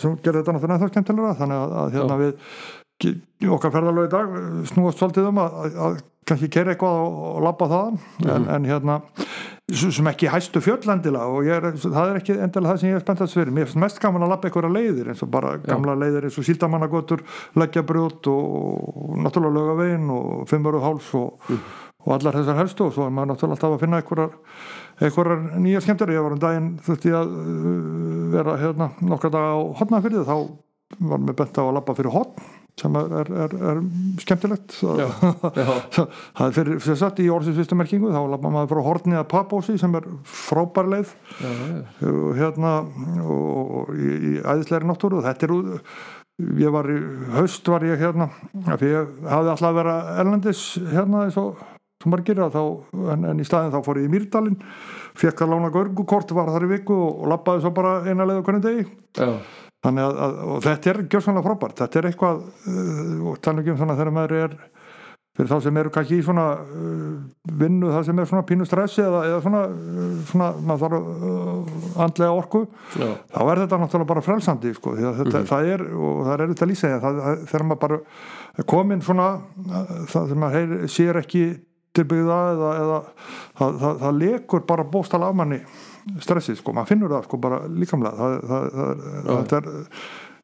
sem 0.00 0.14
gerði 0.22 0.40
þetta 0.40 0.54
náttúrulega 0.54 0.78
ennþá 0.78 0.92
skemmtilega 0.92 1.36
þannig 1.42 1.60
að, 1.60 1.76
að 1.82 1.94
hérna 1.98 2.14
Já. 2.14 2.22
við 2.22 3.52
okkar 3.52 3.74
ferðalög 3.74 4.06
í 4.06 4.12
dag 4.14 4.34
snúast 4.70 5.00
svolítið 5.02 5.28
um 5.28 5.40
að, 5.42 5.56
að 5.74 5.96
kannski 6.28 6.50
kera 6.52 6.74
eitthvað 6.74 7.00
og, 7.04 7.38
labba 7.44 7.68
þaðan. 7.70 8.00
En, 8.24 8.48
en 8.56 8.68
hérna 8.68 8.98
sem 9.74 10.10
ekki 10.10 10.28
hæstu 10.28 10.60
fjöllendila 10.64 11.22
og 11.32 11.48
er, 11.48 11.70
það 11.80 12.10
er 12.10 12.18
ekki 12.20 12.34
endilega 12.36 12.74
það 12.74 12.80
sem 12.82 12.90
ég 12.90 12.98
er 12.98 13.04
spenntast 13.04 13.38
fyrir. 13.38 13.54
Mér 13.54 13.70
finnst 13.70 13.80
mest 13.84 14.02
gaman 14.02 14.26
að 14.26 14.34
labba 14.34 14.50
einhverja 14.50 14.74
leiðir 14.74 15.12
eins 15.12 15.24
og 15.24 15.32
bara 15.32 15.54
gamla 15.64 15.96
leiðir 16.02 16.28
eins 16.28 16.36
og 16.40 16.48
síldamannagötur 16.48 17.24
leggjabrjót 17.60 18.28
og, 18.32 19.16
náttúrulega 19.24 19.56
lögavegin 19.58 20.12
og 20.12 20.44
fimmöru 20.50 20.82
háls 20.84 21.08
og, 21.16 21.54
og 22.04 22.16
allar 22.18 22.40
þessar 22.40 22.60
helstu. 22.60 22.88
Og 22.88 22.96
svo 22.96 23.08
er 23.08 23.14
maður 23.16 23.32
náttúrulega 23.32 23.58
alltaf 23.58 23.78
að 23.78 23.86
finna 23.86 24.02
einhverjar 24.02 24.36
einhverjar 25.02 25.46
nýja 25.58 25.82
skemmtir 25.82 26.12
ég 26.14 26.22
var 26.22 26.36
um 26.36 26.42
daginn 26.42 26.74
þurfti 26.84 27.14
að 27.16 27.32
uh, 27.34 27.80
vera 28.34 28.58
hérna 28.60 28.90
nokkra 29.02 29.32
daga 29.34 29.56
á 29.58 29.60
hotnafyrði 29.80 30.26
þá 30.28 30.36
var 31.00 31.22
mér 31.24 31.36
bent 31.38 31.58
á 31.58 31.62
að 31.64 31.74
labba 31.74 31.96
fyrir 31.98 32.14
hotn 32.14 32.53
sem 32.80 32.96
er, 32.98 33.30
er, 33.44 33.54
er, 33.70 33.80
skemmtilegt. 34.22 34.76
Já, 34.82 35.06
já, 35.54 35.68
það 36.38 36.46
er 36.46 36.56
fyrir, 36.56 36.80
fyrir 36.82 36.98
satt 36.98 37.22
í 37.22 37.28
orðsins 37.30 37.60
fyrstu 37.60 37.78
merkingu 37.78 38.10
þá 38.14 38.20
labba 38.32 38.50
maður 38.50 38.72
frá 38.72 38.82
horni 38.88 39.18
að 39.18 39.30
papósi 39.30 39.76
sem 39.80 39.94
er 39.94 40.08
frábær 40.26 40.90
leið. 40.90 41.14
Já, 41.38 41.52
hérna 42.40 42.74
og, 43.22 43.94
í, 43.94 44.10
í 44.10 44.34
æðislegri 44.42 44.90
náttúru 44.90 45.20
og 45.20 45.28
þetta 45.28 45.48
er 45.48 45.56
ég 46.58 46.72
var 46.74 46.88
í 46.90 46.98
haust 47.36 47.68
var 47.70 47.84
ég 47.86 48.00
hérna 48.00 48.26
af 48.66 48.80
því 48.80 48.90
ég 48.90 49.10
hafði 49.30 49.52
alltaf 49.52 49.68
að 49.68 49.78
vera 49.78 49.94
erlendis 50.18 50.64
hérna 50.90 51.28
eins 51.28 51.38
og 51.38 51.62
maður 52.04 52.24
gerir 52.26 52.50
þá, 52.52 52.62
en, 53.14 53.26
en 53.30 53.40
í 53.40 53.46
staðin 53.46 53.72
þá 53.72 53.84
fór 53.86 54.00
ég 54.02 54.08
í 54.08 54.12
Mýrdalinn 54.12 54.58
fekk 55.16 55.44
að 55.44 55.54
lána 55.54 55.70
görgukort 55.72 56.34
var 56.36 56.50
þar 56.52 56.66
í 56.66 56.72
viku 56.74 56.96
og, 56.96 57.22
og 57.22 57.30
labbaði 57.32 57.64
svo 57.64 57.72
bara 57.76 57.94
eina 58.04 58.26
leið 58.28 58.42
á 58.42 58.46
hvernig 58.48 58.66
degi. 58.66 58.84
Já. 59.16 59.30
Þannig 59.84 60.06
að, 60.06 60.22
að 60.26 60.38
og 60.44 60.62
þetta 60.64 60.92
er 60.92 61.02
gjörsanlega 61.12 61.48
frábært. 61.48 61.82
Þetta 61.82 62.00
er 62.00 62.08
eitthvað 62.10 62.40
uh, 62.44 63.28
og 63.30 63.42
tala 63.44 63.62
ekki 63.62 63.74
um 63.74 63.80
svona 63.80 63.98
þegar 63.98 64.16
maður 64.18 64.36
er 64.38 64.56
fyrir 65.34 65.50
þá 65.50 65.56
sem 65.64 65.78
eru 65.80 65.90
kannski 65.90 66.20
í 66.20 66.22
svona 66.24 66.44
uh, 66.62 67.16
vinnu 67.58 67.90
það 67.90 68.06
sem 68.06 68.20
er 68.22 68.30
svona 68.30 68.46
pínu 68.46 68.68
stressi 68.68 69.02
eða, 69.02 69.24
eða 69.32 69.42
svona, 69.42 69.62
uh, 69.66 70.14
svona 70.30 70.50
maður 70.70 70.84
þarf 70.84 71.98
andlega 72.06 72.38
orku 72.38 72.62
já. 72.94 73.08
þá 73.34 73.40
er 73.42 73.62
þetta 73.64 73.80
náttúrulega 73.82 74.10
bara 74.12 74.24
frelsandi 74.28 74.74
sko, 74.78 74.94
því 74.94 75.08
að 75.10 75.20
þetta, 75.22 75.44
það 75.50 75.70
er, 75.74 75.86
og 75.98 76.20
það 76.22 76.34
er 76.36 76.44
auðvitað 76.46 76.74
það, 77.04 77.20
þegar 77.50 77.66
maður 77.66 77.82
bara 77.84 78.66
komin 78.70 79.02
svona, 79.02 79.28
það 80.12 80.30
sem 80.30 80.44
maður 80.44 80.60
heyr, 80.60 80.90
sér 80.94 81.18
ekki 81.24 81.44
tilbyggða 81.94 82.38
eða, 82.52 82.70
eða 82.84 83.00
það, 83.58 83.80
það, 83.82 83.98
það 84.04 84.20
lekur 84.22 84.64
bara 84.70 84.86
bóstala 84.94 85.30
af 85.30 85.38
manni 85.38 85.60
stressið, 86.24 86.60
sko, 86.60 86.74
maður 86.76 86.92
finnur 86.92 87.14
það 87.14 87.26
sko 87.28 87.40
bara 87.46 87.64
líkamlega. 87.70 88.14
Það, 88.20 88.38
það, 88.50 88.70
það, 88.76 89.42
það 89.50 89.58
er 89.58 89.68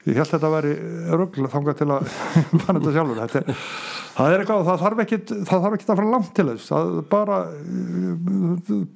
ég 0.08 0.16
held 0.16 0.30
þetta 0.30 0.48
að 0.48 0.54
veri 0.54 0.74
röggl 1.20 1.48
þangað 1.52 1.80
til 1.80 1.88
að 1.92 2.12
fann 2.62 2.78
þetta 2.78 2.94
sjálfur. 2.94 3.18
Þetta 3.20 3.56
það 4.16 4.34
er 4.34 4.44
eitthvað, 4.44 4.62
það 4.68 4.84
þarf 4.84 5.02
ekki 5.04 5.18
það 5.30 5.64
þarf 5.64 5.76
ekki 5.76 5.86
að 5.86 6.00
fara 6.00 6.12
langt 6.14 6.30
til 6.36 6.46
þess. 6.50 6.70
Bara 7.12 7.40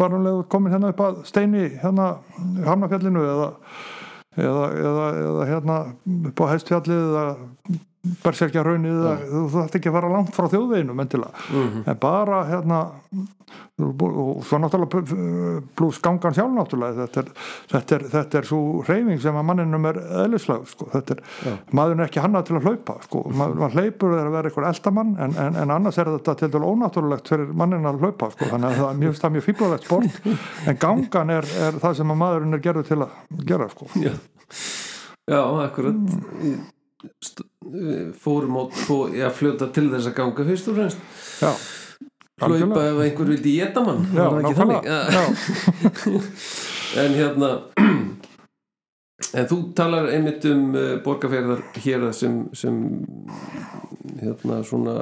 bara 0.01 0.21
um 0.21 0.25
leið 0.29 0.41
komin 0.55 0.75
hérna 0.75 0.95
upp 0.95 1.05
að 1.05 1.21
steini 1.29 1.67
hérna 1.83 2.09
Hamnafjallinu 2.65 3.27
eða 3.35 3.51
eða, 4.35 4.65
eða, 4.81 5.09
eða 5.25 5.49
hérna 5.51 5.81
upp 6.31 6.41
á 6.43 6.45
hæstfjallið 6.55 7.05
eða 7.05 7.27
berserkja 8.25 8.65
raunnið 8.67 9.01
ja. 9.05 9.15
þú 9.31 9.45
þarf 9.55 9.79
ekki 9.79 9.91
að 9.91 9.97
fara 9.99 10.13
langt 10.13 10.35
frá 10.37 10.49
þjóðveginu 10.53 10.95
mm 10.95 11.07
-hmm. 11.07 11.83
en 11.87 11.99
bara 12.01 12.45
hérna 12.51 12.81
og 13.75 14.45
svo 14.47 14.59
náttúrulega 14.63 15.63
pluss 15.75 15.99
gangan 16.03 16.35
sjálf 16.35 16.53
náttúrulega 16.55 17.07
þetta 17.07 17.21
er, 17.21 17.31
þetta 17.73 17.95
er, 17.97 18.05
þetta 18.13 18.39
er 18.39 18.47
svo 18.47 18.83
reyfing 18.87 19.21
sem 19.23 19.35
að 19.35 19.47
manninum 19.49 19.89
er 19.91 19.99
eðlislega 20.25 20.69
sko. 20.71 20.87
er, 20.95 21.23
ja. 21.45 21.55
maður 21.73 21.99
er 21.99 22.05
ekki 22.05 22.23
hannað 22.23 22.45
til 22.47 22.57
að 22.57 22.69
hlaupa 22.69 22.97
sko. 23.03 23.23
maður, 23.31 23.57
maður 23.63 23.75
hleypur 23.81 24.15
er 24.15 24.29
að 24.29 24.37
vera 24.37 24.51
eitthvað 24.51 24.69
eldamann 24.69 25.17
en, 25.19 25.35
en, 25.47 25.57
en 25.57 25.75
annars 25.75 25.99
er 25.99 26.13
þetta 26.13 26.35
til 26.35 26.51
dælu 26.55 26.71
ónáttúrulegt 26.71 27.33
fyrir 27.33 27.51
mannin 27.51 27.91
að 27.91 27.99
hlaupa 28.05 28.31
sko. 28.31 28.51
þannig 28.53 28.69
að 28.69 28.79
það 28.79 28.93
er 28.93 29.01
mjög, 29.03 29.19
mjög 29.35 29.47
fýblalegt 29.49 29.89
sport 29.89 30.31
en 30.69 30.79
gangan 30.87 31.35
er, 31.35 31.51
er 31.67 31.81
það 31.83 31.99
sem 31.99 32.15
að 32.15 32.23
maðurinn 32.23 32.55
er 32.55 32.65
gerður 32.69 32.89
til 32.93 33.01
að 33.03 33.19
gera 33.51 33.69
sko. 33.75 33.91
Já, 33.99 34.15
Já 35.27 35.41
akkurat 35.65 35.99
mm 35.99 36.71
fórum 38.21 38.55
á 38.61 38.63
að 39.29 39.33
fljóta 39.39 39.67
til 39.75 39.87
þess 39.93 40.11
að 40.11 40.17
ganga 40.19 40.43
fyrst 40.51 40.71
og 40.71 40.75
fremst. 40.79 40.99
Hlaupa 42.43 42.81
ef 42.83 42.97
einhver 43.05 43.29
vildi 43.31 43.53
geta 43.61 43.81
mann 43.87 44.01
já, 44.11 44.27
en 47.05 47.13
hérna 47.15 47.51
en 49.39 49.45
þú 49.51 49.59
talar 49.79 50.05
einmitt 50.11 50.43
um 50.51 50.63
uh, 50.75 50.97
borgarferðar 51.05 51.61
hér 51.85 52.01
sem, 52.17 52.35
sem 52.59 52.75
hérna 54.19 54.55
svona 54.67 54.95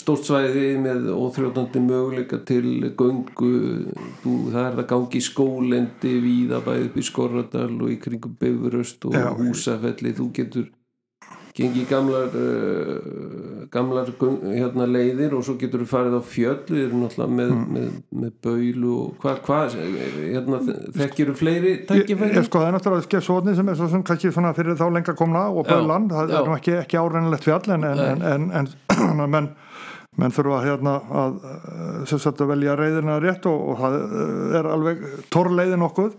stórt 0.00 0.26
svæði 0.26 0.74
með 0.82 1.10
óþrjóðandi 1.14 1.82
möguleika 1.84 2.40
til 2.46 2.90
göngu. 2.98 3.50
Þú, 4.24 4.34
það 4.50 4.64
er 4.64 4.80
að 4.82 4.88
gangi 4.90 5.20
í 5.20 5.24
skólendi 5.24 6.14
víðabæði 6.24 6.88
upp 6.88 6.98
í 6.98 7.06
Skorradal 7.06 7.70
og 7.76 7.92
í 7.94 7.98
kringum 8.02 8.34
Befuröst 8.40 9.06
og 9.06 9.14
Já, 9.14 9.28
Húsafelli. 9.38 10.14
Þú 10.18 10.26
getur 10.40 10.66
gengið 11.56 11.86
gamlar 11.90 12.34
uh, 12.38 13.64
gamlar 13.72 14.10
hérna, 14.10 14.86
leiðir 14.90 15.34
og 15.36 15.44
svo 15.46 15.56
getur 15.60 15.84
þú 15.84 15.88
farið 15.90 16.18
á 16.18 16.22
fjöll 16.26 16.82
með, 16.90 17.54
mm. 17.54 17.64
með, 17.76 17.88
með 18.22 18.34
baulu 18.44 18.92
og 18.96 19.22
hvað 19.22 19.40
hva, 19.46 19.60
hérna, 20.18 20.60
þekkir 20.98 21.32
þú 21.32 21.38
fleiri 21.40 21.74
tækifæri? 21.88 22.30
Ég, 22.32 22.38
ég 22.40 22.48
sko 22.48 22.62
það 22.62 22.68
er 22.70 22.76
náttúrulega 22.78 23.08
skessóðni 23.08 23.56
sem 23.58 23.72
er 23.72 23.80
svo 23.80 23.90
sem 23.92 24.04
kannski 24.06 24.34
fyrir 24.34 24.78
þá 24.78 24.86
lengra 24.90 25.16
komna 25.18 25.48
og 25.50 25.66
baulan, 25.68 26.10
það 26.10 26.36
er 26.36 26.48
nú 26.48 26.56
ekki, 26.58 26.76
ekki 26.84 27.00
áreinilegt 27.00 27.46
fjall 27.46 27.74
en 27.76 27.88
en, 27.90 28.22
en, 28.22 28.70
en 29.00 29.26
menn 29.30 29.50
menn 30.18 30.32
þurfa 30.34 30.62
hérna 30.64 30.94
að, 31.22 31.36
sagt, 32.10 32.40
að 32.42 32.50
velja 32.50 32.74
reyðina 32.78 33.18
rétt 33.22 33.46
og, 33.46 33.60
og 33.72 33.76
það 33.78 33.96
eh, 33.98 34.56
er 34.58 34.68
alveg 34.70 35.04
torrleiðin 35.32 35.86
okkur. 35.86 36.16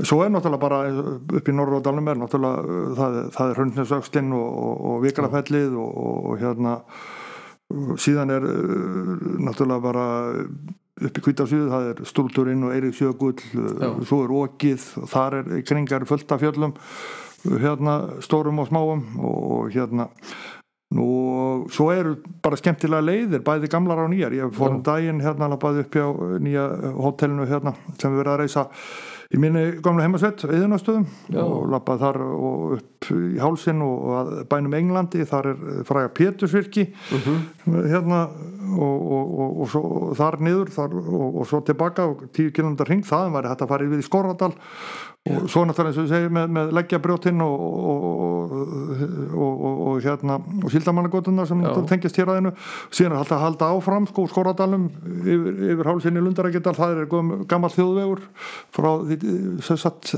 Svo 0.00 0.20
er 0.24 0.34
náttúrulega 0.34 0.60
bara 0.60 0.80
upp 1.40 1.48
í 1.48 1.54
Norróðalum 1.56 2.10
er 2.12 2.20
náttúrulega 2.20 2.76
eh, 2.76 2.90
það, 2.98 3.16
það 3.38 3.54
er 3.54 3.62
hundnesökstinn 3.62 4.36
og, 4.36 4.50
og, 4.66 4.84
og 4.90 5.00
vikrafellið 5.06 5.80
og 5.80 6.36
hérna 6.42 6.76
síðan 8.02 8.34
er 8.36 8.46
eh, 8.50 9.16
náttúrulega 9.48 9.86
bara 9.88 10.06
upp 11.00 11.16
í 11.16 11.24
Kvítarsvíðu, 11.24 11.72
það 11.72 11.90
er 11.94 12.04
Stúldurinn 12.10 12.68
og 12.68 12.74
Eirik 12.76 12.92
Sjögull, 12.98 13.38
svo 14.04 14.18
er 14.26 14.34
Ókið 14.36 14.84
þar 15.08 15.38
er 15.38 15.50
kringar 15.64 16.04
fullt 16.04 16.36
af 16.36 16.42
fjöllum 16.44 16.74
hérna 17.40 18.20
stórum 18.20 18.60
og 18.60 18.68
smáum 18.68 19.04
og 19.16 19.70
hérna 19.72 20.10
Nú, 20.90 21.06
svo 21.70 21.92
eru 21.94 22.16
bara 22.42 22.58
skemmtilega 22.58 23.04
leiðir, 23.04 23.44
bæði 23.46 23.68
gamlar 23.70 24.02
á 24.02 24.06
nýjar. 24.10 24.34
Ég 24.34 24.56
fór 24.56 24.74
um 24.74 24.82
daginn 24.82 25.22
hérna, 25.22 25.52
bæði 25.54 25.84
upp 25.84 25.98
á 26.02 26.08
nýja 26.42 26.66
hótelinu 26.98 27.46
hérna 27.46 27.76
sem 27.94 28.10
við 28.10 28.22
verðum 28.24 28.34
að 28.34 28.40
reysa 28.42 28.64
í 29.30 29.38
minni 29.38 29.62
gamla 29.84 30.02
heimasvett, 30.02 30.42
eðunastöðum 30.48 31.04
og 31.38 31.68
lappaði 31.70 32.02
þar 32.02 32.16
og 32.26 32.72
upp 32.80 33.10
í 33.14 33.38
hálsin 33.38 33.84
og 33.86 34.32
bænum 34.50 34.74
Englandi, 34.74 35.22
þar 35.28 35.52
er 35.52 35.60
fræga 35.86 36.10
Pétursvirki 36.18 36.88
uh 36.90 37.14
mhm. 37.20 37.36
-huh. 37.66 37.86
hérna 37.92 38.24
og, 38.70 39.12
og, 39.12 39.30
og, 39.42 39.60
og 39.62 39.70
svo, 39.70 39.82
þar 40.18 40.40
niður 40.40 40.70
þar, 40.74 40.98
og 40.98 41.46
svo 41.46 41.60
tilbaka 41.60 42.06
og 42.06 42.26
tíu 42.34 42.50
kilómetrar 42.50 42.90
hring, 42.90 43.06
það 43.06 43.32
var 43.32 43.48
þetta 43.50 43.64
að 43.64 43.68
fara 43.68 43.86
yfir 43.86 44.02
í 44.02 44.06
Skorradal 44.06 44.52
og 45.28 45.50
svo 45.52 45.66
náttúrulega 45.68 45.90
eins 45.90 45.98
og 46.00 46.06
við 46.06 46.12
segjum 46.14 46.32
með, 46.32 46.52
með 46.56 46.70
leggjabrjótinn 46.78 47.42
og, 47.44 47.64
og, 49.36 49.64
og 49.90 49.98
hérna 50.00 50.38
og 50.40 50.72
síldamannagótunar 50.72 51.48
sem 51.48 51.60
tengjast 51.90 52.16
hér 52.16 52.32
aðeinu 52.32 52.54
síðan 52.88 53.12
er 53.12 53.20
alltaf 53.20 53.36
að 53.36 53.44
halda 53.44 53.68
áfram 53.76 54.08
sko 54.08 54.24
skóradalum 54.30 54.86
yfir, 55.20 55.60
yfir 55.74 55.90
hálfinni 55.90 56.24
Lundarækjadal 56.24 56.76
það 56.78 57.02
er 57.02 57.10
gammal 57.52 57.72
þjóðvegur 57.74 58.24
frá 58.72 58.90
því 59.10 59.76
satt, 59.84 60.14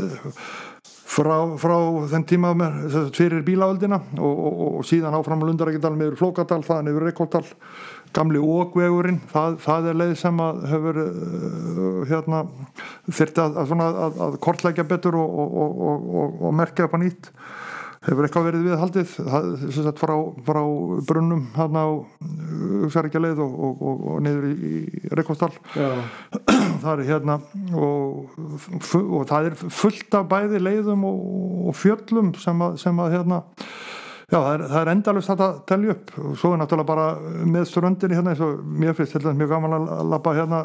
frá, 1.17 1.35
frá 1.59 1.77
þenn 2.15 2.29
tíma 2.31 2.55
með, 2.63 2.79
fyrir 3.19 3.43
bílaöldina 3.47 3.99
og, 4.23 4.45
og 4.69 4.87
síðan 4.87 5.19
áfram 5.19 5.43
Lundarækjadal 5.49 5.97
með 5.99 6.15
Flókadal, 6.23 6.63
þaðan 6.63 6.93
yfir 6.95 7.09
Reykjóttal 7.09 7.45
gamli 8.17 8.41
ógvegurinn 8.43 9.21
það, 9.33 9.59
það 9.65 9.89
er 9.91 9.99
leið 10.01 10.15
sem 10.21 10.45
að 10.45 10.63
hefur 10.71 11.01
uh, 11.03 11.99
hérna, 12.11 12.45
þurfti 13.09 13.45
að, 13.45 13.59
að, 13.63 13.75
að, 13.89 14.23
að 14.27 14.39
kortlækja 14.47 14.87
betur 14.89 15.19
og, 15.21 15.43
og, 15.45 15.83
og, 15.91 16.41
og 16.49 16.57
merkja 16.61 16.89
upp 16.89 16.97
á 16.97 17.03
nýtt. 17.03 17.31
Hefur 18.03 18.27
eitthvað 18.27 18.47
verið 18.49 18.65
viðhaldið? 18.67 19.11
Það, 19.31 19.91
frá, 20.01 20.13
frá 20.43 20.61
brunnum 21.07 21.45
hérna 21.55 21.85
á 21.87 21.91
Uxaríkja 22.89 23.23
leið 23.23 23.43
og 23.45 24.17
niður 24.25 24.49
í, 24.49 24.57
í 24.59 25.13
Reykjavstall 25.15 25.53
það 26.83 26.91
er 26.97 27.05
hérna 27.07 27.39
og 27.79 29.23
það 29.31 29.53
er 29.53 29.59
fullt 29.63 30.19
af 30.19 30.27
bæði 30.35 30.65
leiðum 30.65 31.07
og 31.07 31.71
fjöllum 31.79 32.35
sem 32.43 32.67
að, 32.67 32.75
sem 32.83 33.03
að 33.05 33.15
hérna 33.21 33.43
Já, 34.33 34.39
það 34.39 34.53
er, 34.55 34.63
er 34.81 34.91
endalust 34.95 35.33
að 35.35 35.57
telja 35.69 35.95
upp. 35.97 36.13
Og 36.23 36.37
svo 36.41 36.53
er 36.55 36.61
náttúrulega 36.63 36.89
bara 36.89 37.07
með 37.53 37.67
ströndinni 37.69 38.17
hérna 38.17 38.33
eins 38.33 38.45
og 38.45 38.63
mér 38.65 38.97
finnst 38.97 39.19
þetta 39.19 39.35
mjög 39.37 39.53
gaman 39.53 39.77
að 39.77 39.91
lappa 40.09 40.33
hérna, 40.39 40.63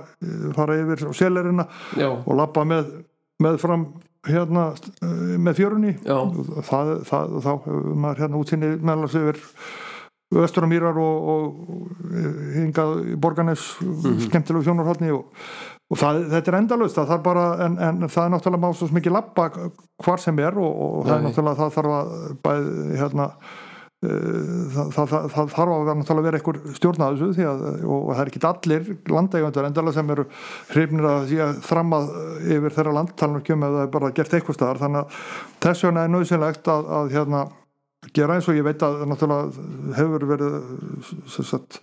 fara 0.56 0.78
yfir 0.80 1.04
selerina 1.18 1.68
og 2.00 2.38
lappa 2.40 2.64
með, 2.68 2.94
með 3.44 3.60
fram 3.64 3.90
hérna 4.28 4.70
með 5.04 5.60
fjörunni. 5.60 5.98
Það, 6.70 6.94
það, 7.10 7.36
þá 7.44 7.52
maður 8.06 8.24
hérna 8.24 8.42
útsinni 8.42 8.72
meðalast 8.80 9.20
yfir 9.20 9.44
östuramýrar 10.44 10.98
og, 11.00 11.28
og 11.32 12.08
hingað 12.56 12.98
í 13.14 13.20
borganes 13.20 13.70
mm 13.82 13.94
-hmm. 13.94 14.24
skemmtilegu 14.28 14.64
sjónarhaldni 14.64 15.12
og 15.16 15.32
og 15.88 16.00
það, 16.00 16.26
þetta 16.34 16.52
er 16.52 16.58
endalust 16.60 17.00
það 17.00 17.22
bara, 17.24 17.46
en, 17.64 17.78
en 17.80 18.10
það 18.12 18.26
er 18.26 18.34
náttúrulega 18.34 18.64
má 18.66 18.76
svo 18.76 18.90
mikið 18.92 19.16
lappa 19.16 19.48
hvar 20.04 20.20
sem 20.24 20.44
er 20.44 20.58
og, 20.60 20.82
og 20.84 21.08
það 21.08 21.16
er 21.16 21.24
náttúrulega 21.28 21.60
það 21.62 21.74
þarf 21.78 21.96
að 21.96 22.12
bæð, 22.44 22.68
hérna, 23.00 23.28
uh, 24.08 24.66
það, 24.74 24.92
það, 24.98 25.14
það 25.36 25.54
þarf 25.54 25.78
að 25.78 25.92
vera, 25.92 26.26
vera 26.26 26.42
einhver 26.42 26.60
stjórnaðu 26.80 27.30
að, 27.32 27.64
og, 27.86 27.96
og 27.96 28.12
það 28.12 28.24
er 28.26 28.34
ekki 28.34 28.44
allir 28.52 28.92
landægjandur 29.16 29.70
endalega 29.70 29.96
sem 29.96 30.14
eru 30.18 30.28
hrifnir 30.74 31.10
að 31.14 31.30
því 31.32 31.40
að 31.46 31.64
þrammað 31.70 32.12
yfir 32.58 32.78
þeirra 32.82 32.98
landtalunum 33.00 33.66
eða 33.70 33.88
bara 33.96 34.12
gert 34.20 34.36
eitthvað 34.36 34.60
staðar. 34.60 34.84
Þannig 34.84 35.06
að 35.06 35.24
þess 35.64 35.88
vegna 35.88 36.04
er 36.04 36.16
nöðsynlegt 36.18 36.72
að, 36.76 36.94
að 37.00 37.16
hérna, 37.16 37.48
gera 38.12 38.36
eins 38.36 38.52
og 38.52 38.60
ég 38.60 38.68
veit 38.68 38.84
að 38.84 39.06
náttúrulega 39.08 39.68
hefur 39.98 40.32
verið 40.36 40.64
sagt 41.32 41.80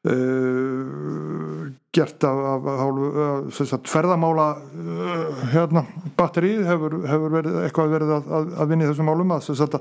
Uh, 0.00 1.66
gert 1.92 2.24
af, 2.24 2.38
af, 2.54 2.68
af 2.72 3.50
sagt, 3.52 3.90
ferðamála 3.92 4.46
uh, 4.56 5.42
hérna, 5.52 5.82
batterið 6.16 6.62
hefur, 6.64 6.96
hefur 7.04 7.34
verið, 7.34 7.58
eitthvað 7.66 7.92
verið 7.92 8.12
að, 8.16 8.30
að, 8.38 8.48
að 8.62 8.72
vinni 8.72 8.88
þessum 8.88 9.10
málum 9.10 9.34
að, 9.36 9.50
sagt, 9.58 9.76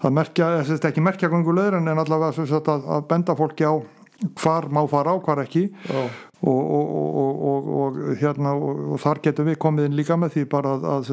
að 0.00 0.16
merkja, 0.16 0.48
ekki 0.88 1.04
merkja 1.04 1.28
gangulegur 1.28 1.76
en 1.76 1.92
allavega 1.92 2.46
sagt, 2.48 2.72
að 2.72 3.04
benda 3.10 3.36
fólki 3.36 3.68
á 3.68 3.76
hvar 4.40 4.70
má 4.72 4.80
fara 4.88 5.12
á, 5.12 5.16
hvar 5.20 5.44
ekki. 5.44 5.66
Og, 6.40 6.72
og, 6.72 6.96
og, 7.20 7.70
og 7.82 7.98
hérna 8.16 8.54
og 8.56 8.96
þar 9.02 9.20
getum 9.26 9.50
við 9.50 9.60
komið 9.60 9.90
inn 9.90 9.98
líka 9.98 10.16
með 10.16 10.38
því 10.38 10.46
bara 10.56 10.78
að 10.96 11.10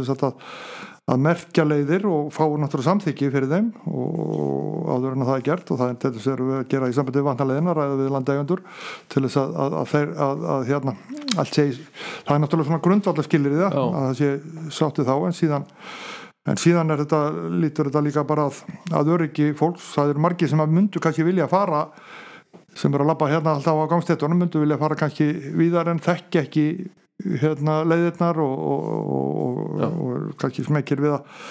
að 1.08 1.22
merkja 1.24 1.63
leiðir 1.63 2.04
og 2.12 2.34
fá 2.36 2.43
náttúrulega 2.43 2.89
samþykki 2.89 3.30
fyrir 3.32 3.48
þeim 3.52 3.67
og 3.88 4.89
áður 4.91 5.13
en 5.13 5.24
að 5.24 5.30
það 5.30 5.38
er 5.38 5.46
gert 5.46 5.72
og 5.72 5.80
það 5.80 5.93
er 5.93 6.00
til 6.02 6.12
þess 6.17 6.30
að 6.34 6.41
gera 6.74 6.89
í 6.89 6.96
sambandi 6.98 7.22
við 7.22 7.28
vantanleðina 7.30 7.76
ræða 7.78 7.96
við 8.02 8.12
landægjandur 8.15 8.63
til 9.13 9.24
þess 9.24 9.39
að, 9.39 9.56
að, 9.63 9.78
að, 9.80 9.88
þeir, 9.93 10.12
að 10.26 10.67
hérna 10.67 10.96
allt 11.38 11.56
segi, 11.56 11.88
það 12.28 12.34
er 12.36 12.43
náttúrulega 12.43 12.72
svona 12.72 12.84
grundvallarskilir 12.89 13.56
í 13.56 13.62
það 13.62 13.80
að 13.80 13.98
það 13.98 14.13
sé 14.20 14.32
sátti 14.80 15.08
þá 15.08 15.13
en 15.17 15.38
síðan 15.39 15.67
en 16.48 16.62
síðan 16.62 16.91
er 16.91 17.04
þetta, 17.04 17.24
lítur 17.63 17.89
þetta 17.89 18.04
líka 18.04 18.28
bara 18.28 18.48
að 18.96 19.15
öryggi 19.15 19.50
fólks, 19.56 19.88
það 19.96 20.13
eru 20.13 20.28
margi 20.28 20.52
sem 20.52 20.63
að 20.63 20.76
myndu 20.76 21.04
kannski 21.04 21.28
vilja 21.28 21.48
fara 21.52 21.86
sem 22.78 22.93
eru 22.93 23.08
að 23.08 23.13
lappa 23.13 23.32
hérna 23.32 23.56
alltaf 23.58 23.80
á 23.80 23.91
gangstéttunum 23.96 24.43
myndu 24.43 24.62
vilja 24.62 24.80
fara 24.80 25.00
kannski 25.00 25.32
víðar 25.56 25.91
en 25.91 26.04
þekki 26.04 26.43
ekki 26.43 26.67
hérna, 27.25 27.82
leiðirnar 27.88 28.39
og, 28.43 28.60
og, 28.71 28.88
og, 29.47 29.82
og 29.82 30.30
kannski 30.41 30.65
smekir 30.67 31.01
við 31.01 31.17
að, 31.17 31.41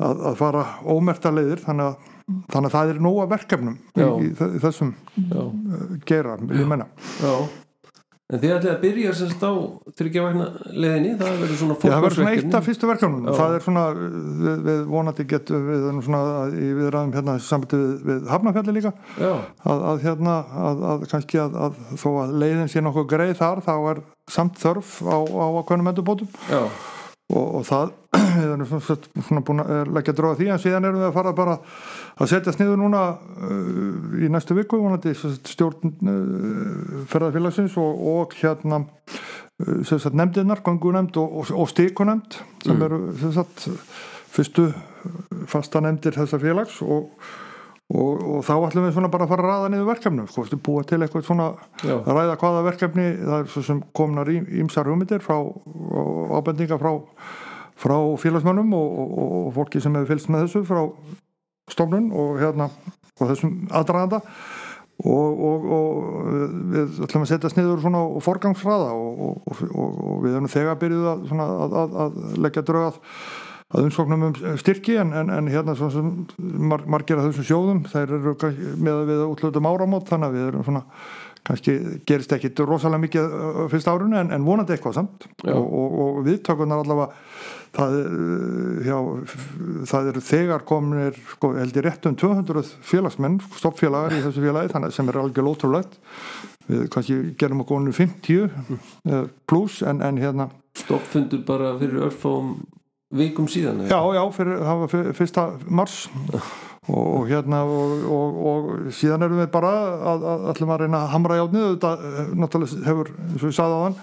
að, 0.00 0.24
að 0.30 0.40
fara 0.40 0.64
ómerta 0.88 1.32
leiðir 1.34 1.62
þannig 1.66 1.90
að, 1.90 2.08
þannig 2.54 2.70
að 2.70 2.78
það 2.78 2.94
er 2.94 3.04
nóga 3.04 3.28
verkefnum 3.34 3.76
í, 3.76 4.32
í 4.32 4.64
þessum 4.64 4.96
Já. 5.28 5.44
gera, 6.08 6.40
vil 6.40 6.64
ég 6.64 6.72
menna 6.72 6.88
Já. 7.20 7.36
En 8.26 8.40
þið 8.42 8.52
ætlaði 8.56 8.70
að 8.72 8.80
byrja 8.82 9.10
semst 9.14 9.42
á 9.46 9.54
tryggjavægna 10.00 10.46
leðinni, 10.74 11.12
það 11.20 11.36
verður 11.44 11.58
svona 11.60 11.74
Já, 11.76 11.82
það 11.84 12.00
verður 12.02 12.16
svona 12.16 12.32
eitt 12.32 12.40
fólkvarsverkefni. 12.40 12.56
af 12.58 12.66
fyrstu 12.66 12.88
verkefnum 12.90 13.28
það 13.36 13.54
er 13.54 13.62
svona, 13.68 13.84
við, 14.40 14.64
við 14.66 14.80
vonandi 14.90 15.26
getum 15.30 15.68
við 15.68 15.84
erum 15.92 16.00
svona 16.08 16.22
í 16.50 16.70
viðræðum 16.80 17.14
hérna 17.14 17.36
sambandi 17.46 17.78
við, 17.84 17.92
við 18.08 18.26
Hafnafjalli 18.32 18.74
líka 18.80 18.92
að, 19.20 19.84
að 19.92 20.02
hérna, 20.08 20.34
að, 20.64 20.82
að 20.90 21.06
kannski 21.12 21.38
að, 21.44 21.54
að 21.68 21.78
þó 22.02 22.08
að 22.24 22.34
leiðin 22.42 22.72
sé 22.74 22.82
nokkuð 22.82 23.06
greið 23.14 23.36
þar 23.44 23.62
þá 23.68 23.74
er 23.92 24.02
samt 24.30 24.58
þörf 24.60 24.98
á, 25.06 25.16
á 25.22 25.46
ákveðnum 25.60 25.90
endurbótum 25.92 26.30
og, 27.32 27.46
og 27.58 27.62
það 27.66 27.92
við 28.40 28.50
erum 28.54 28.80
svona, 28.80 29.42
búin 29.46 29.62
að 29.62 29.72
eh, 29.74 29.92
leggja 29.96 30.14
dróða 30.16 30.38
því 30.40 30.48
en 30.52 30.62
síðan 30.62 30.88
erum 30.88 31.02
við 31.02 31.08
að 31.08 31.16
fara 31.16 31.32
bara 31.36 31.56
að 32.16 32.30
setja 32.32 32.54
sniður 32.54 32.80
núna 32.80 33.02
uh, 33.12 34.18
í 34.22 34.30
næstu 34.32 34.56
viku 34.56 34.80
vonandi 34.80 35.14
stjórn 35.16 35.94
uh, 35.94 37.00
ferðarfélagsins 37.10 37.76
og, 37.82 38.04
og 38.12 38.36
hérna 38.40 38.82
uh, 38.86 40.10
nefndirnar, 40.12 40.62
gangunemnd 40.66 41.18
og, 41.20 41.40
og, 41.52 41.66
stikunemnd 41.72 42.38
sem 42.64 42.76
Mm. 42.76 42.82
eru 42.86 43.32
sagt 43.34 43.68
fyrstu 44.32 44.70
fasta 45.48 45.80
nefndir 45.80 46.16
þessa 46.16 46.40
félags 46.42 46.80
og, 46.82 47.12
og, 47.86 48.22
og 48.26 48.40
þá 48.46 48.54
ætlum 48.56 48.86
við 48.88 48.96
svona 48.96 49.10
bara 49.12 49.26
að 49.26 49.32
fara 49.32 49.44
að 49.44 49.50
ræða 49.52 49.72
niður 49.72 49.90
verkefnum 49.92 50.30
sko, 50.30 50.46
búa 50.66 50.82
til 50.86 50.98
eitthvað 51.04 51.26
svona 51.28 51.48
já, 51.84 51.94
að 51.94 52.12
ræða 52.18 52.38
hvaða 52.40 52.64
verkefni 52.66 53.06
það 53.20 53.36
er 53.38 53.52
svo 53.52 53.62
sem 53.68 53.82
komnar 53.94 54.30
ímsar 54.32 54.90
hugmyndir 54.90 55.22
frá 55.22 55.36
ábendinga 56.34 56.80
frá, 56.82 56.92
frá 57.78 57.96
félagsmönnum 58.22 58.74
og, 58.74 58.98
og, 59.04 59.22
og 59.46 59.54
fólki 59.60 59.82
sem 59.84 59.94
hefur 59.94 60.14
fylgst 60.14 60.32
með 60.34 60.46
þessu 60.48 60.64
frá 60.66 60.82
stofnun 61.70 62.10
og 62.14 62.38
hérna 62.42 62.70
og 63.16 63.30
þessum 63.30 63.58
aðdraganda. 63.74 64.22
Og, 64.96 65.40
og, 65.44 65.64
og 65.76 66.28
við 66.72 67.00
ætlum 67.04 67.26
að 67.26 67.28
setja 67.28 67.50
sniður 67.52 67.82
svona 67.82 68.00
og 68.00 68.22
forgangsraða 68.24 68.94
og, 68.96 69.18
og, 69.26 69.58
og, 69.66 69.98
og 70.08 70.22
við 70.24 70.38
erum 70.38 70.48
þegar 70.48 70.78
byrjuð 70.80 71.08
að, 71.10 71.26
að, 71.36 71.74
að, 71.82 71.98
að 72.04 72.38
leggja 72.40 72.62
drög 72.64 72.96
að 73.74 73.88
umsóknum 73.88 74.28
um 74.28 74.34
styrki 74.60 74.96
en, 75.00 75.12
en, 75.16 75.30
en 75.34 75.50
hérna 75.50 75.74
svona 75.78 75.94
sem 75.96 76.10
mar, 76.70 76.84
margir 76.86 77.18
af 77.18 77.30
þessum 77.30 77.46
sjóðum 77.48 77.84
þær 77.90 78.12
eru 78.18 78.34
með 78.78 78.92
að 78.92 79.08
við 79.10 79.22
útlutum 79.26 79.70
áramót 79.70 80.10
þannig 80.10 80.28
að 80.28 80.36
við 80.36 80.50
erum 80.50 80.66
svona 80.68 80.84
kannski 81.46 81.74
gerist 82.06 82.32
ekki 82.34 82.50
rosalega 82.62 83.02
mikið 83.04 83.34
á 83.34 83.66
fyrsta 83.70 83.94
árinu 83.94 84.18
en, 84.18 84.32
en 84.34 84.46
vonandi 84.46 84.74
eitthvað 84.74 84.96
samt 84.98 85.26
og, 85.46 85.62
og, 85.62 85.96
og 86.02 86.18
viðtökunar 86.26 86.82
allavega 86.82 87.08
það, 87.76 87.96
er, 88.00 88.16
já, 88.86 88.98
það 89.92 90.10
eru 90.12 90.22
þegar 90.30 90.66
kominir 90.68 91.18
sko, 91.34 91.52
held 91.58 91.78
ég 91.78 91.86
rétt 91.86 92.08
um 92.10 92.18
200 92.18 92.64
félagsmenn 92.86 93.40
stoppfélagar 93.58 94.16
í 94.16 94.22
þessu 94.24 94.46
félagi 94.46 94.72
þannig 94.74 94.96
sem 94.96 95.10
er 95.10 95.20
algjör 95.22 95.50
ótrúlegt 95.52 95.98
við 96.66 96.86
kannski 96.94 97.18
gerum 97.38 97.62
okkur 97.62 97.82
onur 97.82 97.98
50 97.98 98.46
mm. 98.46 99.28
pluss 99.46 99.82
en, 99.86 100.02
en 100.02 100.22
hérna 100.22 100.50
stoppfundur 100.76 101.44
bara 101.46 101.76
fyrir 101.80 102.08
örfáum 102.08 102.56
vikum 103.14 103.46
síðan. 103.50 103.84
Já, 103.90 103.98
já, 104.16 104.22
fyrir, 104.34 104.58
það 104.66 104.80
var 104.82 104.90
fyr- 104.94 105.12
fyrsta 105.14 105.44
mars. 105.68 105.98
Og, 106.86 107.06
og 107.18 107.24
hérna 107.26 107.64
og, 107.66 108.02
og, 108.14 108.36
og 108.46 108.66
síðan 108.94 109.24
erum 109.26 109.40
við 109.42 109.48
bara 109.50 109.72
að, 110.12 110.26
að 110.30 110.44
ætlum 110.52 110.70
að 110.70 110.84
reyna 110.84 111.00
að 111.02 111.08
hamra 111.16 111.38
játnið 111.40 111.64
þetta 111.72 111.90
eh, 111.98 112.28
náttúrulega 112.38 112.84
hefur, 112.86 113.10
eins 113.26 113.42
og 113.42 113.50
ég 113.50 113.56
sagði 113.56 113.74
á 113.74 113.80
hann 113.82 113.96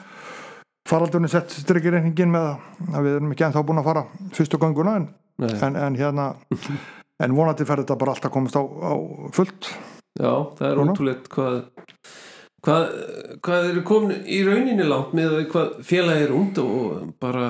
faraldurinn 0.92 1.32
sett 1.32 1.56
strykkir 1.56 1.96
reyningin 1.96 2.34
með 2.34 2.50
að 2.92 3.06
við 3.08 3.16
erum 3.16 3.32
ekki 3.32 3.46
ennþá 3.48 3.63
búin 3.70 3.80
að 3.80 3.88
fara 3.88 4.04
fyrstu 4.36 4.60
gönguna 4.60 4.98
en, 5.00 5.08
en, 5.48 5.80
en 5.80 5.96
hérna 5.96 6.26
en 7.24 7.38
vonandi 7.38 7.63
fer 7.70 7.86
þetta 7.86 7.96
bara 8.04 8.18
alltaf 8.18 8.34
komast 8.36 8.60
á, 8.60 8.63
á 8.68 8.92
fullt. 9.32 9.72
Já, 10.20 10.34
það 10.60 10.68
er 10.68 10.82
ótrúlegt 10.84 11.32
hvað 11.32 11.62
hvað, 12.68 12.84
hvað 13.48 13.70
eru 13.72 13.86
komin 13.88 14.28
í 14.28 14.44
rauninni 14.44 14.92
langt 14.92 15.16
með 15.16 15.38
að 15.39 15.48
hvað 15.56 15.72
félagi 15.88 16.28
er 16.28 16.36
út 16.36 16.60
og 16.68 17.13
bara 17.24 17.48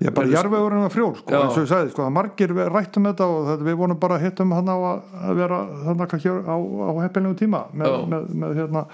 Ég 0.00 0.14
bara 0.16 0.30
jarvegurinn 0.32 0.80
var 0.80 0.92
frjór 0.94 1.16
sko, 1.18 1.32
Já. 1.34 1.40
eins 1.42 1.56
og 1.58 1.64
ég 1.64 1.68
sagði, 1.68 1.90
sko, 1.92 2.04
að 2.06 2.14
margir 2.16 2.54
rættum 2.56 3.08
þetta 3.10 3.26
og 3.28 3.48
þetta, 3.50 3.66
við 3.66 3.74
vonum 3.82 3.98
bara 4.00 4.16
að 4.16 4.22
hittum 4.24 4.54
hann 4.56 4.70
á 4.72 4.76
að, 4.76 5.02
að 5.28 5.40
vera 5.42 5.58
þannig 5.82 6.12
kannski 6.12 6.32
á, 6.32 6.56
á 6.56 6.92
heppilegu 7.04 7.36
tíma 7.36 7.60
með, 7.76 7.90
Já. 7.92 7.98
með, 8.14 8.30
með 8.44 8.60
hérna 8.60 8.84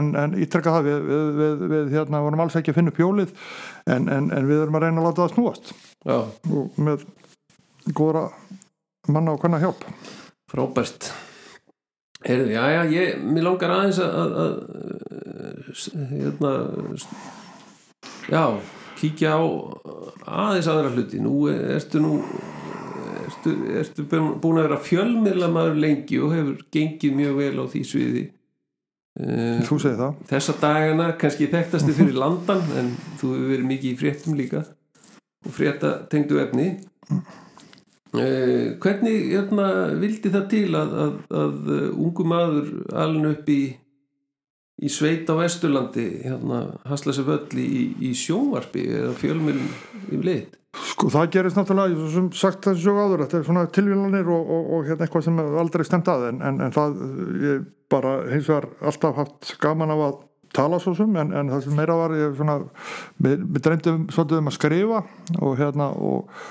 en, 0.00 0.08
en 0.24 0.34
ítrekka 0.42 0.74
það, 0.74 0.88
við, 0.88 1.06
við, 1.12 1.28
við, 1.38 1.62
við 1.74 1.94
hérna 1.94 2.22
vorum 2.24 2.42
alls 2.42 2.58
ekki 2.58 2.74
að 2.74 2.80
finna 2.80 2.94
upp 2.94 2.98
hjólið 3.04 3.30
en, 3.94 4.10
en, 4.16 4.26
en 4.34 4.50
við 4.50 4.64
erum 4.64 4.80
að 4.80 4.86
reyna 4.88 5.04
að 5.04 5.06
láta 5.06 5.22
það 5.22 5.36
snúast. 5.36 5.72
Já, 6.02 6.18
og 6.50 6.82
með 6.88 7.06
góðra 7.94 8.24
manna 9.08 9.36
og 9.36 9.42
hvernig 9.42 9.62
hjálp. 9.62 9.86
Frábært. 10.50 11.12
Heyrðu, 12.26 12.50
já, 12.50 12.64
já, 12.74 12.80
ég, 12.90 13.22
mér 13.22 13.44
langar 13.46 13.70
aðeins 13.76 14.00
að, 14.02 14.10
að, 14.18 14.56
að 15.94 16.08
hérna 16.10 16.52
já, 18.26 18.42
kíkja 18.98 19.34
á 19.38 19.42
aðeins 20.46 20.70
aðra 20.70 20.92
hluti. 20.94 21.20
Nú 21.22 21.34
ertu 21.48 22.02
nú 22.02 22.16
ertu, 23.28 23.54
ertu 23.80 24.06
búin 24.08 24.58
að 24.58 24.68
vera 24.68 24.80
fjölmiðla 24.82 25.50
maður 25.52 25.80
lengi 25.84 26.18
og 26.22 26.34
hefur 26.36 26.60
gengið 26.74 27.16
mjög 27.18 27.40
vel 27.42 27.54
á 27.58 27.64
því 27.72 27.84
sviði. 27.86 28.24
Eh, 29.18 29.58
þú 29.66 29.80
segir 29.82 29.98
það. 29.98 30.22
þessa 30.30 30.54
dagana 30.62 31.08
kannski 31.18 31.50
þekktasti 31.50 31.94
fyrir 31.96 32.18
landan 32.18 32.62
en 32.78 32.92
þú 33.18 33.32
hefur 33.34 33.52
verið 33.52 33.68
mikið 33.72 33.90
í 33.90 33.98
fréttum 33.98 34.38
líka 34.38 34.62
og 35.42 35.54
frétta 35.54 35.94
tengdu 36.10 36.38
efni. 36.42 36.70
Uh, 38.08 38.78
hvernig 38.80 39.34
hérna, 39.34 39.66
vildi 40.00 40.30
það 40.32 40.44
til 40.48 40.68
að, 40.78 40.92
að, 41.02 41.16
að 41.42 41.66
uh, 41.74 41.88
ungu 42.06 42.24
maður 42.24 42.70
alin 42.96 43.28
upp 43.34 43.50
í 43.52 43.58
í 44.78 44.90
sveit 44.92 45.30
á 45.30 45.34
Vesturlandi 45.38 46.06
hérna, 46.24 46.62
hasla 46.88 47.14
sér 47.16 47.26
völl 47.26 47.58
í, 47.58 47.88
í 48.10 48.12
sjónvarpi 48.16 48.84
eða 49.00 49.16
fjölmjölum 49.18 49.74
í 50.14 50.22
lit 50.22 50.54
Sko 50.78 51.08
það 51.10 51.30
gerist 51.32 51.56
náttúrulega, 51.56 52.08
sem 52.12 52.26
sagt 52.36 52.66
þessu 52.68 52.84
sögu 52.84 53.00
áður, 53.00 53.22
þetta 53.24 53.38
er 53.38 53.44
svona 53.46 53.64
tilvílanir 53.72 54.28
og, 54.30 54.50
og, 54.52 54.66
og 54.76 54.86
hérna 54.86 55.06
eitthvað 55.06 55.24
sem 55.24 55.38
aldrei 55.62 55.84
stemt 55.86 56.10
að 56.12 56.26
en, 56.28 56.40
en, 56.44 56.58
en 56.66 56.74
það, 56.74 56.98
ég 57.42 57.62
bara 57.90 58.12
hins 58.28 58.50
vegar 58.50 58.68
alltaf 58.90 59.16
haft 59.16 59.54
gaman 59.62 59.94
af 59.94 60.02
að 60.04 60.18
tala 60.58 60.80
svo 60.82 60.94
sem, 60.96 61.16
en, 61.20 61.32
en 61.36 61.52
það 61.54 61.64
sem 61.64 61.76
meira 61.76 61.96
var 61.98 62.14
ég 62.16 62.36
svona, 62.36 62.58
mér, 63.24 63.40
mér 63.44 63.64
dreymdi 63.64 63.94
um, 63.94 64.06
svolítið 64.12 64.42
um 64.42 64.52
að 64.52 64.56
skrifa 64.58 65.00
og 65.40 65.56
hérna 65.60 65.88
og, 65.96 66.44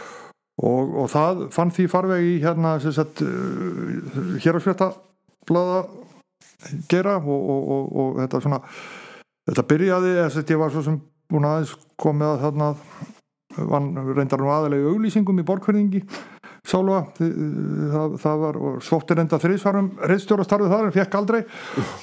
og, 0.66 0.98
og 1.04 1.10
það 1.14 1.46
fann 1.56 1.74
því 1.78 1.88
farveg 1.94 2.28
í 2.28 2.36
hérna 2.44 2.76
uh, 2.82 4.36
hér 4.44 4.60
á 4.60 4.62
sveta 4.66 4.92
blaða 5.48 5.86
gera 6.90 7.18
og, 7.20 7.52
og, 7.54 7.68
og, 7.76 8.16
þetta 8.24 8.42
svona 8.44 8.62
þetta 9.48 9.68
byrjaði, 9.72 10.16
ég 10.54 10.62
var 10.62 10.74
svo 10.74 10.84
sem 10.86 10.98
búin 11.32 11.48
aðeins 11.48 11.76
komið 12.00 12.34
að 12.34 12.44
þarna 12.46 12.72
vann 13.58 13.92
reyndar 14.14 14.42
nú 14.42 14.52
aðalegu 14.54 14.92
auglýsingum 14.94 15.40
í 15.42 15.46
borgfyrðingi 15.48 16.04
Sálva, 16.68 17.06
það, 17.16 18.16
það 18.20 18.42
var 18.42 18.58
og 18.60 18.80
svótti 18.84 19.16
reynda 19.16 19.40
þrísvarum 19.40 19.86
reyðstjórastarfið 20.12 20.74
þar 20.74 20.88
en 20.88 20.96
fekk 20.96 21.14
aldrei. 21.16 21.40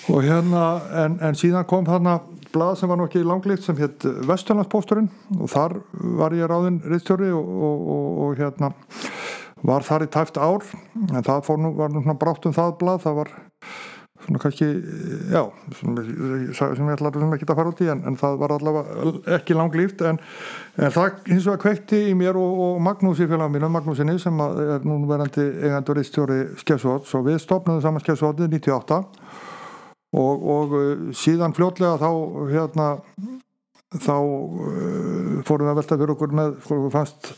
Og 0.08 0.24
hérna 0.24 0.62
en, 1.02 1.18
en 1.20 1.36
síðan 1.36 1.66
kom 1.68 1.84
þarna 1.84 2.14
blað 2.54 2.78
sem 2.80 2.88
var 2.88 2.96
nú 2.96 3.04
ekki 3.04 3.24
langlitt 3.26 3.64
sem 3.66 3.76
hétt 3.76 4.06
Vesturlandspósturinn. 4.24 5.10
Og 5.36 5.52
þar 5.52 5.76
var 6.16 6.36
ég 6.38 6.48
ráðinn 6.48 6.80
reyðstjóri 6.86 7.28
og, 7.36 7.50
og, 7.68 7.82
og, 7.96 8.06
og 8.24 8.40
hérna 8.40 8.72
var 9.64 9.84
þar 9.84 10.06
í 10.06 10.10
tæft 10.16 10.40
ár. 10.40 10.64
En 11.10 11.26
það 11.26 11.52
nú, 11.60 11.74
var 11.82 11.92
nú 11.92 12.16
brátt 12.20 12.48
um 12.48 12.56
það 12.56 12.78
blað 12.80 13.04
það 13.04 13.20
var 13.20 13.34
svona 14.24 14.40
kannski, 14.40 14.66
já 15.30 15.42
sem, 15.78 15.96
sem 16.56 16.88
ég 16.88 16.94
ætlar 16.96 17.18
sem 17.20 17.34
ekki 17.36 17.48
að 17.48 17.58
fara 17.60 17.72
út 17.72 17.82
í 17.84 17.88
en, 17.92 18.02
en 18.08 18.18
það 18.20 18.36
var 18.40 18.54
allavega 18.56 19.36
ekki 19.36 19.56
langlíft 19.56 20.04
en, 20.08 20.20
en 20.78 20.94
það 20.94 21.18
hins 21.28 21.48
vegar 21.48 21.62
kvekti 21.64 22.00
í 22.10 22.14
mér 22.18 22.38
og, 22.40 22.60
og 22.66 22.82
Magnús 22.84 23.20
í 23.20 23.28
félagum 23.28 23.56
mínu, 23.58 23.70
Magnúsinni 23.74 24.16
sem 24.22 24.40
er 24.44 24.86
nú 24.88 25.02
verandi 25.10 25.44
eigandur 25.66 26.00
í 26.00 26.06
stjóri 26.08 26.40
Skessuóts 26.62 27.12
og 27.18 27.28
við 27.28 27.42
stopnaðum 27.44 27.84
saman 27.84 28.04
Skessuótið 28.04 28.56
98 28.56 29.02
og, 30.14 30.48
og 30.56 30.78
uh, 30.78 30.94
síðan 31.16 31.56
fljótlega 31.56 31.98
þá 32.00 32.10
hérna 32.52 32.88
þá 33.94 34.16
uh, 34.16 35.42
fórum 35.46 35.68
við 35.68 35.74
að 35.74 35.78
velta 35.82 36.00
fyrir 36.00 36.16
okkur 36.16 36.34
með, 36.40 36.56
sko, 36.64 36.80
fannst 36.94 37.34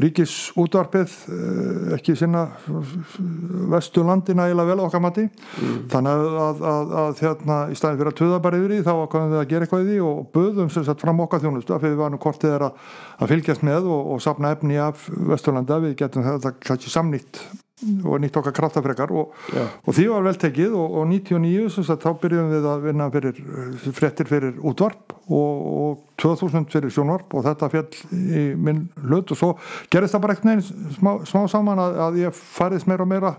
ríkis 0.00 0.34
útvarpið 0.60 1.14
uh, 1.30 1.94
ekki 1.96 2.14
sinna 2.18 2.44
vestu 3.72 4.04
landina 4.06 4.46
eiginlega 4.46 4.74
vel 4.74 4.84
okkar 4.86 5.02
mati. 5.02 5.26
Þannig 5.90 6.10
að, 6.12 6.36
að, 6.44 6.62
að, 6.72 6.92
að 7.04 7.24
hérna 7.24 7.60
í 7.70 7.78
staðin 7.78 8.02
fyrir 8.02 8.12
að 8.12 8.18
töða 8.20 8.42
bara 8.44 8.60
yfir 8.60 8.76
í 8.76 8.82
þá 8.86 8.92
ákvæðum 8.96 9.32
við 9.34 9.40
að 9.40 9.48
gera 9.54 9.66
eitthvað 9.66 9.86
í 9.86 9.88
því 9.88 10.02
og 10.10 10.20
böðum 10.36 10.70
sem 10.74 10.86
sagt 10.86 11.06
fram 11.06 11.24
okkar 11.24 11.42
þjónustu 11.44 11.76
af 11.76 11.82
því 11.82 11.94
við 11.94 12.04
varum 12.04 12.22
kortið 12.22 12.58
er 12.58 12.68
að, 12.68 12.92
fylgjast 13.32 13.66
með 13.66 13.90
og, 13.90 14.14
og 14.14 14.22
sapna 14.24 14.54
efni 14.54 14.78
af 14.82 15.08
Vesturlanda 15.10 15.80
við 15.82 15.98
getum 16.04 16.26
þetta 16.26 16.54
kannski 16.60 16.92
samnýtt 16.92 17.42
og 18.04 18.20
nýtt 18.20 18.36
okkar 18.36 18.54
kraftafrekar 18.56 19.12
og, 19.16 19.32
Já. 19.54 19.64
og 19.86 19.96
því 19.96 20.06
var 20.10 20.26
vel 20.26 20.36
tekið 20.40 20.76
og, 20.76 20.98
og 21.00 21.08
99 21.08 21.70
sem 21.74 21.86
sagt, 21.86 22.04
þá 22.04 22.20
byrjum 22.22 22.52
við 22.52 22.68
að 22.68 22.84
vinna 22.88 23.08
fyrir 23.14 23.40
eh, 23.40 23.88
fréttir 23.96 24.28
fyrir 24.28 24.60
útvarp 24.60 25.09
og, 25.30 25.66
og 25.82 25.98
2000 26.20 26.66
fyrir 26.72 26.92
sjónvarp 26.94 27.34
og 27.34 27.46
þetta 27.46 27.70
fjall 27.72 27.88
í 28.18 28.46
minn 28.58 28.86
hlut 29.04 29.30
og 29.34 29.38
svo 29.38 29.52
gerist 29.92 30.16
það 30.16 30.24
bara 30.24 30.36
ekkert 30.36 30.50
neginn 30.50 30.96
smá, 30.96 31.12
smá 31.28 31.44
saman 31.50 31.82
að, 31.82 32.00
að 32.06 32.18
ég 32.24 32.40
farið 32.40 32.88
meira 32.90 33.06
og 33.06 33.12
meira 33.12 33.36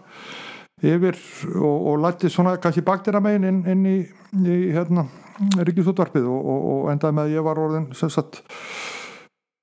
yfir 0.81 1.17
og, 1.55 1.89
og 1.91 1.99
lætti 2.05 2.31
svona 2.31 2.55
kannski 2.61 2.83
bakdýra 2.85 3.21
megin 3.23 3.49
inn, 3.49 3.61
inn 3.69 3.83
í, 3.85 3.97
í 4.41 4.61
hérna, 4.73 5.05
Ríkisútvarpið 5.41 6.25
og, 6.29 6.41
og, 6.53 6.65
og 6.71 6.89
endaði 6.93 7.17
með 7.17 7.29
að 7.29 7.35
ég 7.37 7.45
var 7.45 7.61
orðin 7.61 7.87
sem 7.97 8.11
sagt 8.13 8.41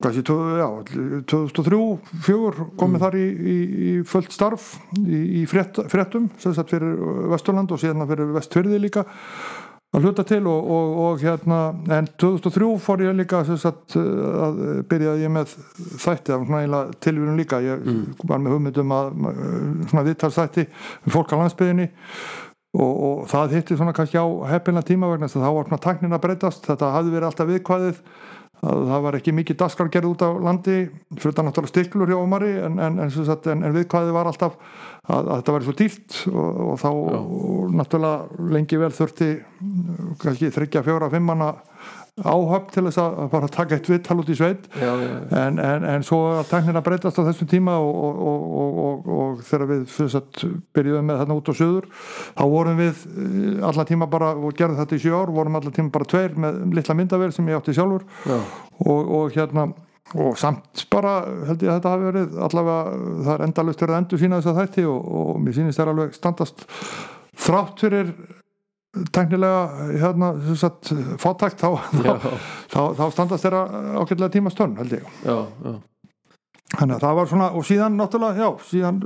kannski, 0.02 0.22
já, 0.58 0.68
2003 1.30 1.78
fjögur 2.26 2.58
komið 2.78 2.94
mm. 2.94 3.02
þar 3.02 3.18
í, 3.18 3.26
í, 3.26 3.56
í 3.90 3.94
fullt 4.06 4.34
starf 4.34 4.68
í, 4.98 5.22
í 5.42 5.46
frétt, 5.50 5.80
fréttum 5.90 6.28
sem 6.38 6.54
sagt 6.54 6.74
fyrir 6.74 6.98
Vesturland 7.32 7.74
og 7.74 7.82
síðan 7.82 8.06
fyrir 8.10 8.30
Vestfyrði 8.36 8.78
líka 8.82 9.04
að 9.96 10.04
hluta 10.04 10.24
til 10.28 10.42
og, 10.44 10.66
og, 10.68 10.96
og 11.04 11.22
hérna 11.22 11.58
en 11.96 12.08
2003 12.20 12.66
fór 12.84 13.04
ég 13.06 13.16
líka 13.16 13.40
sagt, 13.48 13.96
að 13.96 14.58
byrjaði 14.90 15.24
ég 15.24 15.32
með 15.32 15.54
þætti 16.02 16.34
af 16.34 16.44
svona 16.44 16.82
tilvíðun 17.04 17.40
líka. 17.40 17.62
Ég 17.64 17.80
mm. 17.80 18.02
var 18.28 18.42
með 18.44 18.56
hugmyndum 18.56 18.92
að 18.94 19.14
svona 19.88 20.04
viðtalsþætti 20.10 20.66
um 20.68 21.14
fólk 21.14 21.32
á 21.32 21.40
landsbyðinni 21.40 21.88
og, 22.76 22.92
og 22.92 23.22
það 23.32 23.56
hitti 23.56 23.78
svona 23.78 23.96
kannski 23.96 24.20
á 24.20 24.26
heppina 24.52 24.84
tíma 24.84 25.08
vegna 25.08 25.30
þess 25.30 25.40
að 25.40 25.46
þá 25.46 25.56
var 25.56 25.70
svona 25.70 25.84
taknin 25.88 26.16
að 26.18 26.24
breytast. 26.26 26.66
Þetta 26.68 26.92
hafði 26.92 27.14
verið 27.16 27.30
alltaf 27.30 27.50
viðkvæðið 27.54 28.02
það 28.62 29.02
var 29.04 29.16
ekki 29.18 29.34
mikið 29.38 29.58
daskargerð 29.60 30.10
út 30.10 30.24
á 30.26 30.30
landi 30.42 30.76
fyrir 31.14 31.34
það 31.36 31.46
náttúrulega 31.48 31.72
stiklur 31.72 32.10
hjá 32.10 32.18
Omari 32.18 32.50
en, 32.58 32.78
en, 32.82 32.98
en, 33.04 33.62
en 33.62 33.76
viðkvæðið 33.76 34.16
var 34.16 34.30
alltaf 34.30 34.56
að, 35.06 35.20
að 35.20 35.34
þetta 35.36 35.54
væri 35.54 35.68
svo 35.68 35.76
dýrt 35.78 36.18
og, 36.32 36.62
og 36.64 36.80
þá 36.82 36.88
og 36.90 37.76
náttúrulega 37.78 38.48
lengi 38.56 38.80
vel 38.82 38.90
þurfti 38.98 39.30
kannski 40.22 40.50
þryggja, 40.54 40.84
fjóra, 40.86 41.10
fimmana 41.12 41.52
áhöfn 42.24 42.70
til 42.74 42.84
þess 42.88 43.00
að 43.02 43.16
bara 43.32 43.50
taka 43.52 43.78
eitt 43.78 43.90
vittal 43.90 44.18
út 44.22 44.30
í 44.32 44.36
sveit. 44.38 44.68
Já, 44.78 44.90
já, 44.90 45.08
já. 45.08 45.18
En, 45.40 45.58
en, 45.62 45.88
en 45.94 46.06
svo 46.06 46.20
að 46.36 46.52
tæknina 46.52 46.82
breytast 46.84 47.20
á 47.20 47.26
þessum 47.28 47.50
tíma 47.50 47.78
og, 47.82 48.22
og, 48.32 49.10
og 49.18 49.42
þegar 49.48 49.72
við 49.72 49.96
sagt, 50.14 50.44
byrjuðum 50.76 51.10
með 51.10 51.20
þarna 51.22 51.38
út 51.40 51.50
á 51.50 51.54
söður 51.58 51.90
þá 52.38 52.44
vorum 52.54 52.80
við 52.80 53.02
eh, 53.08 53.66
alla 53.70 53.88
tíma 53.88 54.08
bara 54.10 54.32
og 54.36 54.56
gerðum 54.58 54.80
þetta 54.82 54.98
í 54.98 55.04
sjö 55.04 55.18
ár, 55.18 55.34
vorum 55.34 55.58
alla 55.60 55.74
tíma 55.74 55.94
bara 55.94 56.08
tveir 56.08 56.38
með 56.38 56.62
litla 56.78 56.96
myndavel 56.98 57.34
sem 57.34 57.52
ég 57.52 57.60
átti 57.60 57.76
sjálfur. 57.76 58.08
Og 58.88 59.34
hérna 59.34 59.70
og 60.16 60.38
samt 60.40 60.86
bara 60.88 61.18
held 61.48 61.62
ég 61.62 61.68
að 61.68 61.78
þetta 61.78 61.92
hafi 61.92 62.06
verið 62.08 62.36
allavega 62.46 62.98
það 63.26 63.32
er 63.34 63.44
endalust 63.44 63.82
verið 63.82 63.94
að 63.94 64.02
endur 64.02 64.22
sína 64.22 64.38
þess 64.38 64.50
að 64.52 64.60
þætti 64.62 64.84
og, 64.88 65.08
og 65.20 65.40
mér 65.44 65.56
sýnist 65.58 65.80
það 65.80 65.90
alveg 65.92 66.14
standast 66.16 66.64
þrátt 67.44 67.82
fyrir 67.84 68.12
teknilega 69.12 69.88
hérna 70.00 70.32
sagt, 70.56 70.92
fóttækt 71.20 71.60
þá, 71.60 71.70
þá, 71.92 72.12
þá, 72.72 72.80
þá 72.96 73.04
standast 73.12 73.44
þeirra 73.44 73.62
ákveðlega 74.00 74.34
tímastörn 74.34 74.76
held 74.80 74.96
ég. 74.96 75.08
Já, 75.24 75.36
já. 75.44 75.74
þannig 76.78 76.94
að 76.96 77.04
það 77.06 77.18
var 77.20 77.32
svona 77.32 77.48
og 77.52 77.66
síðan 77.68 77.98
náttúrulega, 78.00 78.46
já, 78.46 78.68
síðan 78.70 79.02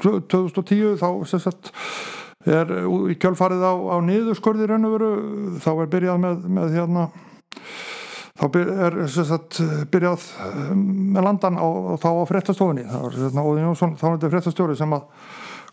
2010 0.00 0.96
þá 0.98 1.08
sagt 1.38 1.72
er 2.44 2.70
í 3.08 3.16
kjölfarið 3.20 3.62
á, 3.64 3.72
á 3.72 3.96
niðurskorði 4.04 4.68
veru 4.68 5.10
þá 5.64 5.70
er 5.74 5.92
byrjað 5.92 6.18
með, 6.24 6.48
með 6.58 6.74
hérna 6.76 7.04
þá 8.34 8.58
er 8.58 8.98
sagt, 9.14 9.60
byrjað 9.92 10.26
með 10.74 11.22
landan 11.28 11.60
á, 11.60 11.68
þá 12.02 12.08
á 12.10 12.24
frettastofinni 12.28 12.86
það 12.88 13.06
var 13.06 13.18
hérna, 13.20 13.44
Óðin 13.46 13.68
Jónsson, 13.68 13.96
þá 14.00 14.06
er 14.08 14.16
þetta 14.16 14.32
frettastjóri 14.34 14.76
sem 14.78 14.96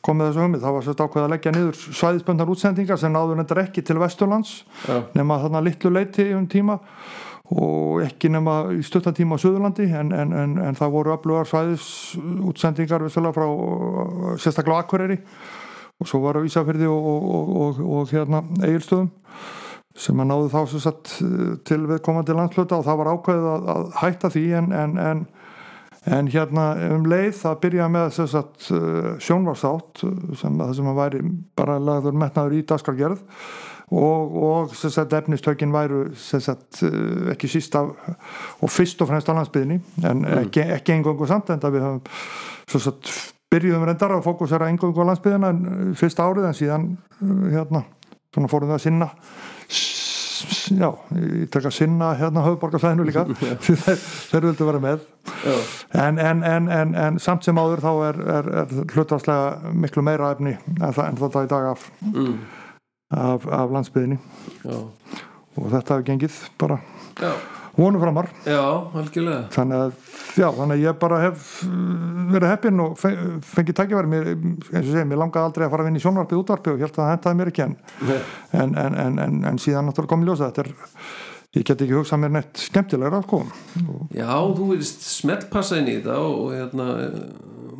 kom 0.01 0.17
með 0.17 0.31
þessu 0.31 0.45
humið, 0.45 0.61
það 0.63 0.75
var 0.75 0.85
sérst 0.85 1.01
ákveð 1.05 1.25
að 1.25 1.33
leggja 1.35 1.53
niður 1.55 1.81
svæðisböndar 1.99 2.51
útsendingar 2.53 2.99
sem 3.01 3.13
náður 3.13 3.41
endur 3.43 3.61
ekki 3.61 3.83
til 3.85 3.97
Vesturlands 4.01 4.53
ja. 4.87 5.01
nema 5.17 5.39
þarna 5.43 5.63
litlu 5.65 5.91
leiti 5.93 6.27
um 6.35 6.47
tíma 6.49 6.79
og 7.51 8.01
ekki 8.05 8.31
nema 8.31 8.57
í 8.71 8.83
stuttantíma 8.85 9.35
á 9.35 9.43
Suðurlandi 9.43 9.89
en, 9.91 10.13
en, 10.15 10.31
en, 10.31 10.53
en 10.63 10.77
það 10.79 10.93
voru 10.93 11.15
öflugar 11.17 11.49
svæðisútsendingar 11.51 13.03
frá 13.11 13.47
sérstaklega 14.39 14.85
Akureyri 14.85 15.19
og 16.01 16.09
svo 16.09 16.21
var 16.23 16.39
að 16.39 16.47
Ísafjörði 16.47 16.87
og, 16.89 17.09
og, 17.11 17.51
og, 17.65 17.81
og 17.97 18.13
hérna 18.13 18.41
Egilstöðum 18.63 19.11
sem 20.01 20.23
að 20.23 20.29
náðu 20.31 20.47
þá 20.53 20.59
svo 20.71 20.81
satt 20.81 21.13
eh, 21.19 21.53
til 21.67 21.83
viðkomandi 21.89 22.35
landsluta 22.35 22.79
og 22.79 22.87
það 22.87 22.99
var 23.01 23.11
ákveðið 23.11 23.47
að, 23.51 23.69
að 23.73 23.87
hætta 23.99 24.31
því 24.31 24.45
en, 24.61 24.71
en, 26.09 26.29
hérna 26.33 26.67
um 26.95 27.03
leið 27.09 27.33
það 27.41 27.59
byrjaði 27.65 27.93
með 27.95 28.15
satt 28.19 28.69
eh, 28.73 29.09
sjónvarsátt 29.21 30.05
sem 30.39 30.61
það 30.61 30.71
sem 30.77 30.87
að 30.91 31.01
væri 31.01 31.25
bara 31.57 31.77
lagður 31.81 32.17
metnaður 32.23 32.57
í 32.57 32.63
daskargerð 32.69 33.21
og, 33.91 34.37
og 34.47 34.73
satt 34.79 35.13
efnistökin 35.19 35.73
væru 35.75 36.03
satt 36.17 36.81
eh, 36.87 37.33
ekki 37.35 37.51
síst 37.51 37.77
af 37.77 37.91
og 38.61 38.73
fyrst 38.73 39.03
og 39.03 39.11
fremst 39.11 39.29
á 39.29 39.37
landsbyðinni 39.37 39.81
en 40.01 40.25
mm. 40.25 40.41
ekki, 40.45 40.65
ekki 40.79 40.97
engungu 40.97 41.29
samt 41.29 41.53
en 41.53 41.61
það 41.61 41.77
við 41.77 41.87
höfum 41.87 42.91
byrjuðum 43.51 43.83
reyndar 43.89 44.15
að 44.15 44.25
fókusera 44.25 44.69
engungu 44.71 45.03
á 45.03 45.09
landsbyðina 45.11 45.53
fyrst 45.99 46.21
árið 46.23 46.47
en 46.49 46.57
síðan 46.57 46.91
hérna 47.51 47.85
fórum 48.47 48.71
við 48.71 48.77
að 48.77 48.85
sinna 48.85 49.11
já, 50.77 50.87
ég 51.17 51.49
tek 51.53 51.67
að 51.69 51.75
sinna 51.75 52.11
hérna 52.19 52.43
höfuborgarfæðinu 52.45 53.05
líka. 53.07 53.25
Þeir 54.31 54.47
vildu 54.49 54.67
vera 54.67 54.81
með. 54.83 55.05
En, 55.97 56.19
en, 56.19 56.43
en, 56.43 56.95
en 56.95 57.21
samt 57.21 57.45
sem 57.45 57.57
áður 57.57 57.83
þá 57.85 57.91
er, 58.09 58.21
er, 58.39 58.51
er 58.63 58.75
hlutastlega 58.95 59.73
miklu 59.85 60.03
meira 60.05 60.33
efni 60.35 60.57
en 60.81 61.21
þetta 61.21 61.45
í 61.45 61.51
dag 61.51 61.71
af, 61.71 61.87
mm. 62.11 62.35
af, 63.17 63.47
af 63.61 63.73
landsbyðinni 63.77 64.19
já. 64.65 64.77
og 64.77 65.65
þetta 65.73 65.97
hefur 65.97 66.07
gengið 66.11 66.43
bara. 66.61 66.81
Já 67.21 67.33
vonum 67.77 68.01
framar. 68.03 68.29
Já, 68.45 68.61
algjörlega. 68.99 69.41
Þannig 69.55 69.83
að, 69.85 69.93
já, 70.35 70.47
þannig 70.57 70.75
að 70.75 70.85
ég 70.85 70.99
bara 71.01 71.21
hef 71.25 71.49
uh, 71.65 71.73
verið 72.35 72.53
heppinn 72.53 72.83
og 72.83 72.99
fengið 72.99 73.83
mér, 74.11 74.31
eins 74.35 74.85
og 74.85 74.91
segið, 74.91 75.09
mér 75.09 75.21
langaði 75.23 75.49
aldrei 75.49 75.65
að 75.67 75.73
fara 75.73 75.85
að 75.85 75.91
vinna 75.91 76.01
í 76.01 76.05
sjónvarpið 76.05 76.41
útvarpið 76.43 76.73
og 76.75 76.85
held 76.85 76.91
að 76.91 77.01
það 77.01 77.11
hendaði 77.15 77.39
mér 77.41 77.51
ekki 77.51 77.65
en 77.67 77.75
en, 78.51 78.73
en, 78.99 79.19
en, 79.19 79.43
en 79.47 79.59
síðan 79.61 79.87
náttúrulega 79.87 80.13
komið 80.15 80.31
ljósa 80.31 80.49
þetta 80.51 80.65
er 80.65 80.73
ég 81.51 81.65
get 81.67 81.81
ekki 81.83 81.97
hugsað 81.97 82.21
mér 82.23 82.35
neitt 82.37 82.59
skemmtilegra 82.63 83.21
sko. 83.25 83.41
Já, 84.15 84.31
þú 84.55 84.67
verðist 84.73 85.03
smeltpassa 85.03 85.81
inn 85.81 85.89
í 85.91 85.97
það 86.05 86.27
og 86.29 86.53
hérna 86.55 86.85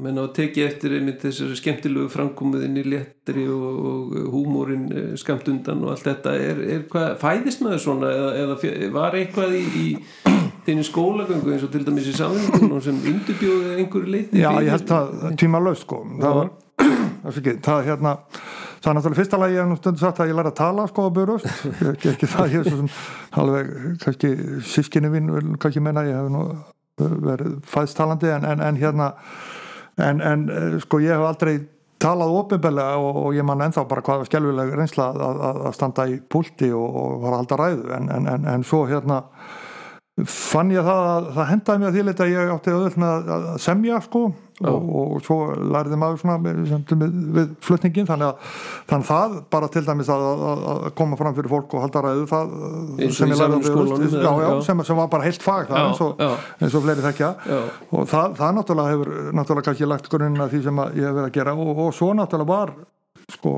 menna 0.02 0.26
að 0.26 0.34
teki 0.40 0.64
eftir 0.66 0.96
einmitt 0.98 1.22
þessari 1.22 1.56
skemmtilegu 1.60 2.10
framkomuðinni 2.12 2.84
léttri 2.90 3.46
og, 3.52 3.84
og 3.92 4.16
húmórin 4.34 4.88
eh, 4.90 5.12
skamt 5.20 5.50
undan 5.52 5.84
og 5.86 5.94
allt 5.94 6.08
þetta. 6.10 6.34
Er, 6.42 6.62
er 6.76 6.86
hvað, 6.92 7.14
fæðist 7.22 7.62
maður 7.64 7.84
svona 7.86 8.12
eða, 8.16 8.32
eða 8.42 8.90
var 8.96 9.18
eitthvað 9.20 9.56
í, 9.60 9.64
í 9.84 10.32
þínu 10.66 10.88
skólagöngu 10.88 11.54
eins 11.54 11.68
og 11.68 11.72
til 11.74 11.84
dæmis 11.86 12.10
í 12.10 12.16
samfélagunum 12.18 12.82
sem 12.86 12.98
undirbjóði 13.14 13.78
einhverju 13.78 14.16
leiti 14.16 14.42
Já, 14.42 14.50
ég 14.62 14.74
held 14.74 14.96
að 14.98 15.38
tíma 15.42 15.62
löst 15.64 15.86
sko. 15.86 16.02
Það 16.22 16.40
var, 16.40 16.52
það 17.68 17.74
er 17.78 17.88
hérna 17.92 18.18
það 18.82 18.92
er 18.92 18.98
náttúrulega 18.98 19.20
fyrsta 19.20 19.40
lagi 19.42 19.64
nú 19.70 19.78
stundu 19.78 20.02
sagt 20.02 20.22
að 20.22 20.32
ég 20.32 20.38
læra 20.38 20.52
að 20.52 20.60
tala 20.60 20.88
sko 20.90 21.06
á 21.06 21.10
börust 21.14 21.50
ekki, 21.92 22.14
ekki 22.16 22.30
það, 22.32 22.54
ég 22.56 22.64
er 22.64 22.70
svo 22.70 22.80
sem 22.80 22.94
alveg, 23.42 23.74
kannski 24.04 24.32
sískinni 24.74 25.12
vil 25.14 25.52
kannski 25.62 25.84
menna 25.84 26.06
ég 26.08 26.18
hef 26.18 26.32
nú 26.34 26.46
verið 27.02 27.60
fæðstalandi 27.70 28.34
en, 28.36 28.48
en, 28.48 28.64
en 28.66 28.82
hérna 28.82 29.12
en, 30.02 30.22
en 30.22 30.48
sko 30.84 31.02
ég 31.04 31.14
hef 31.16 31.30
aldrei 31.30 31.56
talað 32.02 32.36
ofinbeglega 32.40 32.98
og, 32.98 33.20
og 33.26 33.36
ég 33.38 33.46
man 33.46 33.62
ennþá 33.68 33.86
bara 33.90 34.04
hvað 34.06 34.24
var 34.24 34.30
skjálfilega 34.30 34.78
reynsla 34.80 35.10
að, 35.12 35.26
að, 35.50 35.60
að 35.70 35.76
standa 35.78 36.08
í 36.10 36.18
púlti 36.34 36.72
og, 36.74 36.88
og 37.04 37.20
var 37.22 37.36
að 37.36 37.44
halda 37.44 37.60
ræðu 37.62 37.92
en, 37.98 38.32
en 38.56 38.66
svo 38.66 38.86
hérna 38.90 39.22
fann 40.30 40.72
ég 40.74 40.86
það 40.86 41.10
að 41.10 41.28
það 41.36 41.52
hendaði 41.52 41.82
mér 41.82 41.92
að 41.92 41.98
því 41.98 42.24
að 42.24 42.32
ég 42.32 42.54
átti 42.56 42.74
auðvitað 42.76 43.04
með 43.04 43.36
að 43.36 43.52
semja 43.66 44.00
sko 44.06 44.22
og, 44.70 44.90
og 45.02 45.24
svo 45.26 45.38
læriði 45.74 45.98
maður 46.00 46.20
svona 46.22 46.36
með, 46.42 46.60
við 47.38 47.52
flutningin 47.66 48.08
þannig 48.10 48.28
að, 48.30 48.54
þannig 48.92 49.08
að 49.08 49.10
það 49.10 49.36
bara 49.56 49.70
til 49.74 49.84
dæmis 49.88 50.12
að, 50.14 50.26
að 50.74 50.88
koma 51.00 51.20
fram 51.20 51.38
fyrir 51.38 51.54
fólk 51.56 51.76
og 51.76 51.86
halda 51.86 52.04
ræðu 52.06 52.28
það 52.30 52.54
sem, 53.18 53.34
við, 53.34 54.18
já, 54.22 54.32
já, 54.44 54.50
sem, 54.68 54.86
sem 54.92 55.02
var 55.02 55.12
bara 55.16 55.28
heilt 55.28 55.46
fag 55.46 55.70
það, 55.72 55.84
eins, 55.88 56.04
og, 56.06 56.26
eins 56.62 56.78
og 56.78 56.86
fleiri 56.86 57.06
þekkja. 57.08 57.34
Og 57.90 58.10
það, 58.12 58.40
það 58.40 58.58
náttúrulega 58.60 58.96
hefur 58.96 59.14
náttúrulega 59.40 59.70
kannski 59.70 59.90
lagt 59.90 60.10
grunninn 60.14 60.46
að 60.46 60.56
því 60.56 60.64
sem 60.68 60.84
ég 60.86 61.06
hef 61.10 61.20
verið 61.20 61.30
að 61.30 61.38
gera 61.40 61.58
og, 61.58 61.86
og 61.88 61.94
svo 61.98 62.12
náttúrulega 62.18 62.52
var 62.54 62.76
sko 63.32 63.56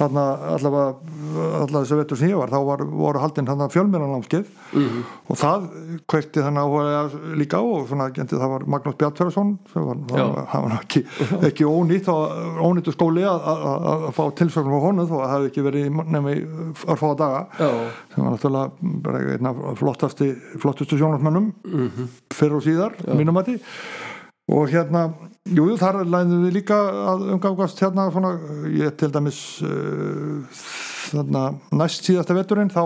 þarna 0.00 0.24
allavega 0.56 0.86
allavega 1.60 1.82
þess 1.84 1.94
að 1.94 2.00
vettur 2.00 2.20
sem 2.20 2.30
ég 2.30 2.40
var 2.40 2.52
þá 2.52 2.58
var, 2.66 2.82
voru 3.00 3.22
haldinn 3.22 3.48
þarna 3.48 3.68
fjölmjörnarnámskeið 3.74 4.46
mm 4.48 4.86
-hmm. 4.86 5.04
og 5.30 5.40
það 5.40 5.66
kveikti 6.10 6.44
þannig 6.44 6.64
áhuga 6.64 7.36
líka 7.40 7.60
á 7.60 7.64
og 7.64 7.88
svona 7.88 8.08
það 8.10 8.52
var 8.54 8.66
Magnús 8.74 8.98
Bjartferðarsson 9.00 9.52
sem 9.72 9.86
var, 9.86 10.02
var, 10.10 10.34
var 10.50 10.76
ekki, 10.80 11.04
ekki 11.50 11.68
ónýtt 11.68 12.10
ónýttu 12.10 12.94
skóli 12.96 13.24
að 13.26 14.10
fá 14.16 14.24
tilsöknum 14.40 14.78
á 14.78 14.86
honu 14.86 15.06
þó 15.06 15.16
að 15.20 15.24
það 15.24 15.34
hefði 15.34 15.50
ekki 15.50 15.66
verið 15.68 15.88
nefnum 15.90 16.30
í 16.30 16.36
örfáða 16.86 17.16
daga 17.24 17.40
Já. 17.58 17.70
sem 18.14 18.24
var 18.24 18.36
náttúrulega 18.36 19.34
einna 19.36 19.54
flottasti 19.80 20.32
flottustu 20.58 20.98
sjónarmennum 20.98 21.52
mm 21.64 21.90
-hmm. 21.90 22.06
fyrir 22.34 22.56
og 22.56 22.64
síðar, 22.64 22.96
mínum 23.14 23.36
að 23.36 23.52
því 23.52 23.58
og 24.50 24.70
hérna 24.72 25.08
Jú, 25.48 25.64
þar 25.80 26.04
læðum 26.04 26.44
við 26.44 26.58
líka 26.60 26.76
að 27.10 27.22
umgangast 27.34 27.80
hérna 27.80 28.10
svona, 28.12 28.34
ég 28.76 28.92
til 29.00 29.08
dæmis 29.10 29.38
uh, 29.64 30.60
þarna 31.08 31.44
næst 31.80 32.06
síðasta 32.06 32.36
vetturinn 32.36 32.70
þá 32.70 32.82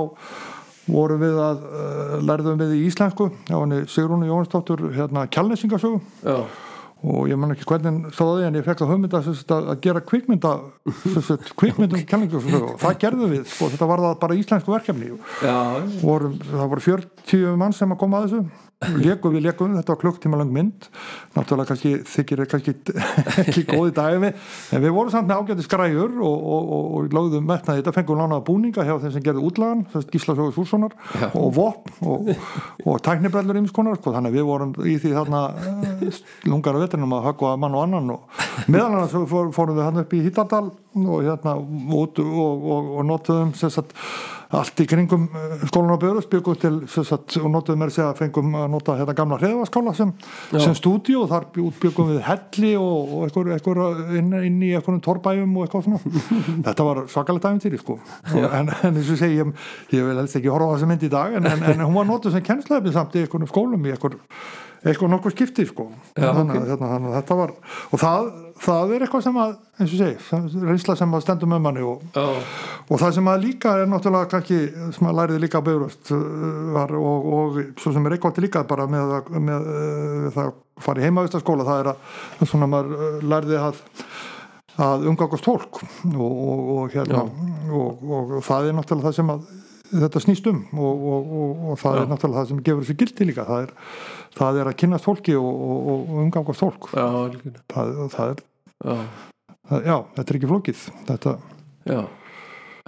vorum 0.86 1.20
við 1.20 1.40
að 1.42 1.64
uh, 1.66 2.14
lærðum 2.24 2.60
við 2.62 2.76
í 2.78 2.84
íslensku 2.86 3.26
á 3.50 3.56
henni 3.58 3.82
Sigrúnu 3.90 4.30
Jónsdóttur 4.30 4.86
hérna 4.94 5.26
kjálnesingasögu 5.34 5.98
og 7.04 7.26
ég 7.28 7.36
man 7.36 7.52
ekki 7.52 7.66
hvernig 7.68 8.14
stóði 8.16 8.46
en 8.46 8.56
ég 8.56 8.64
fekk 8.64 8.84
að 8.86 8.92
hugmynda 8.94 9.20
að, 9.20 9.42
að 9.58 9.80
gera 9.84 10.04
kvikmynda 10.08 10.52
kvikmyndum 11.60 12.06
kenningu 12.08 12.40
og 12.40 12.78
það 12.80 13.00
gerðum 13.02 13.34
við 13.34 13.48
sko, 13.50 13.68
þetta 13.74 13.88
var 13.90 14.04
það 14.06 14.14
bara 14.22 14.38
íslensku 14.40 14.72
verkefni. 14.72 15.10
Vorum, 16.00 16.38
það 16.48 16.70
voru 16.72 16.86
40 16.86 17.58
mann 17.60 17.76
sem 17.76 17.92
að 17.92 18.00
koma 18.00 18.22
að 18.22 18.30
þessu 18.30 18.62
Leku, 19.00 19.30
við 19.32 19.46
leikum, 19.46 19.74
þetta 19.78 19.94
var 19.94 20.00
klukktíma 20.00 20.38
lang 20.40 20.52
mynd. 20.54 20.88
Náttúrulega 21.34 21.70
kannski 21.72 21.92
þykir 22.08 22.44
kannski 22.50 22.74
ekki 23.44 23.64
góði 23.72 23.94
dagið 23.96 24.26
en 24.28 24.84
við 24.84 24.94
vorum 24.94 25.12
samt 25.12 25.28
með 25.28 25.40
ágæti 25.42 25.66
skræður 25.66 26.18
og, 26.24 26.34
og, 26.54 26.68
og, 26.76 26.90
og 26.98 27.16
lögðum 27.16 27.48
metnaði 27.48 27.82
þetta, 27.82 27.94
fengum 27.98 28.20
lánaða 28.20 28.44
búninga 28.48 28.86
hjá 28.86 28.94
þeim 29.02 29.14
sem 29.14 29.24
gerði 29.24 29.46
útlagan, 29.48 29.84
Gísla 30.12 30.36
Sjóður 30.36 30.54
Sússonar 30.58 30.96
og 31.32 31.50
Vopn 31.56 32.34
og 32.84 33.02
tæknibrellur 33.04 33.60
ímskonar, 33.62 33.98
sko, 34.00 34.14
þannig 34.14 34.34
að 34.34 34.38
við 34.38 34.48
vorum 34.50 34.76
í 34.84 34.96
því 35.02 35.14
þarna 35.18 35.42
eh, 35.64 36.22
lungar 36.50 36.78
af 36.78 36.86
vetrinum 36.86 37.16
að 37.18 37.28
höggva 37.30 37.56
mann 37.60 37.78
og 37.78 37.86
annan 37.86 38.14
og 38.14 38.44
meðal 38.68 39.00
annars 39.00 39.16
fórum 39.56 39.76
við 39.76 39.84
hann 39.86 40.04
upp 40.04 40.14
í 40.14 40.22
Hittardal 40.24 40.64
og 40.94 41.26
hérna 41.26 41.56
út 41.98 42.22
og 42.22 43.02
notuðum 43.08 43.54
sérstaklega 43.58 44.32
allt 44.58 44.80
í 44.82 44.86
kringum 44.88 45.26
eh, 45.28 45.64
skólan 45.68 45.94
á 45.94 45.98
Börus 46.00 46.28
byggum 46.30 46.58
til 46.60 46.74
sagt, 46.90 47.36
og 47.40 47.50
notuðum 47.52 47.82
með 47.82 47.92
þess 47.92 48.02
að 48.04 48.20
fengum 48.22 48.56
að 48.58 48.66
nota 48.72 48.96
þetta 49.00 49.16
gamla 49.18 49.38
hreðvarskála 49.40 49.94
sem, 49.98 50.12
sem 50.52 50.76
stúdíu 50.78 51.22
og 51.24 51.30
þar 51.32 51.48
byggum 51.54 52.10
við 52.12 52.20
helli 52.28 52.72
og, 52.80 53.14
og 53.18 53.26
eitthvað, 53.26 53.52
eitthvað 53.56 54.18
inn, 54.20 54.34
inn 54.50 54.60
í 54.64 54.72
eitthvað 54.76 55.00
torbæjum 55.06 55.56
og 55.58 55.66
eitthvað 55.66 55.88
svona. 55.88 56.16
Þetta 56.68 56.88
var 56.90 57.02
svakalegt 57.12 57.48
aðeins 57.50 57.80
sko. 57.84 57.98
en, 58.34 58.74
en 58.74 58.90
eins 58.92 59.14
og 59.14 59.20
segi 59.20 59.40
ég, 59.40 59.54
ég 59.94 60.06
vil 60.08 60.18
helst 60.20 60.38
ekki 60.40 60.52
horfa 60.52 60.70
á 60.70 60.74
þessu 60.76 60.90
mynd 60.90 61.06
í 61.06 61.12
dag 61.12 61.38
en, 61.40 61.48
en, 61.50 61.64
en 61.72 61.86
hún 61.86 61.98
var 61.98 62.08
notuð 62.08 62.36
sem 62.36 62.44
kennslefni 62.46 62.94
samt 62.94 63.16
í 63.18 63.24
eitthvað 63.24 63.48
skólum 63.50 63.88
í 63.88 63.94
eitthvað 63.94 64.20
eitthvað 64.84 65.12
nokkuð 65.14 65.34
skipti 65.34 65.66
sko 65.68 65.86
Já, 65.90 66.28
þannig, 66.28 66.56
okay. 66.58 66.70
hérna, 66.70 66.90
þannig, 66.92 67.14
þetta 67.18 67.36
var 67.38 67.52
og 67.90 68.02
það, 68.02 68.28
það 68.66 68.94
er 68.94 69.04
eitthvað 69.06 69.24
sem 69.26 69.38
að 69.44 69.54
eins 69.74 69.94
og 69.94 70.02
segi, 70.02 70.42
reynsla 70.68 70.96
sem 71.00 71.16
að 71.16 71.24
stendum 71.24 71.56
um 71.56 71.64
manni 71.66 71.86
og, 71.86 72.04
oh. 72.20 72.52
og 72.88 73.00
það 73.02 73.16
sem 73.18 73.30
að 73.32 73.46
líka 73.46 73.72
er 73.80 73.88
náttúrulega 73.90 74.30
kannski, 74.34 74.60
sem 74.96 75.08
að 75.10 75.18
læriði 75.20 75.44
líka 75.46 75.64
bauðröst 75.64 76.12
uh, 76.14 76.94
og, 77.00 77.32
og 77.38 77.58
svo 77.80 77.94
sem 77.96 78.06
er 78.06 78.16
eitthvað 78.16 78.36
til 78.36 78.46
líka 78.46 78.66
bara 78.68 78.86
með, 78.90 79.16
með 79.38 79.72
uh, 79.72 80.28
það 80.36 80.44
að 80.50 80.54
fara 80.84 81.02
í 81.02 81.08
heimavistaskóla 81.08 81.66
það 81.68 81.82
er 81.82 81.92
að 81.94 82.46
svona 82.50 82.70
maður 82.70 82.96
uh, 82.98 83.18
læriði 83.34 83.60
að 83.62 83.82
að 84.84 85.04
umgangast 85.06 85.44
tólk 85.46 85.78
og, 85.78 86.40
og 86.74 86.94
hérna 86.94 87.28
og 87.70 88.40
það 88.42 88.70
er 88.70 88.74
náttúrulega 88.74 89.06
það 89.06 89.18
sem 89.20 89.30
að 89.30 89.44
þetta 89.94 90.22
snýst 90.24 90.48
um 90.50 90.60
og 90.74 91.78
það 91.78 91.98
Já. 91.98 92.00
er 92.00 92.10
náttúrulega 92.10 92.40
það 92.40 92.50
sem 92.50 92.62
gefur 92.66 92.82
þessu 92.82 92.96
gildi 92.98 93.28
líka 93.28 93.46
það 93.46 93.66
er 93.66 93.74
það 94.38 94.60
er 94.62 94.70
að 94.70 94.78
kynast 94.82 95.08
fólki 95.08 95.36
og, 95.38 95.50
og, 95.50 95.92
og 95.92 96.18
umgangast 96.24 96.64
fólk 96.64 96.90
já, 96.94 97.06
það, 97.72 97.94
það 98.14 98.32
er 98.32 98.42
já. 98.44 98.96
Það, 99.64 99.86
já, 99.88 99.96
þetta 100.16 100.26
er 100.26 100.40
ekki 100.40 100.50
flókið 100.50 100.88
þetta 101.10 101.36
já. 101.90 102.00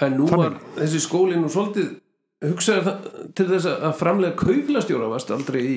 en 0.07 0.19
nú 0.19 0.29
var 0.33 0.59
þessi 0.77 1.05
skólinn 1.05 1.47
og 1.47 1.55
svolítið 1.55 1.95
hugsaði 2.45 2.93
til 3.37 3.47
þess 3.49 3.69
að 3.71 3.95
framlega 3.97 4.37
kauflastjóra 4.37 5.09
varst 5.09 5.31
aldrei 5.33 5.61
í, 5.63 5.77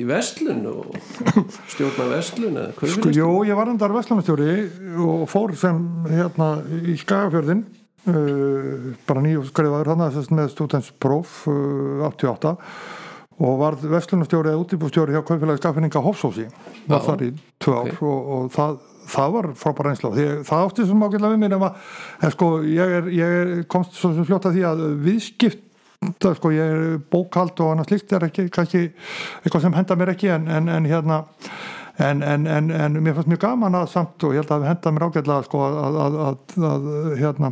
í 0.00 0.06
vestlun 0.08 0.62
og 0.70 0.94
stjórna 1.68 2.06
vestlun? 2.14 2.56
Sko, 2.78 3.12
jú, 3.12 3.28
ég 3.44 3.58
var 3.58 3.68
endar 3.68 3.92
vestlunastjóri 3.92 4.54
og 5.04 5.26
fór 5.28 5.52
sem 5.58 5.82
hérna 6.08 6.54
í 6.80 6.96
Skagafjörðin 7.00 7.66
uh, 8.08 8.88
bara 9.08 9.24
nýju 9.24 9.44
skrifaður 9.50 9.92
hann 9.92 10.06
með 10.38 10.54
stúdenspróf 10.54 11.42
uh, 11.52 12.08
88 12.08 12.56
og 13.38 13.58
var 13.60 13.78
vestlunarstjóri 13.78 14.50
eða 14.52 14.62
útibústjóri 14.64 15.14
hjá 15.14 15.22
Kaupfélagi 15.22 15.62
Skaffinninga 15.62 16.02
Hofsósi. 16.02 16.48
Var 16.90 17.04
þar 17.04 17.24
í 17.28 17.30
tvö 17.62 17.76
ár 17.76 17.92
okay. 17.92 18.08
og, 18.08 18.32
og 18.34 18.50
það, 18.54 18.76
það 19.12 19.32
var 19.36 19.48
frábæra 19.62 19.94
einsláð 19.94 20.20
það 20.48 20.66
átti 20.66 20.86
sem 20.88 21.06
ákveðlega 21.06 21.32
við 21.34 21.42
mér 21.44 21.56
en, 21.56 21.64
en 22.26 22.34
sko 22.34 22.50
ég, 22.66 22.94
er, 22.98 23.10
ég 23.14 23.38
er, 23.38 23.54
komst 23.70 23.98
svo 23.98 24.12
sem 24.16 24.26
fljóta 24.28 24.52
því 24.54 24.66
að 24.68 24.84
viðskipt 25.06 25.64
sko 26.38 26.52
ég 26.54 26.74
er 26.76 27.00
bókald 27.10 27.58
og 27.62 27.72
annars 27.74 27.90
líkt 27.90 28.12
er 28.14 28.28
ekki 28.28 28.46
kannski 28.54 28.84
eitthvað 29.42 29.64
sem 29.66 29.74
henda 29.74 29.98
mér 29.98 30.14
ekki 30.14 30.30
en, 30.34 30.46
en, 30.50 30.70
en 30.76 30.88
hérna 30.88 31.24
En, 31.98 32.22
en, 32.22 32.46
en, 32.46 32.70
en 32.70 33.02
mér 33.02 33.16
fannst 33.16 33.26
mjög 33.26 33.40
gaman 33.42 33.74
að 33.74 33.88
samt 33.90 34.22
og 34.22 34.30
ég 34.30 34.44
held 34.44 34.52
að 34.54 34.68
henda 34.68 34.90
mér 34.94 35.04
ágætlega 35.08 35.46
sko, 35.48 35.62
að, 35.66 35.96
að, 36.04 36.18
að, 36.22 36.36
að 36.68 36.84
hérna, 37.18 37.48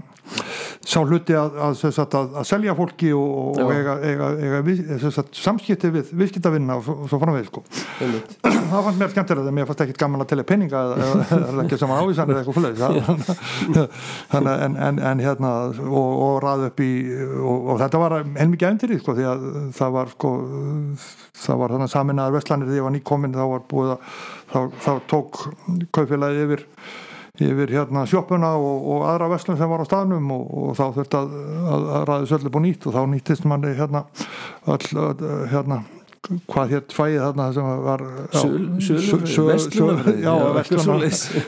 sá 0.85 0.99
hluti 1.03 1.37
að 1.37 2.43
selja 2.47 2.75
fólki 2.79 3.13
og, 3.17 3.59
og 3.63 3.73
eiga, 3.75 3.97
eiga, 4.05 4.31
eiga 4.41 5.25
samskipti 5.37 5.91
við 5.95 6.13
viðskiptavinna 6.17 6.79
og, 6.79 6.91
og 6.93 7.11
svo 7.11 7.21
framvegð 7.23 7.51
sko. 7.51 7.63
það 8.71 8.87
fannst 8.89 9.01
mér 9.01 9.13
skemmtilega 9.15 9.53
en 9.53 9.59
mér 9.59 9.69
fannst 9.71 9.85
ekki 9.87 9.99
gaman 10.01 10.25
að 10.25 10.31
telja 10.33 10.47
peninga 10.49 10.83
eða 10.97 11.65
ekki 11.65 11.81
saman 11.81 12.03
ávísanir 12.05 12.41
eitthvað 12.41 12.59
fullið 12.61 12.77
en 15.11 15.25
hérna 15.25 15.53
og, 15.87 16.11
og 16.29 16.41
ræði 16.45 16.71
upp 16.71 16.83
í 16.85 16.91
og 17.47 17.77
þetta 17.83 18.03
var 18.03 18.19
heilmikið 18.23 18.71
efndir 18.71 18.97
sko, 19.01 19.17
því 19.17 19.29
að 19.31 19.47
það 19.77 19.95
var 19.97 20.13
sko, 20.15 20.33
það 21.47 21.63
var 21.63 21.77
þannig 21.77 21.93
saminnaðar 21.93 22.37
vestlanir 22.37 22.71
þegar 22.71 22.81
ég 22.81 22.89
var 22.89 22.97
nýkominn 22.97 23.37
þá 23.37 23.45
var 23.53 23.65
búið 23.71 23.95
að 23.95 24.01
þá, 24.53 24.61
þá 24.85 24.93
tók 25.11 25.43
kaupfélagið 25.95 26.45
yfir, 26.47 26.65
yfir 27.45 27.73
hérna 27.75 28.07
sjóppuna 28.09 28.55
og, 28.61 28.87
og 28.95 29.05
aðra 29.11 29.29
vestlum 29.35 29.59
sem 29.59 29.71
var 29.71 29.85
á 29.85 29.87
staðnum 29.89 30.31
og, 30.35 30.47
og 30.63 30.79
þá 30.79 30.85
þurfti 30.97 31.19
að, 31.19 31.37
að, 31.75 31.91
að 31.99 32.09
ræði 32.11 32.31
söllu 32.33 32.55
búið 32.55 32.67
nýtt 32.67 32.89
og 32.89 32.97
þá 32.97 33.03
nýttist 33.13 33.47
manni 33.51 33.75
hérna, 33.77 34.03
all, 34.67 34.81
hérna 35.53 35.83
hvað 36.51 36.73
hér 36.75 36.85
fæði 36.91 37.19
þarna 37.23 37.47
sem 37.55 37.69
var 37.85 38.03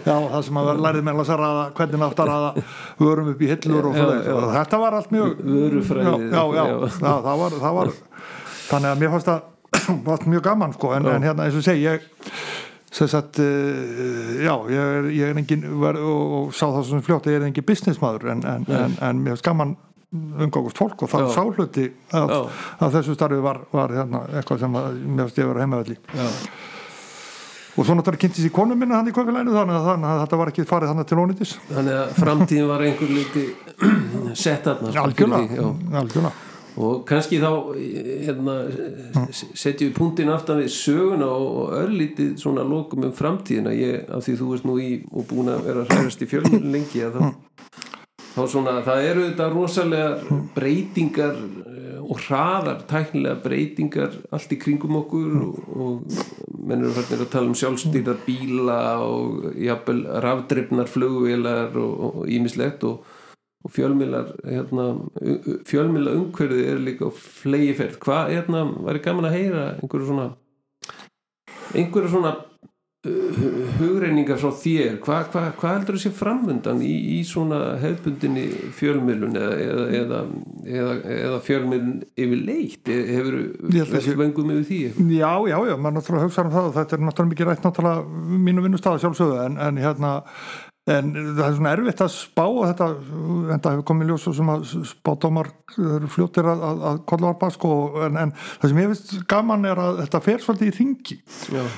já, 0.06 0.14
það 0.14 0.42
sem 0.46 0.60
að 0.60 0.70
lærið 0.84 1.06
með 1.08 1.22
að 1.24 1.42
ræða 1.42 1.64
hvernig 1.80 2.02
nátt 2.04 2.22
að 2.22 2.30
ræða 2.30 2.66
vörum 3.00 3.30
upp 3.32 3.42
í 3.42 3.50
hillur 3.52 3.90
og, 3.90 4.00
og 4.36 4.48
þetta 4.54 4.82
var 4.84 4.98
allt 5.00 5.14
mjög 5.16 5.44
þannig 8.68 8.92
að 8.92 9.00
mér 9.02 9.14
fannst 9.16 9.32
það 9.32 9.40
mjög 10.32 10.42
gaman 10.42 10.72
sko. 10.72 10.92
En, 10.96 11.06
en 11.06 11.26
hérna 11.26 11.48
eins 11.48 11.58
og 11.58 11.64
segi 11.64 11.86
ég 11.86 12.06
Sagt, 12.88 13.38
uh, 13.42 14.38
já, 14.40 14.54
ég 14.72 14.78
er, 14.78 15.10
ég 15.12 15.28
er 15.28 15.36
engin 15.36 15.66
var, 15.82 15.98
og, 16.00 16.32
og 16.38 16.54
sá 16.56 16.64
það 16.70 16.86
svona 16.88 17.04
fljótt 17.04 17.28
að 17.28 17.34
ég 17.34 17.42
er 17.42 17.50
engin 17.50 17.66
businessmaður 17.68 18.30
en, 18.32 18.46
en, 18.48 18.64
en, 18.78 18.96
en 19.04 19.20
mér 19.26 19.42
gaman 19.44 19.76
umgóðust 20.14 20.80
fólk 20.80 21.04
og 21.04 21.10
það 21.12 21.26
já. 21.26 21.28
sáhluti 21.34 21.84
að, 22.16 22.32
að 22.80 22.94
þessu 22.96 23.16
starfi 23.18 23.42
var, 23.44 23.60
var 23.74 23.92
hérna, 23.92 24.24
eitthvað 24.40 24.62
sem 24.64 24.80
að, 24.80 24.98
mér 25.04 25.28
finnst 25.28 25.40
ég 25.40 25.44
að 25.44 25.52
vera 25.52 25.66
heimavelli 25.66 25.98
og 27.78 27.84
svo 27.86 27.94
náttúrulega 27.94 28.22
kynntist 28.24 28.48
í 28.48 28.52
konum 28.54 28.80
minna 28.80 29.02
hann 29.02 29.10
í 29.10 29.14
kofilænu 29.14 29.52
þannig, 29.52 29.84
þannig 29.84 30.08
að 30.10 30.22
þetta 30.24 30.40
var 30.40 30.52
ekki 30.54 30.68
farið 30.72 30.92
þannig 30.94 31.10
til 31.10 31.20
ónýttis 31.20 31.56
Þannig 31.68 31.98
að 31.98 32.16
framtíðin 32.22 32.70
var 32.72 32.86
einhver 32.88 33.12
liti 33.18 33.44
sett 34.46 34.70
aðna 34.72 34.94
sko, 34.96 35.04
algjörlega 35.04 36.36
og 36.78 37.02
kannski 37.08 37.40
þá 37.42 37.50
hérna, 38.26 38.54
setjum 39.34 39.88
við 39.88 39.96
punktin 39.96 40.30
aftan 40.30 40.62
við 40.62 40.70
söguna 40.76 41.26
og 41.34 41.74
örlítið 41.80 42.36
svona 42.38 42.62
lokum 42.62 43.08
um 43.08 43.14
framtíðina. 43.18 43.74
Ég, 43.74 44.06
af 44.14 44.22
því 44.26 44.38
þú 44.38 44.54
ert 44.54 44.68
nú 44.68 44.78
í 44.78 44.90
og 45.10 45.26
búin 45.30 45.50
að 45.50 45.66
vera 45.66 45.86
hræðast 45.90 46.22
í 46.22 46.30
fjölmjölun 46.30 46.74
lengi 46.76 47.02
að 47.06 47.18
það 47.18 47.36
þá 48.38 48.52
svona, 48.52 48.74
það 48.86 49.04
eru 49.08 49.24
þetta 49.26 49.48
rosalega 49.52 50.38
breytingar 50.54 51.38
eh, 51.38 51.98
og 51.98 52.22
hraðar 52.24 52.82
tæknilega 52.90 53.42
breytingar 53.42 54.16
allt 54.34 54.54
í 54.54 54.58
kringum 54.62 54.98
okkur 55.00 55.36
og, 55.42 55.60
og 55.74 56.58
mennur 56.68 56.98
að 56.98 57.26
tala 57.32 57.50
um 57.50 57.56
sjálfstýrar 57.58 58.20
bíla 58.26 58.80
og 59.04 59.54
jafnvel 59.58 60.04
rafdreifnar 60.24 60.90
flugvelar 60.90 61.74
og 61.82 62.26
ímislegt 62.30 62.86
og 62.88 63.06
og 63.68 63.74
fjölmiðlar 63.76 64.34
hérna, 64.48 64.88
fjölmiðla 65.68 66.16
umhverfið 66.16 66.68
er 66.72 66.84
líka 66.84 67.12
flegi 67.14 67.74
ferð 67.78 67.98
hvað 68.02 68.34
hérna, 68.34 68.66
væri 68.88 69.04
gaman 69.04 69.28
að 69.28 69.38
heyra 69.38 69.64
einhverju 69.78 70.08
svona 70.08 70.28
einhverju 71.76 72.12
svona 72.14 72.30
uh, 73.04 73.42
hugreiningar 73.76 74.40
frá 74.40 74.54
þér? 74.62 74.96
Hvað 75.04 75.28
hva, 75.34 75.42
hva 75.60 75.72
heldur 75.74 75.98
þú 75.98 76.02
sé 76.06 76.12
framvöndan 76.16 76.80
í, 76.84 76.94
í 77.18 77.20
svona 77.28 77.60
hefðbundinni 77.82 78.46
fjölmiðlun 78.78 79.36
eða, 79.36 79.82
eða, 79.98 80.22
eða, 80.64 80.96
eða 81.18 81.42
fjölmiðlun 81.44 82.00
yfir 82.24 82.42
leitt 82.48 82.92
hefur 82.94 83.38
þú 83.68 84.16
vengum 84.22 84.54
yfir 84.56 84.66
því? 84.70 84.80
Já, 85.18 85.34
já, 85.52 85.58
já, 85.68 85.76
maður 85.76 85.98
náttúrulega 85.98 86.30
hugsa 86.30 86.46
um 86.46 86.56
það 86.56 86.72
þetta 86.80 86.96
er 86.96 87.04
náttúrulega 87.04 87.34
mikið 87.34 87.52
rætt 87.52 87.68
náttúrulega 87.68 88.40
mínu 88.48 88.64
vinnustæða 88.64 89.04
sjálfsögðu 89.04 89.44
en, 89.44 89.60
en 89.68 89.84
hérna 89.84 90.16
en 90.88 91.12
það 91.36 91.44
er 91.44 91.54
svona 91.58 91.72
erfitt 91.76 92.02
að 92.04 92.12
spá 92.14 92.44
þetta, 92.46 92.88
þetta 93.52 93.72
hefur 93.74 93.86
komið 93.90 94.12
ljós 94.12 94.26
sem 94.38 94.52
að 94.52 94.66
spátumar 94.88 95.50
fljóttir 96.14 96.48
að, 96.48 96.64
að, 96.70 96.84
að 96.90 97.00
kollavarpa 97.12 97.50
sko, 97.54 97.72
en, 98.06 98.18
en 98.24 98.34
það 98.38 98.72
sem 98.72 98.82
ég 98.82 98.92
finnst 98.92 99.14
gaman 99.30 99.68
er 99.68 99.82
að 99.84 100.02
þetta 100.04 100.24
fer 100.24 100.44
svolítið 100.44 100.70
í 100.70 100.76
ringi 100.78 101.18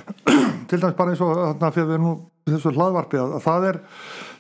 til 0.71 0.81
dæmis 0.81 0.99
bara 0.99 1.15
eins 1.15 1.25
og 1.25 1.37
þarna 1.37 1.73
fyrir 1.77 1.93
við 1.95 2.03
nú 2.05 2.17
þessu 2.51 2.75
hlaðvarpi 2.75 3.21
að, 3.21 3.37
að 3.37 3.47
það 3.47 3.69
er 3.71 3.81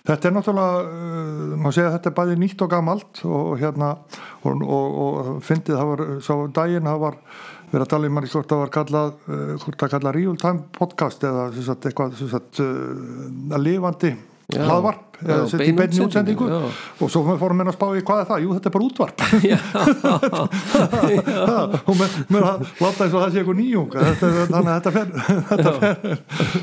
þetta 0.08 0.28
er 0.28 0.34
náttúrulega, 0.36 0.82
uh, 0.88 1.54
maður 1.60 1.76
segja 1.76 1.90
að 1.90 1.96
þetta 1.98 2.10
er 2.10 2.16
bæði 2.18 2.40
nýtt 2.40 2.64
og 2.64 2.72
gamalt 2.72 3.22
og 3.28 3.52
hérna 3.60 3.92
og, 4.46 4.64
og, 4.64 4.98
og 5.04 5.30
fyndið 5.46 5.76
það 5.76 5.92
var, 5.92 6.04
sá 6.24 6.34
daginn 6.56 6.88
það 6.88 7.04
var 7.04 7.20
verið 7.70 7.84
að 7.84 7.92
tala 7.92 8.08
um 8.08 8.16
manni 8.18 8.32
hvort 8.32 8.50
það 8.50 8.64
var 8.64 8.74
kallað 8.78 9.12
uh, 9.28 9.52
hvort 9.62 9.84
það 9.84 9.94
kallað 9.94 10.18
real 10.18 10.40
time 10.40 10.66
podcast 10.78 11.28
eða 11.28 11.46
sagt, 11.60 11.86
eitthvað 11.90 12.18
sagt, 12.32 12.64
uh, 12.64 13.60
lifandi 13.60 14.14
Já. 14.14 14.26
Hlaðvarp 14.56 15.10
sett 15.20 15.60
í 15.60 15.68
bein 15.68 15.76
beinni 15.76 16.00
útsendingu, 16.04 16.46
já. 16.48 16.60
og 17.00 17.10
svo 17.12 17.20
fórum 17.40 17.58
við 17.60 17.66
að 17.70 17.76
spá 17.76 17.86
í 17.92 18.02
hvað 18.08 18.20
er 18.22 18.28
það, 18.30 18.42
jú 18.44 18.48
þetta 18.56 18.68
er 18.68 18.74
bara 18.76 18.86
útvarp. 18.86 19.18
Og 21.90 21.94
með 22.00 22.10
að 22.40 22.46
láta 22.80 23.00
eins 23.04 23.14
og 23.14 23.20
það 23.20 23.30
sé 23.34 23.38
eitthvað 23.42 23.60
nýjung. 23.60 23.90
Þannig 24.22 24.60
að 24.60 24.66
þetta 24.70 24.90
fer, 24.96 25.08
þetta 25.50 25.70
fer, 25.76 25.96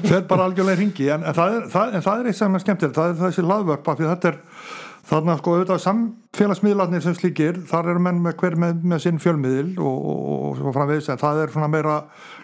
fer 0.08 0.22
bara 0.32 0.44
algjörlega 0.50 0.80
ringi 0.82 1.06
en, 1.14 1.22
en, 1.28 1.36
það 1.38 1.50
er, 1.92 2.02
eitt 2.32 2.40
sem 2.40 2.58
er 2.58 2.62
skemmtilegt. 2.66 2.98
Það 2.98 3.08
er 3.14 3.18
þessi 3.26 3.42
hlaðvörp 3.46 3.86
af 3.92 3.96
því 4.00 4.06
að 4.08 4.14
þetta 4.16 4.28
er 4.34 4.38
þannig 5.08 5.34
að 5.34 5.40
sko 5.40 5.54
auðvitað 5.56 5.84
samfélagsmiðlarnir 5.86 7.04
sem 7.06 7.16
slíkir, 7.16 7.60
þar 7.70 7.92
eru 7.94 8.04
menn 8.04 8.20
með 8.26 8.36
hver 8.42 8.58
með, 8.60 8.82
með 8.92 9.04
sinn 9.06 9.22
fjölmiðil 9.24 9.78
og, 9.80 9.98
og, 10.12 10.22
og 10.36 10.58
svo 10.60 10.74
framvegis 10.76 11.10
en 11.14 11.22
það 11.22 11.42
er 11.44 11.54
svona 11.54 11.72
meira 11.72 11.98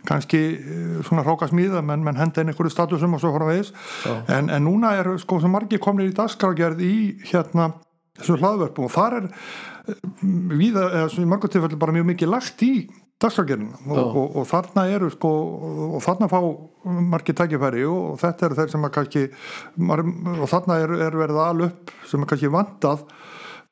kannski 0.08 0.42
eh, 0.58 0.98
svona 1.08 1.26
hrókasmíð 1.28 1.78
að 1.80 1.88
menn, 1.92 2.06
menn 2.08 2.20
henda 2.20 2.44
inn 2.44 2.54
einhverju 2.54 2.74
statusum 2.74 3.18
og 3.18 3.24
svo 3.24 3.34
framvegis. 3.36 3.74
En, 4.32 4.48
en 4.48 4.68
núna 4.68 4.96
er 5.00 5.12
sko 5.22 5.42
sem 5.44 5.52
margir 5.52 5.84
komnir 5.84 6.12
í 6.12 6.16
dagskrágerð 6.18 6.84
í 6.88 6.96
hérna 7.32 7.74
þessu 8.20 8.38
hlaðvörpum 8.40 8.88
og 8.88 8.94
þar 8.94 9.20
er 9.20 9.30
við, 10.24 10.78
eða 10.78 11.08
svona 11.12 11.26
í 11.26 11.32
mörgum 11.32 11.52
tilfellu 11.52 11.80
bara 11.82 11.96
mjög 11.96 12.12
mikið 12.14 12.32
lagt 12.32 12.64
í 12.66 12.74
dagskrágerðina 13.22 13.82
og, 13.88 14.00
og, 14.00 14.38
og 14.42 14.48
þarna 14.50 14.86
eru 14.92 15.10
sko 15.14 15.32
og 15.98 16.00
þarna 16.04 16.30
fá 16.32 16.40
margir 17.14 17.38
tækifæri 17.40 17.86
og, 17.88 18.18
þetta 18.22 18.48
eru 18.48 18.60
þeir 18.60 18.74
sem 18.74 18.88
að 18.88 18.96
kannski 18.98 19.26
og 19.30 20.48
þarna 20.52 20.80
er, 20.84 20.96
er 21.08 21.20
verið 21.22 21.44
al 21.44 21.68
upp 21.70 21.94
sem 22.10 22.24
er 22.24 22.34
kannski 22.34 22.52
vantað 22.54 23.06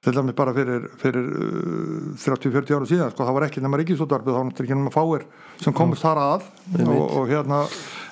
til 0.01 0.15
dæmis 0.15 0.33
bara 0.33 0.53
fyrir, 0.53 0.87
fyrir 0.97 1.25
uh, 1.29 2.13
30-40 2.17 2.73
ára 2.73 2.87
síðan 2.89 3.11
sko, 3.13 3.25
það 3.27 3.35
var 3.37 3.43
ekki 3.45 3.61
nema 3.61 3.77
ríkisútvarpið 3.81 4.33
þá 4.33 4.37
var 4.39 4.47
náttúrulega 4.47 4.71
ekki 4.71 4.77
nema 4.79 4.93
fáir 4.95 5.25
sem 5.61 5.75
komist 5.77 6.01
þar 6.01 6.21
að. 6.23 6.47
Og, 6.81 7.03
og 7.19 7.27
hérna 7.29 7.59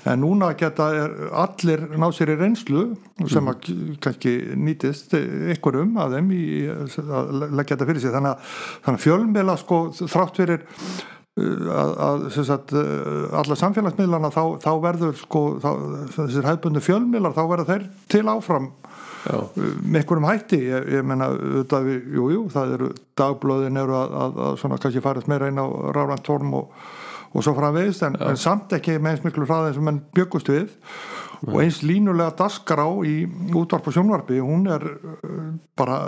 en 0.09 0.21
núna 0.21 0.51
geta 0.57 0.91
er, 0.93 1.15
allir 1.33 1.87
ná 1.97 2.05
sér 2.13 2.35
í 2.35 2.37
reynslu 2.37 2.83
sem 3.33 3.49
að 3.49 3.71
kannski 4.05 4.35
nýtist 4.53 5.17
ykkurum 5.55 5.97
að 6.03 6.19
þeim 6.19 6.29
í 6.37 6.43
að 6.69 7.33
leggja 7.57 7.73
þetta 7.73 7.89
fyrir 7.89 8.03
sig. 8.05 8.13
Þannig 8.13 8.35
að, 8.35 8.53
að 8.93 9.01
fjölmela 9.07 9.57
sko 9.57 9.81
þrátt 9.97 10.43
fyrir 10.43 10.67
uh, 10.69 11.01
að, 11.39 11.91
að 12.05 12.25
sagt, 12.37 12.73
uh, 12.75 13.25
alla 13.39 13.57
samfélagsmiðlana 13.59 14.31
þá, 14.33 14.43
þá 14.63 14.71
verður 14.83 15.17
sko 15.19 15.43
þá, 15.63 15.69
þessir 16.15 16.47
hefðbundu 16.47 16.83
fjölmiðlar 16.83 17.35
þá 17.37 17.43
verður 17.51 17.69
þeir 17.73 17.85
til 18.11 18.23
áfram 18.31 18.69
Já. 19.25 19.37
með 19.83 20.01
einhverjum 20.01 20.29
hætti. 20.29 20.61
Ég, 20.69 20.87
ég 20.95 21.05
menna, 21.07 21.29
við, 21.85 22.07
jú, 22.15 22.29
jú, 22.35 22.45
það 22.53 22.73
eru 22.77 22.89
dagblöðin 23.19 23.81
eru 23.81 23.97
að, 23.99 24.17
að, 24.23 24.41
að 24.47 24.57
svona 24.63 24.79
kannski 24.81 25.03
farast 25.03 25.29
meira 25.31 25.49
inn 25.51 25.61
á 25.61 25.67
ráðrænt 25.95 26.29
form 26.29 26.55
og, 26.61 26.73
og 27.33 27.45
svo 27.45 27.55
framvegist 27.57 28.05
en, 28.07 28.17
en 28.29 28.39
samt 28.39 28.73
ekki 28.77 28.97
með 28.97 29.17
eins 29.17 29.25
miklu 29.27 29.47
hraði 29.49 29.75
sem 29.77 29.89
menn 29.89 30.03
byggust 30.17 30.51
við. 30.51 30.71
Og 31.47 31.61
eins 31.61 31.79
línulega 31.85 32.35
daskará 32.41 32.87
í 33.07 33.21
útvarp 33.55 33.85
og 33.87 33.95
sjónvarpi, 33.95 34.41
hún 34.43 34.67
er 34.71 34.83
uh, 34.83 35.53
bara 35.79 36.01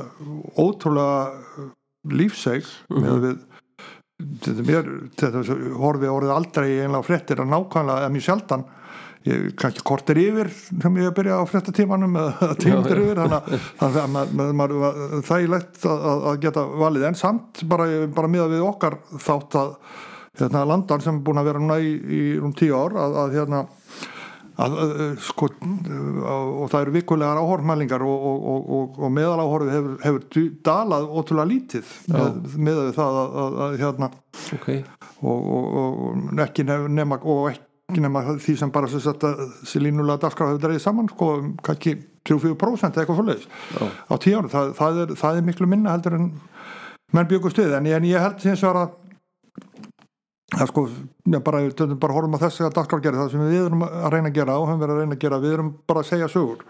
ótrúlega 0.59 1.69
lífseg 2.11 2.65
með 2.89 3.25
við 3.27 3.39
þetta, 4.43 4.67
mér, 4.67 4.91
þetta 5.21 5.41
horfið 5.81 6.13
orðið 6.17 6.35
aldrei 6.35 6.67
einlega 6.83 7.07
fréttir 7.07 7.41
að 7.43 7.51
nákvæmlega 7.53 8.03
eða 8.05 8.13
mjög 8.15 8.25
sjaldan 8.27 8.63
ég, 9.29 9.43
kannski 9.61 9.83
kortir 9.85 10.17
yfir 10.17 10.49
sem 10.55 10.95
ég 10.97 11.09
hef 11.09 11.17
byrjað 11.19 11.41
á 11.41 11.51
fréttatímanum 11.51 12.15
eða 12.21 12.51
já. 12.57 12.77
yfir 12.81 13.19
þannig 13.21 13.35
að- 13.37 13.67
þannig 13.81 13.99
að 14.01 14.15
maður- 14.39 14.55
maður 14.61 15.27
þægilegt 15.29 15.83
að, 15.85 16.07
að- 16.13 16.23
að 16.31 16.39
geta 16.47 16.63
valið 16.85 17.07
en 17.11 17.19
samt 17.19 17.61
bara, 17.69 17.89
bara 18.07 18.31
miða 18.31 18.47
við 18.55 18.65
okkar 18.65 18.97
þátt 19.21 19.59
að 19.61 19.75
hérna, 20.41 20.63
landan 20.65 21.01
sem 21.03 21.15
er 21.19 21.23
búin 21.27 21.37
að 21.41 21.49
vera 21.51 21.59
núna 21.61 21.77
í, 21.83 21.91
í 22.01 22.21
um 22.41 22.53
tíu 22.57 22.73
ár 22.79 22.95
að, 22.97 23.17
að 23.25 23.33
hérna 23.37 23.65
að, 24.65 24.93
sko, 25.25 25.49
og 25.55 26.67
það 26.71 26.77
eru 26.81 26.93
vikulegar 26.95 27.41
áhorfmælingar 27.41 28.05
og, 28.05 28.27
og, 28.29 28.45
og, 28.51 28.69
og, 28.77 28.99
og 29.01 29.13
meðal 29.15 29.41
áhorfið 29.43 29.73
hefur, 29.75 29.97
hefur 30.05 30.47
dalað 30.67 31.09
ótrúlega 31.09 31.49
lítið 31.51 31.91
með, 32.13 32.39
með 32.69 32.81
það 32.97 33.19
að, 33.23 33.35
að, 33.43 33.59
að 33.65 33.75
hérna 33.81 34.11
ok. 34.57 34.69
og, 35.21 35.51
og, 35.57 35.75
og 35.81 36.45
ekki 36.45 36.67
nema 36.69 37.19
og 37.21 37.51
ekki 37.53 38.05
nema 38.05 38.23
því 38.37 38.57
sem 38.61 38.73
bara 38.73 38.91
sem 38.91 39.03
sagt 39.03 39.25
að 39.27 39.43
þessi 39.61 39.83
línulega 39.83 40.23
dagskrá 40.25 40.51
hefur 40.51 40.63
dreigið 40.65 40.85
saman 40.85 41.11
sko, 41.11 41.33
um 41.41 41.51
kannski 41.65 41.97
3-4% 42.29 42.91
eða 42.93 43.05
eitthvað 43.05 43.45
Já. 43.75 43.85
á 43.89 44.13
tíu 44.21 44.37
árum, 44.37 44.51
það, 44.53 44.73
það, 44.77 45.03
er, 45.03 45.13
það 45.23 45.39
er 45.39 45.47
miklu 45.47 45.69
minna 45.69 45.95
heldur 45.95 46.17
en 46.19 46.31
menn 47.11 47.29
byggust 47.29 47.59
við 47.59 47.75
en, 47.77 47.89
en 47.91 48.07
ég 48.07 48.23
held 48.23 48.43
hins 48.45 48.61
vegar 48.63 48.85
að 48.85 48.97
að 50.51 50.67
sko, 50.71 50.83
já, 51.31 51.39
bara, 51.39 51.61
bara 51.95 52.15
horfum 52.15 52.35
að 52.35 52.45
þessi 52.47 52.65
að 52.65 52.75
dagskrárgerði 52.75 53.21
það 53.21 53.33
sem 53.33 53.43
við 53.47 53.65
erum 53.65 53.85
að 53.87 54.07
reyna 54.15 54.31
að 54.31 54.37
gera 54.39 54.57
og 54.59 54.67
höfum 54.67 54.81
verið 54.83 54.95
að 54.95 55.03
reyna 55.03 55.17
að 55.17 55.23
gera, 55.23 55.41
við 55.43 55.55
erum 55.55 55.73
bara 55.87 56.03
að 56.03 56.09
segja 56.11 56.31
sögur. 56.31 56.65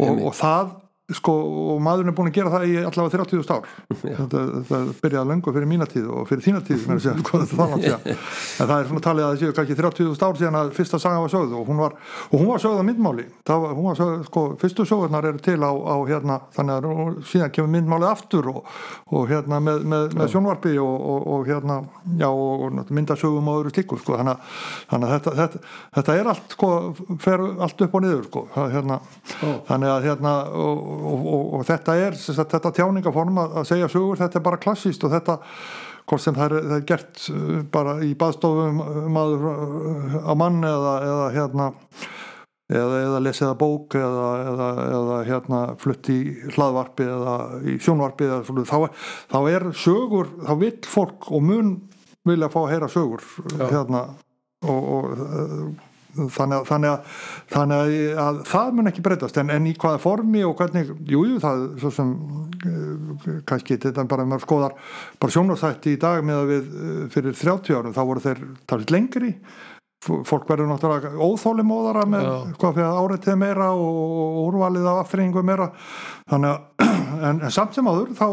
Og, 0.00 0.22
og 0.26 0.34
það 0.36 0.72
sko, 1.16 1.34
og 1.74 1.80
maðurinn 1.84 2.12
er 2.12 2.16
búin 2.16 2.30
að 2.30 2.36
gera 2.38 2.52
það 2.54 2.66
í 2.68 2.76
allavega 2.80 3.22
30.000 3.24 3.54
ár. 3.56 3.68
Þetta, 3.90 4.42
þetta 4.68 4.80
byrjaði 5.02 5.30
löngu 5.30 5.54
fyrir 5.56 5.70
mína 5.70 5.88
tíð 5.90 6.08
og 6.14 6.28
fyrir 6.30 6.44
þína 6.46 6.62
tíð 6.66 6.84
segja, 6.90 7.14
sko, 7.20 7.40
það 7.50 7.74
það 8.70 8.74
er 8.76 8.88
svona 8.90 9.04
talið 9.04 9.26
að 9.26 9.32
það 9.32 9.40
séu 9.42 9.56
kannski 9.56 9.78
30.000 9.80 10.28
ár 10.28 10.40
síðan 10.40 10.58
að 10.60 10.72
fyrsta 10.76 11.00
saga 11.02 11.22
var 11.24 11.32
sögð 11.32 11.56
og 11.58 11.70
hún 11.70 11.80
var, 11.80 11.96
og 12.30 12.36
hún 12.36 12.50
var 12.50 12.62
sögð 12.62 12.82
á 12.82 12.84
myndmáli. 12.88 13.26
Það 13.48 13.66
var, 13.66 13.98
sögð, 14.00 14.24
sko, 14.28 14.44
fyrstu 14.60 14.86
sögurnar 14.88 15.28
eru 15.30 15.42
til 15.44 15.58
á, 15.60 15.72
á 15.72 15.96
hérna, 16.08 16.38
þannig 16.56 16.88
að 16.90 17.20
síðan 17.30 17.54
kemur 17.56 17.72
myndmálið 17.74 18.10
aftur 18.10 18.50
og, 18.54 18.60
og 19.10 19.30
hérna 19.30 19.60
með, 19.64 19.84
með, 19.90 20.16
með 20.18 20.32
sjónvarpi 20.34 20.74
og, 20.82 20.96
og, 21.14 21.28
og 21.34 21.50
hérna, 21.50 21.80
já, 22.20 22.28
og, 22.30 22.80
myndasögum 22.90 23.50
og 23.50 23.60
öðru 23.62 23.74
slíku, 23.74 23.98
sko, 24.00 24.18
þannig 24.20 24.36
að, 24.36 24.60
þannig 24.92 25.08
að 25.08 25.14
þetta, 25.16 25.34
þetta, 25.40 25.62
þetta 25.98 26.18
er 26.20 26.32
allt, 26.34 26.56
sko, 26.56 26.70
fer 27.22 27.44
allt 27.66 27.84
upp 27.86 27.96
og 27.98 28.04
niður, 28.04 28.26
sko, 28.30 28.44
það, 28.54 28.70
hérna, 28.76 29.00
þannig 29.68 29.94
að 29.94 30.08
hérna 30.08 30.34
og, 30.60 30.82
og, 31.00 31.26
og, 31.34 31.44
og 31.58 31.66
þetta 31.68 31.96
er 32.06 32.16
sagt, 32.20 32.52
þetta 32.54 32.72
tjáningaform 32.78 33.40
að, 33.42 33.58
að 33.62 33.68
segja 33.72 33.88
sögur 33.92 34.20
þetta 34.20 34.38
er 34.40 34.46
bara 34.50 34.60
klassíst 34.62 35.04
og 35.08 35.12
þetta 35.16 35.38
hvort 36.10 36.22
sem 36.24 36.34
það 36.34 36.46
er, 36.56 36.64
það 36.70 36.76
er 36.80 36.86
gert 36.92 37.20
uh, 37.34 37.58
bara 37.74 37.96
í 38.06 38.14
baðstofum 38.18 38.80
uh, 38.84 38.96
maður 39.14 39.44
uh, 39.50 40.16
á 40.26 40.32
mann 40.38 40.60
eða, 40.66 40.94
eða 41.10 41.28
hérna 41.36 41.68
eða, 42.70 42.98
eða 43.04 43.20
lesið 43.26 43.48
að 43.50 43.58
bók 43.64 43.96
eða, 43.98 44.26
eða, 44.52 44.70
eða 44.86 45.18
hérna 45.28 45.60
flutt 45.82 46.10
í 46.14 46.18
hlaðvarpi 46.54 47.06
eða 47.10 47.36
í 47.66 47.76
sjónvarpi 47.82 48.28
þá, 48.46 48.76
er- 48.86 49.06
þá 49.32 49.38
er 49.56 49.68
sögur 49.84 50.32
þá 50.46 50.52
vill 50.64 50.76
fólk 50.86 51.30
og 51.34 51.46
mun 51.46 51.72
vilja 52.28 52.50
fá 52.52 52.60
að 52.66 52.72
heyra 52.74 52.88
sögur 52.92 53.24
Já. 53.56 53.64
hérna 53.72 54.02
og, 54.68 54.90
og 54.96 55.22
uh, 55.24 55.70
þannig 56.16 56.56
að, 56.58 56.64
þannig 56.68 56.90
að, 56.90 57.22
þannig 57.54 57.82
að, 57.84 57.94
að 58.24 58.40
það 58.50 58.76
mun 58.76 58.90
ekki 58.90 59.04
breytast. 59.06 59.40
En, 59.42 59.52
en 59.54 59.68
í 59.70 59.74
hvaða 59.78 60.02
formi 60.02 60.44
og 60.46 60.54
hvernig 60.58 60.92
jújú 61.08 61.34
jú, 61.34 61.40
það 61.42 61.64
svo 61.82 61.92
sem 61.94 62.12
uh, 62.66 63.26
kannski 63.48 63.78
þetta 63.80 64.04
er 64.04 64.10
bara 64.10 64.26
ef 64.26 64.32
maður 64.32 64.46
skoðar 64.46 64.76
bara 65.22 65.36
sjónvarsætti 65.36 65.96
í 65.96 66.00
dag 66.00 66.22
með 66.26 66.42
að 66.42 66.52
við 66.54 66.70
uh, 66.70 67.02
fyrir 67.14 67.36
30 67.42 67.78
árum. 67.80 67.96
Þá 67.96 68.02
voru 68.12 68.24
þeir 68.26 68.46
talið 68.70 68.94
lengri 68.96 69.34
fólk 70.00 70.46
verður 70.48 70.70
náttúrulega 70.70 71.10
óþólimóðara 71.20 72.06
með 72.08 72.22
Já. 72.24 72.34
hvað 72.60 72.78
fyrir 72.78 73.00
áreitið 73.00 73.34
meira 73.42 73.66
og, 73.76 74.38
úrvalið 74.46 74.86
af 74.88 75.00
aftreyingu 75.02 75.42
meira. 75.44 75.66
Þannig 76.30 76.54
að 76.54 76.86
en, 77.28 77.42
en 77.44 77.52
samt 77.52 77.76
sem 77.76 77.90
áður 77.90 78.14
þá 78.16 78.24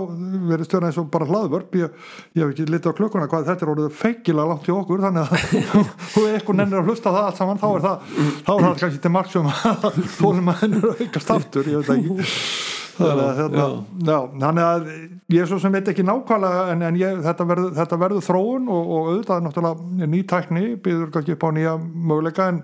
verður 0.47 0.69
stjórna 0.69 0.91
eins 0.91 1.01
og 1.01 1.09
bara 1.11 1.27
hlaðvörp. 1.27 1.75
Ég, 1.81 2.07
ég 2.37 2.45
hef 2.45 2.53
ekki 2.53 2.69
litið 2.71 2.95
á 2.95 2.97
klukkuna 3.01 3.27
hvað 3.27 3.49
þetta 3.51 3.67
er 3.67 3.73
orðið 3.73 3.99
feikilega 3.99 4.47
langt 4.53 4.71
í 4.71 4.75
okkur 4.77 5.03
þannig 5.07 5.27
að 5.27 5.75
þú 6.13 6.25
eitthvað 6.31 6.61
nennir 6.61 6.81
að 6.81 6.93
hlusta 6.93 7.15
það 7.17 7.27
allt 7.27 7.43
saman 7.43 7.61
þá 7.61 7.67
er 7.73 7.85
það, 7.89 8.15
þá 8.47 8.53
er 8.55 8.65
það 8.69 8.81
kannski 8.85 9.03
til 9.03 9.13
marksum 9.17 9.51
að 9.51 10.01
þólum 10.15 10.53
að 10.53 10.63
hennur 10.63 10.89
að 10.93 11.05
aukast 11.05 11.35
aftur 11.35 11.71
ég 11.73 11.83
veit 11.83 11.95
ekki 11.97 12.66
þannig 12.97 13.23
að, 13.23 13.39
hérna, 13.41 14.17
þannig 14.41 14.63
að 14.67 14.87
ég 15.35 15.49
svo 15.49 15.59
sem 15.61 15.73
veit 15.75 15.89
ekki 15.91 16.05
nákvæmlega 16.07 16.63
en, 16.73 16.85
en 16.89 16.99
ég, 16.99 17.19
þetta, 17.25 17.47
verður, 17.49 17.73
þetta 17.77 17.99
verður 18.03 18.25
þróun 18.27 18.69
og, 18.73 18.93
og 18.97 19.09
auðvitað 19.11 19.43
náttúrulega 19.45 20.09
ný 20.13 20.21
tækni 20.31 20.63
býður 20.83 21.11
kannski 21.13 21.35
upp 21.37 21.45
á 21.45 21.49
nýja 21.57 21.75
möguleika 21.81 22.47
en, 22.53 22.61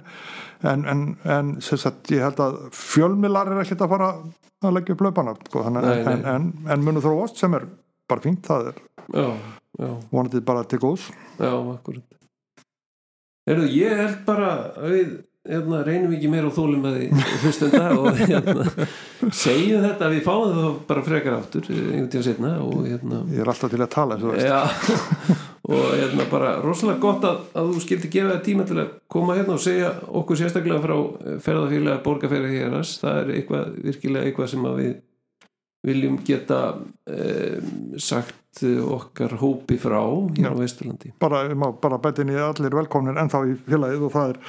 en, 0.64 1.04
en, 1.24 1.54
sagt, 1.62 2.12
ég 2.14 2.26
held 2.26 2.42
að 2.44 2.60
fjölmilar 2.78 3.52
er 3.52 3.64
ekkert 3.64 3.86
að 3.86 3.94
fara 3.96 4.10
að 4.64 4.78
leggja 4.78 4.96
upp 4.96 5.06
löpana 5.08 5.36
sko, 5.42 5.66
en, 5.68 5.82
en, 5.84 6.50
en 6.72 6.86
munu 6.86 7.04
þróast 7.04 7.40
sem 7.42 7.54
er 7.58 7.68
bara 8.10 8.24
fínt, 8.24 8.44
það 8.48 8.72
er 8.72 8.82
já, 9.14 9.28
já, 9.80 9.92
vonandi 10.12 10.42
bara 10.46 10.64
til 10.68 10.80
góðs. 10.84 11.10
Já, 11.40 11.52
akkurat. 11.52 12.08
Heyrðu, 13.48 13.70
ég 13.76 14.00
held 14.00 14.20
bara 14.28 14.52
að 14.80 14.94
við 14.96 15.14
hérna, 15.44 15.82
reynum 15.84 16.14
ekki 16.16 16.30
meira 16.32 16.48
á 16.48 16.56
þólum 16.56 16.86
að 16.88 17.00
því 17.00 17.24
hlustenda 17.44 17.88
og 18.00 18.20
hérna, 18.20 18.68
segjum 19.36 19.84
þetta 19.84 20.08
að 20.08 20.14
við 20.16 20.22
fáum 20.28 20.54
það 20.56 20.68
bara 20.90 21.06
frekar 21.08 21.36
aftur 21.36 21.70
einhvern 21.70 22.12
tíðan 22.14 22.28
setna 22.30 22.52
og 22.64 22.86
hérna 22.88 23.24
ég 23.34 23.44
er 23.44 23.52
alltaf 23.52 23.74
til 23.74 23.82
að 23.84 23.92
tala 23.92 24.18
eins 24.18 24.28
og. 24.30 24.38
Já, 24.40 24.62
og 25.74 25.88
hérna 26.00 26.28
bara 26.32 26.54
rosalega 26.64 27.04
gott 27.04 27.28
að, 27.28 27.42
að 27.60 27.72
þú 27.74 27.84
skildi 27.84 28.12
gefa 28.14 28.36
þér 28.36 28.46
tíma 28.48 28.68
til 28.70 28.78
að 28.80 28.94
koma 29.16 29.40
hérna 29.40 29.58
og 29.58 29.66
segja 29.66 29.96
okkur 30.22 30.40
sérstaklega 30.40 30.84
frá 30.86 30.96
ferðafélag 31.44 32.06
borgarferði 32.06 32.54
hér 32.62 32.78
það 32.84 33.20
er 33.24 33.34
eitthvað, 33.40 33.74
virkilega 33.90 34.30
eitthvað 34.30 34.54
sem 34.54 34.70
að 34.70 34.80
við 34.80 34.96
viljum 35.84 36.16
geta 36.24 36.62
um, 36.80 38.00
sagt 38.00 38.64
okkar 38.64 39.34
hópi 39.42 39.76
frá 39.82 40.00
hér 40.38 40.54
á 40.54 40.56
Vesturlandi. 40.56 41.12
Bara, 41.20 41.44
bara 41.82 42.00
betinni 42.00 42.38
allir 42.40 42.76
velkomnir 42.78 43.18
ennþá 43.20 43.42
í 43.50 43.56
félagið 43.66 44.06
og 44.08 44.14
það 44.14 44.34
er 44.34 44.40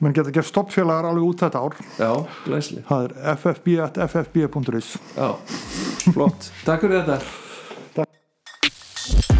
menn 0.00 0.16
geta 0.16 0.34
gert 0.34 0.50
stoppfélagar 0.50 1.08
alveg 1.10 1.30
út 1.30 1.46
þetta 1.46 1.64
ár. 1.64 1.80
Já, 2.00 2.12
glæsli 2.46 2.84
það 2.88 3.08
er 3.08 3.16
ffb.ffb.is 3.36 4.92
já, 5.16 5.28
flott, 6.12 6.52
takk 6.66 6.86
fyrir 6.86 7.02
þetta. 7.02 7.18
Takk. 8.00 9.35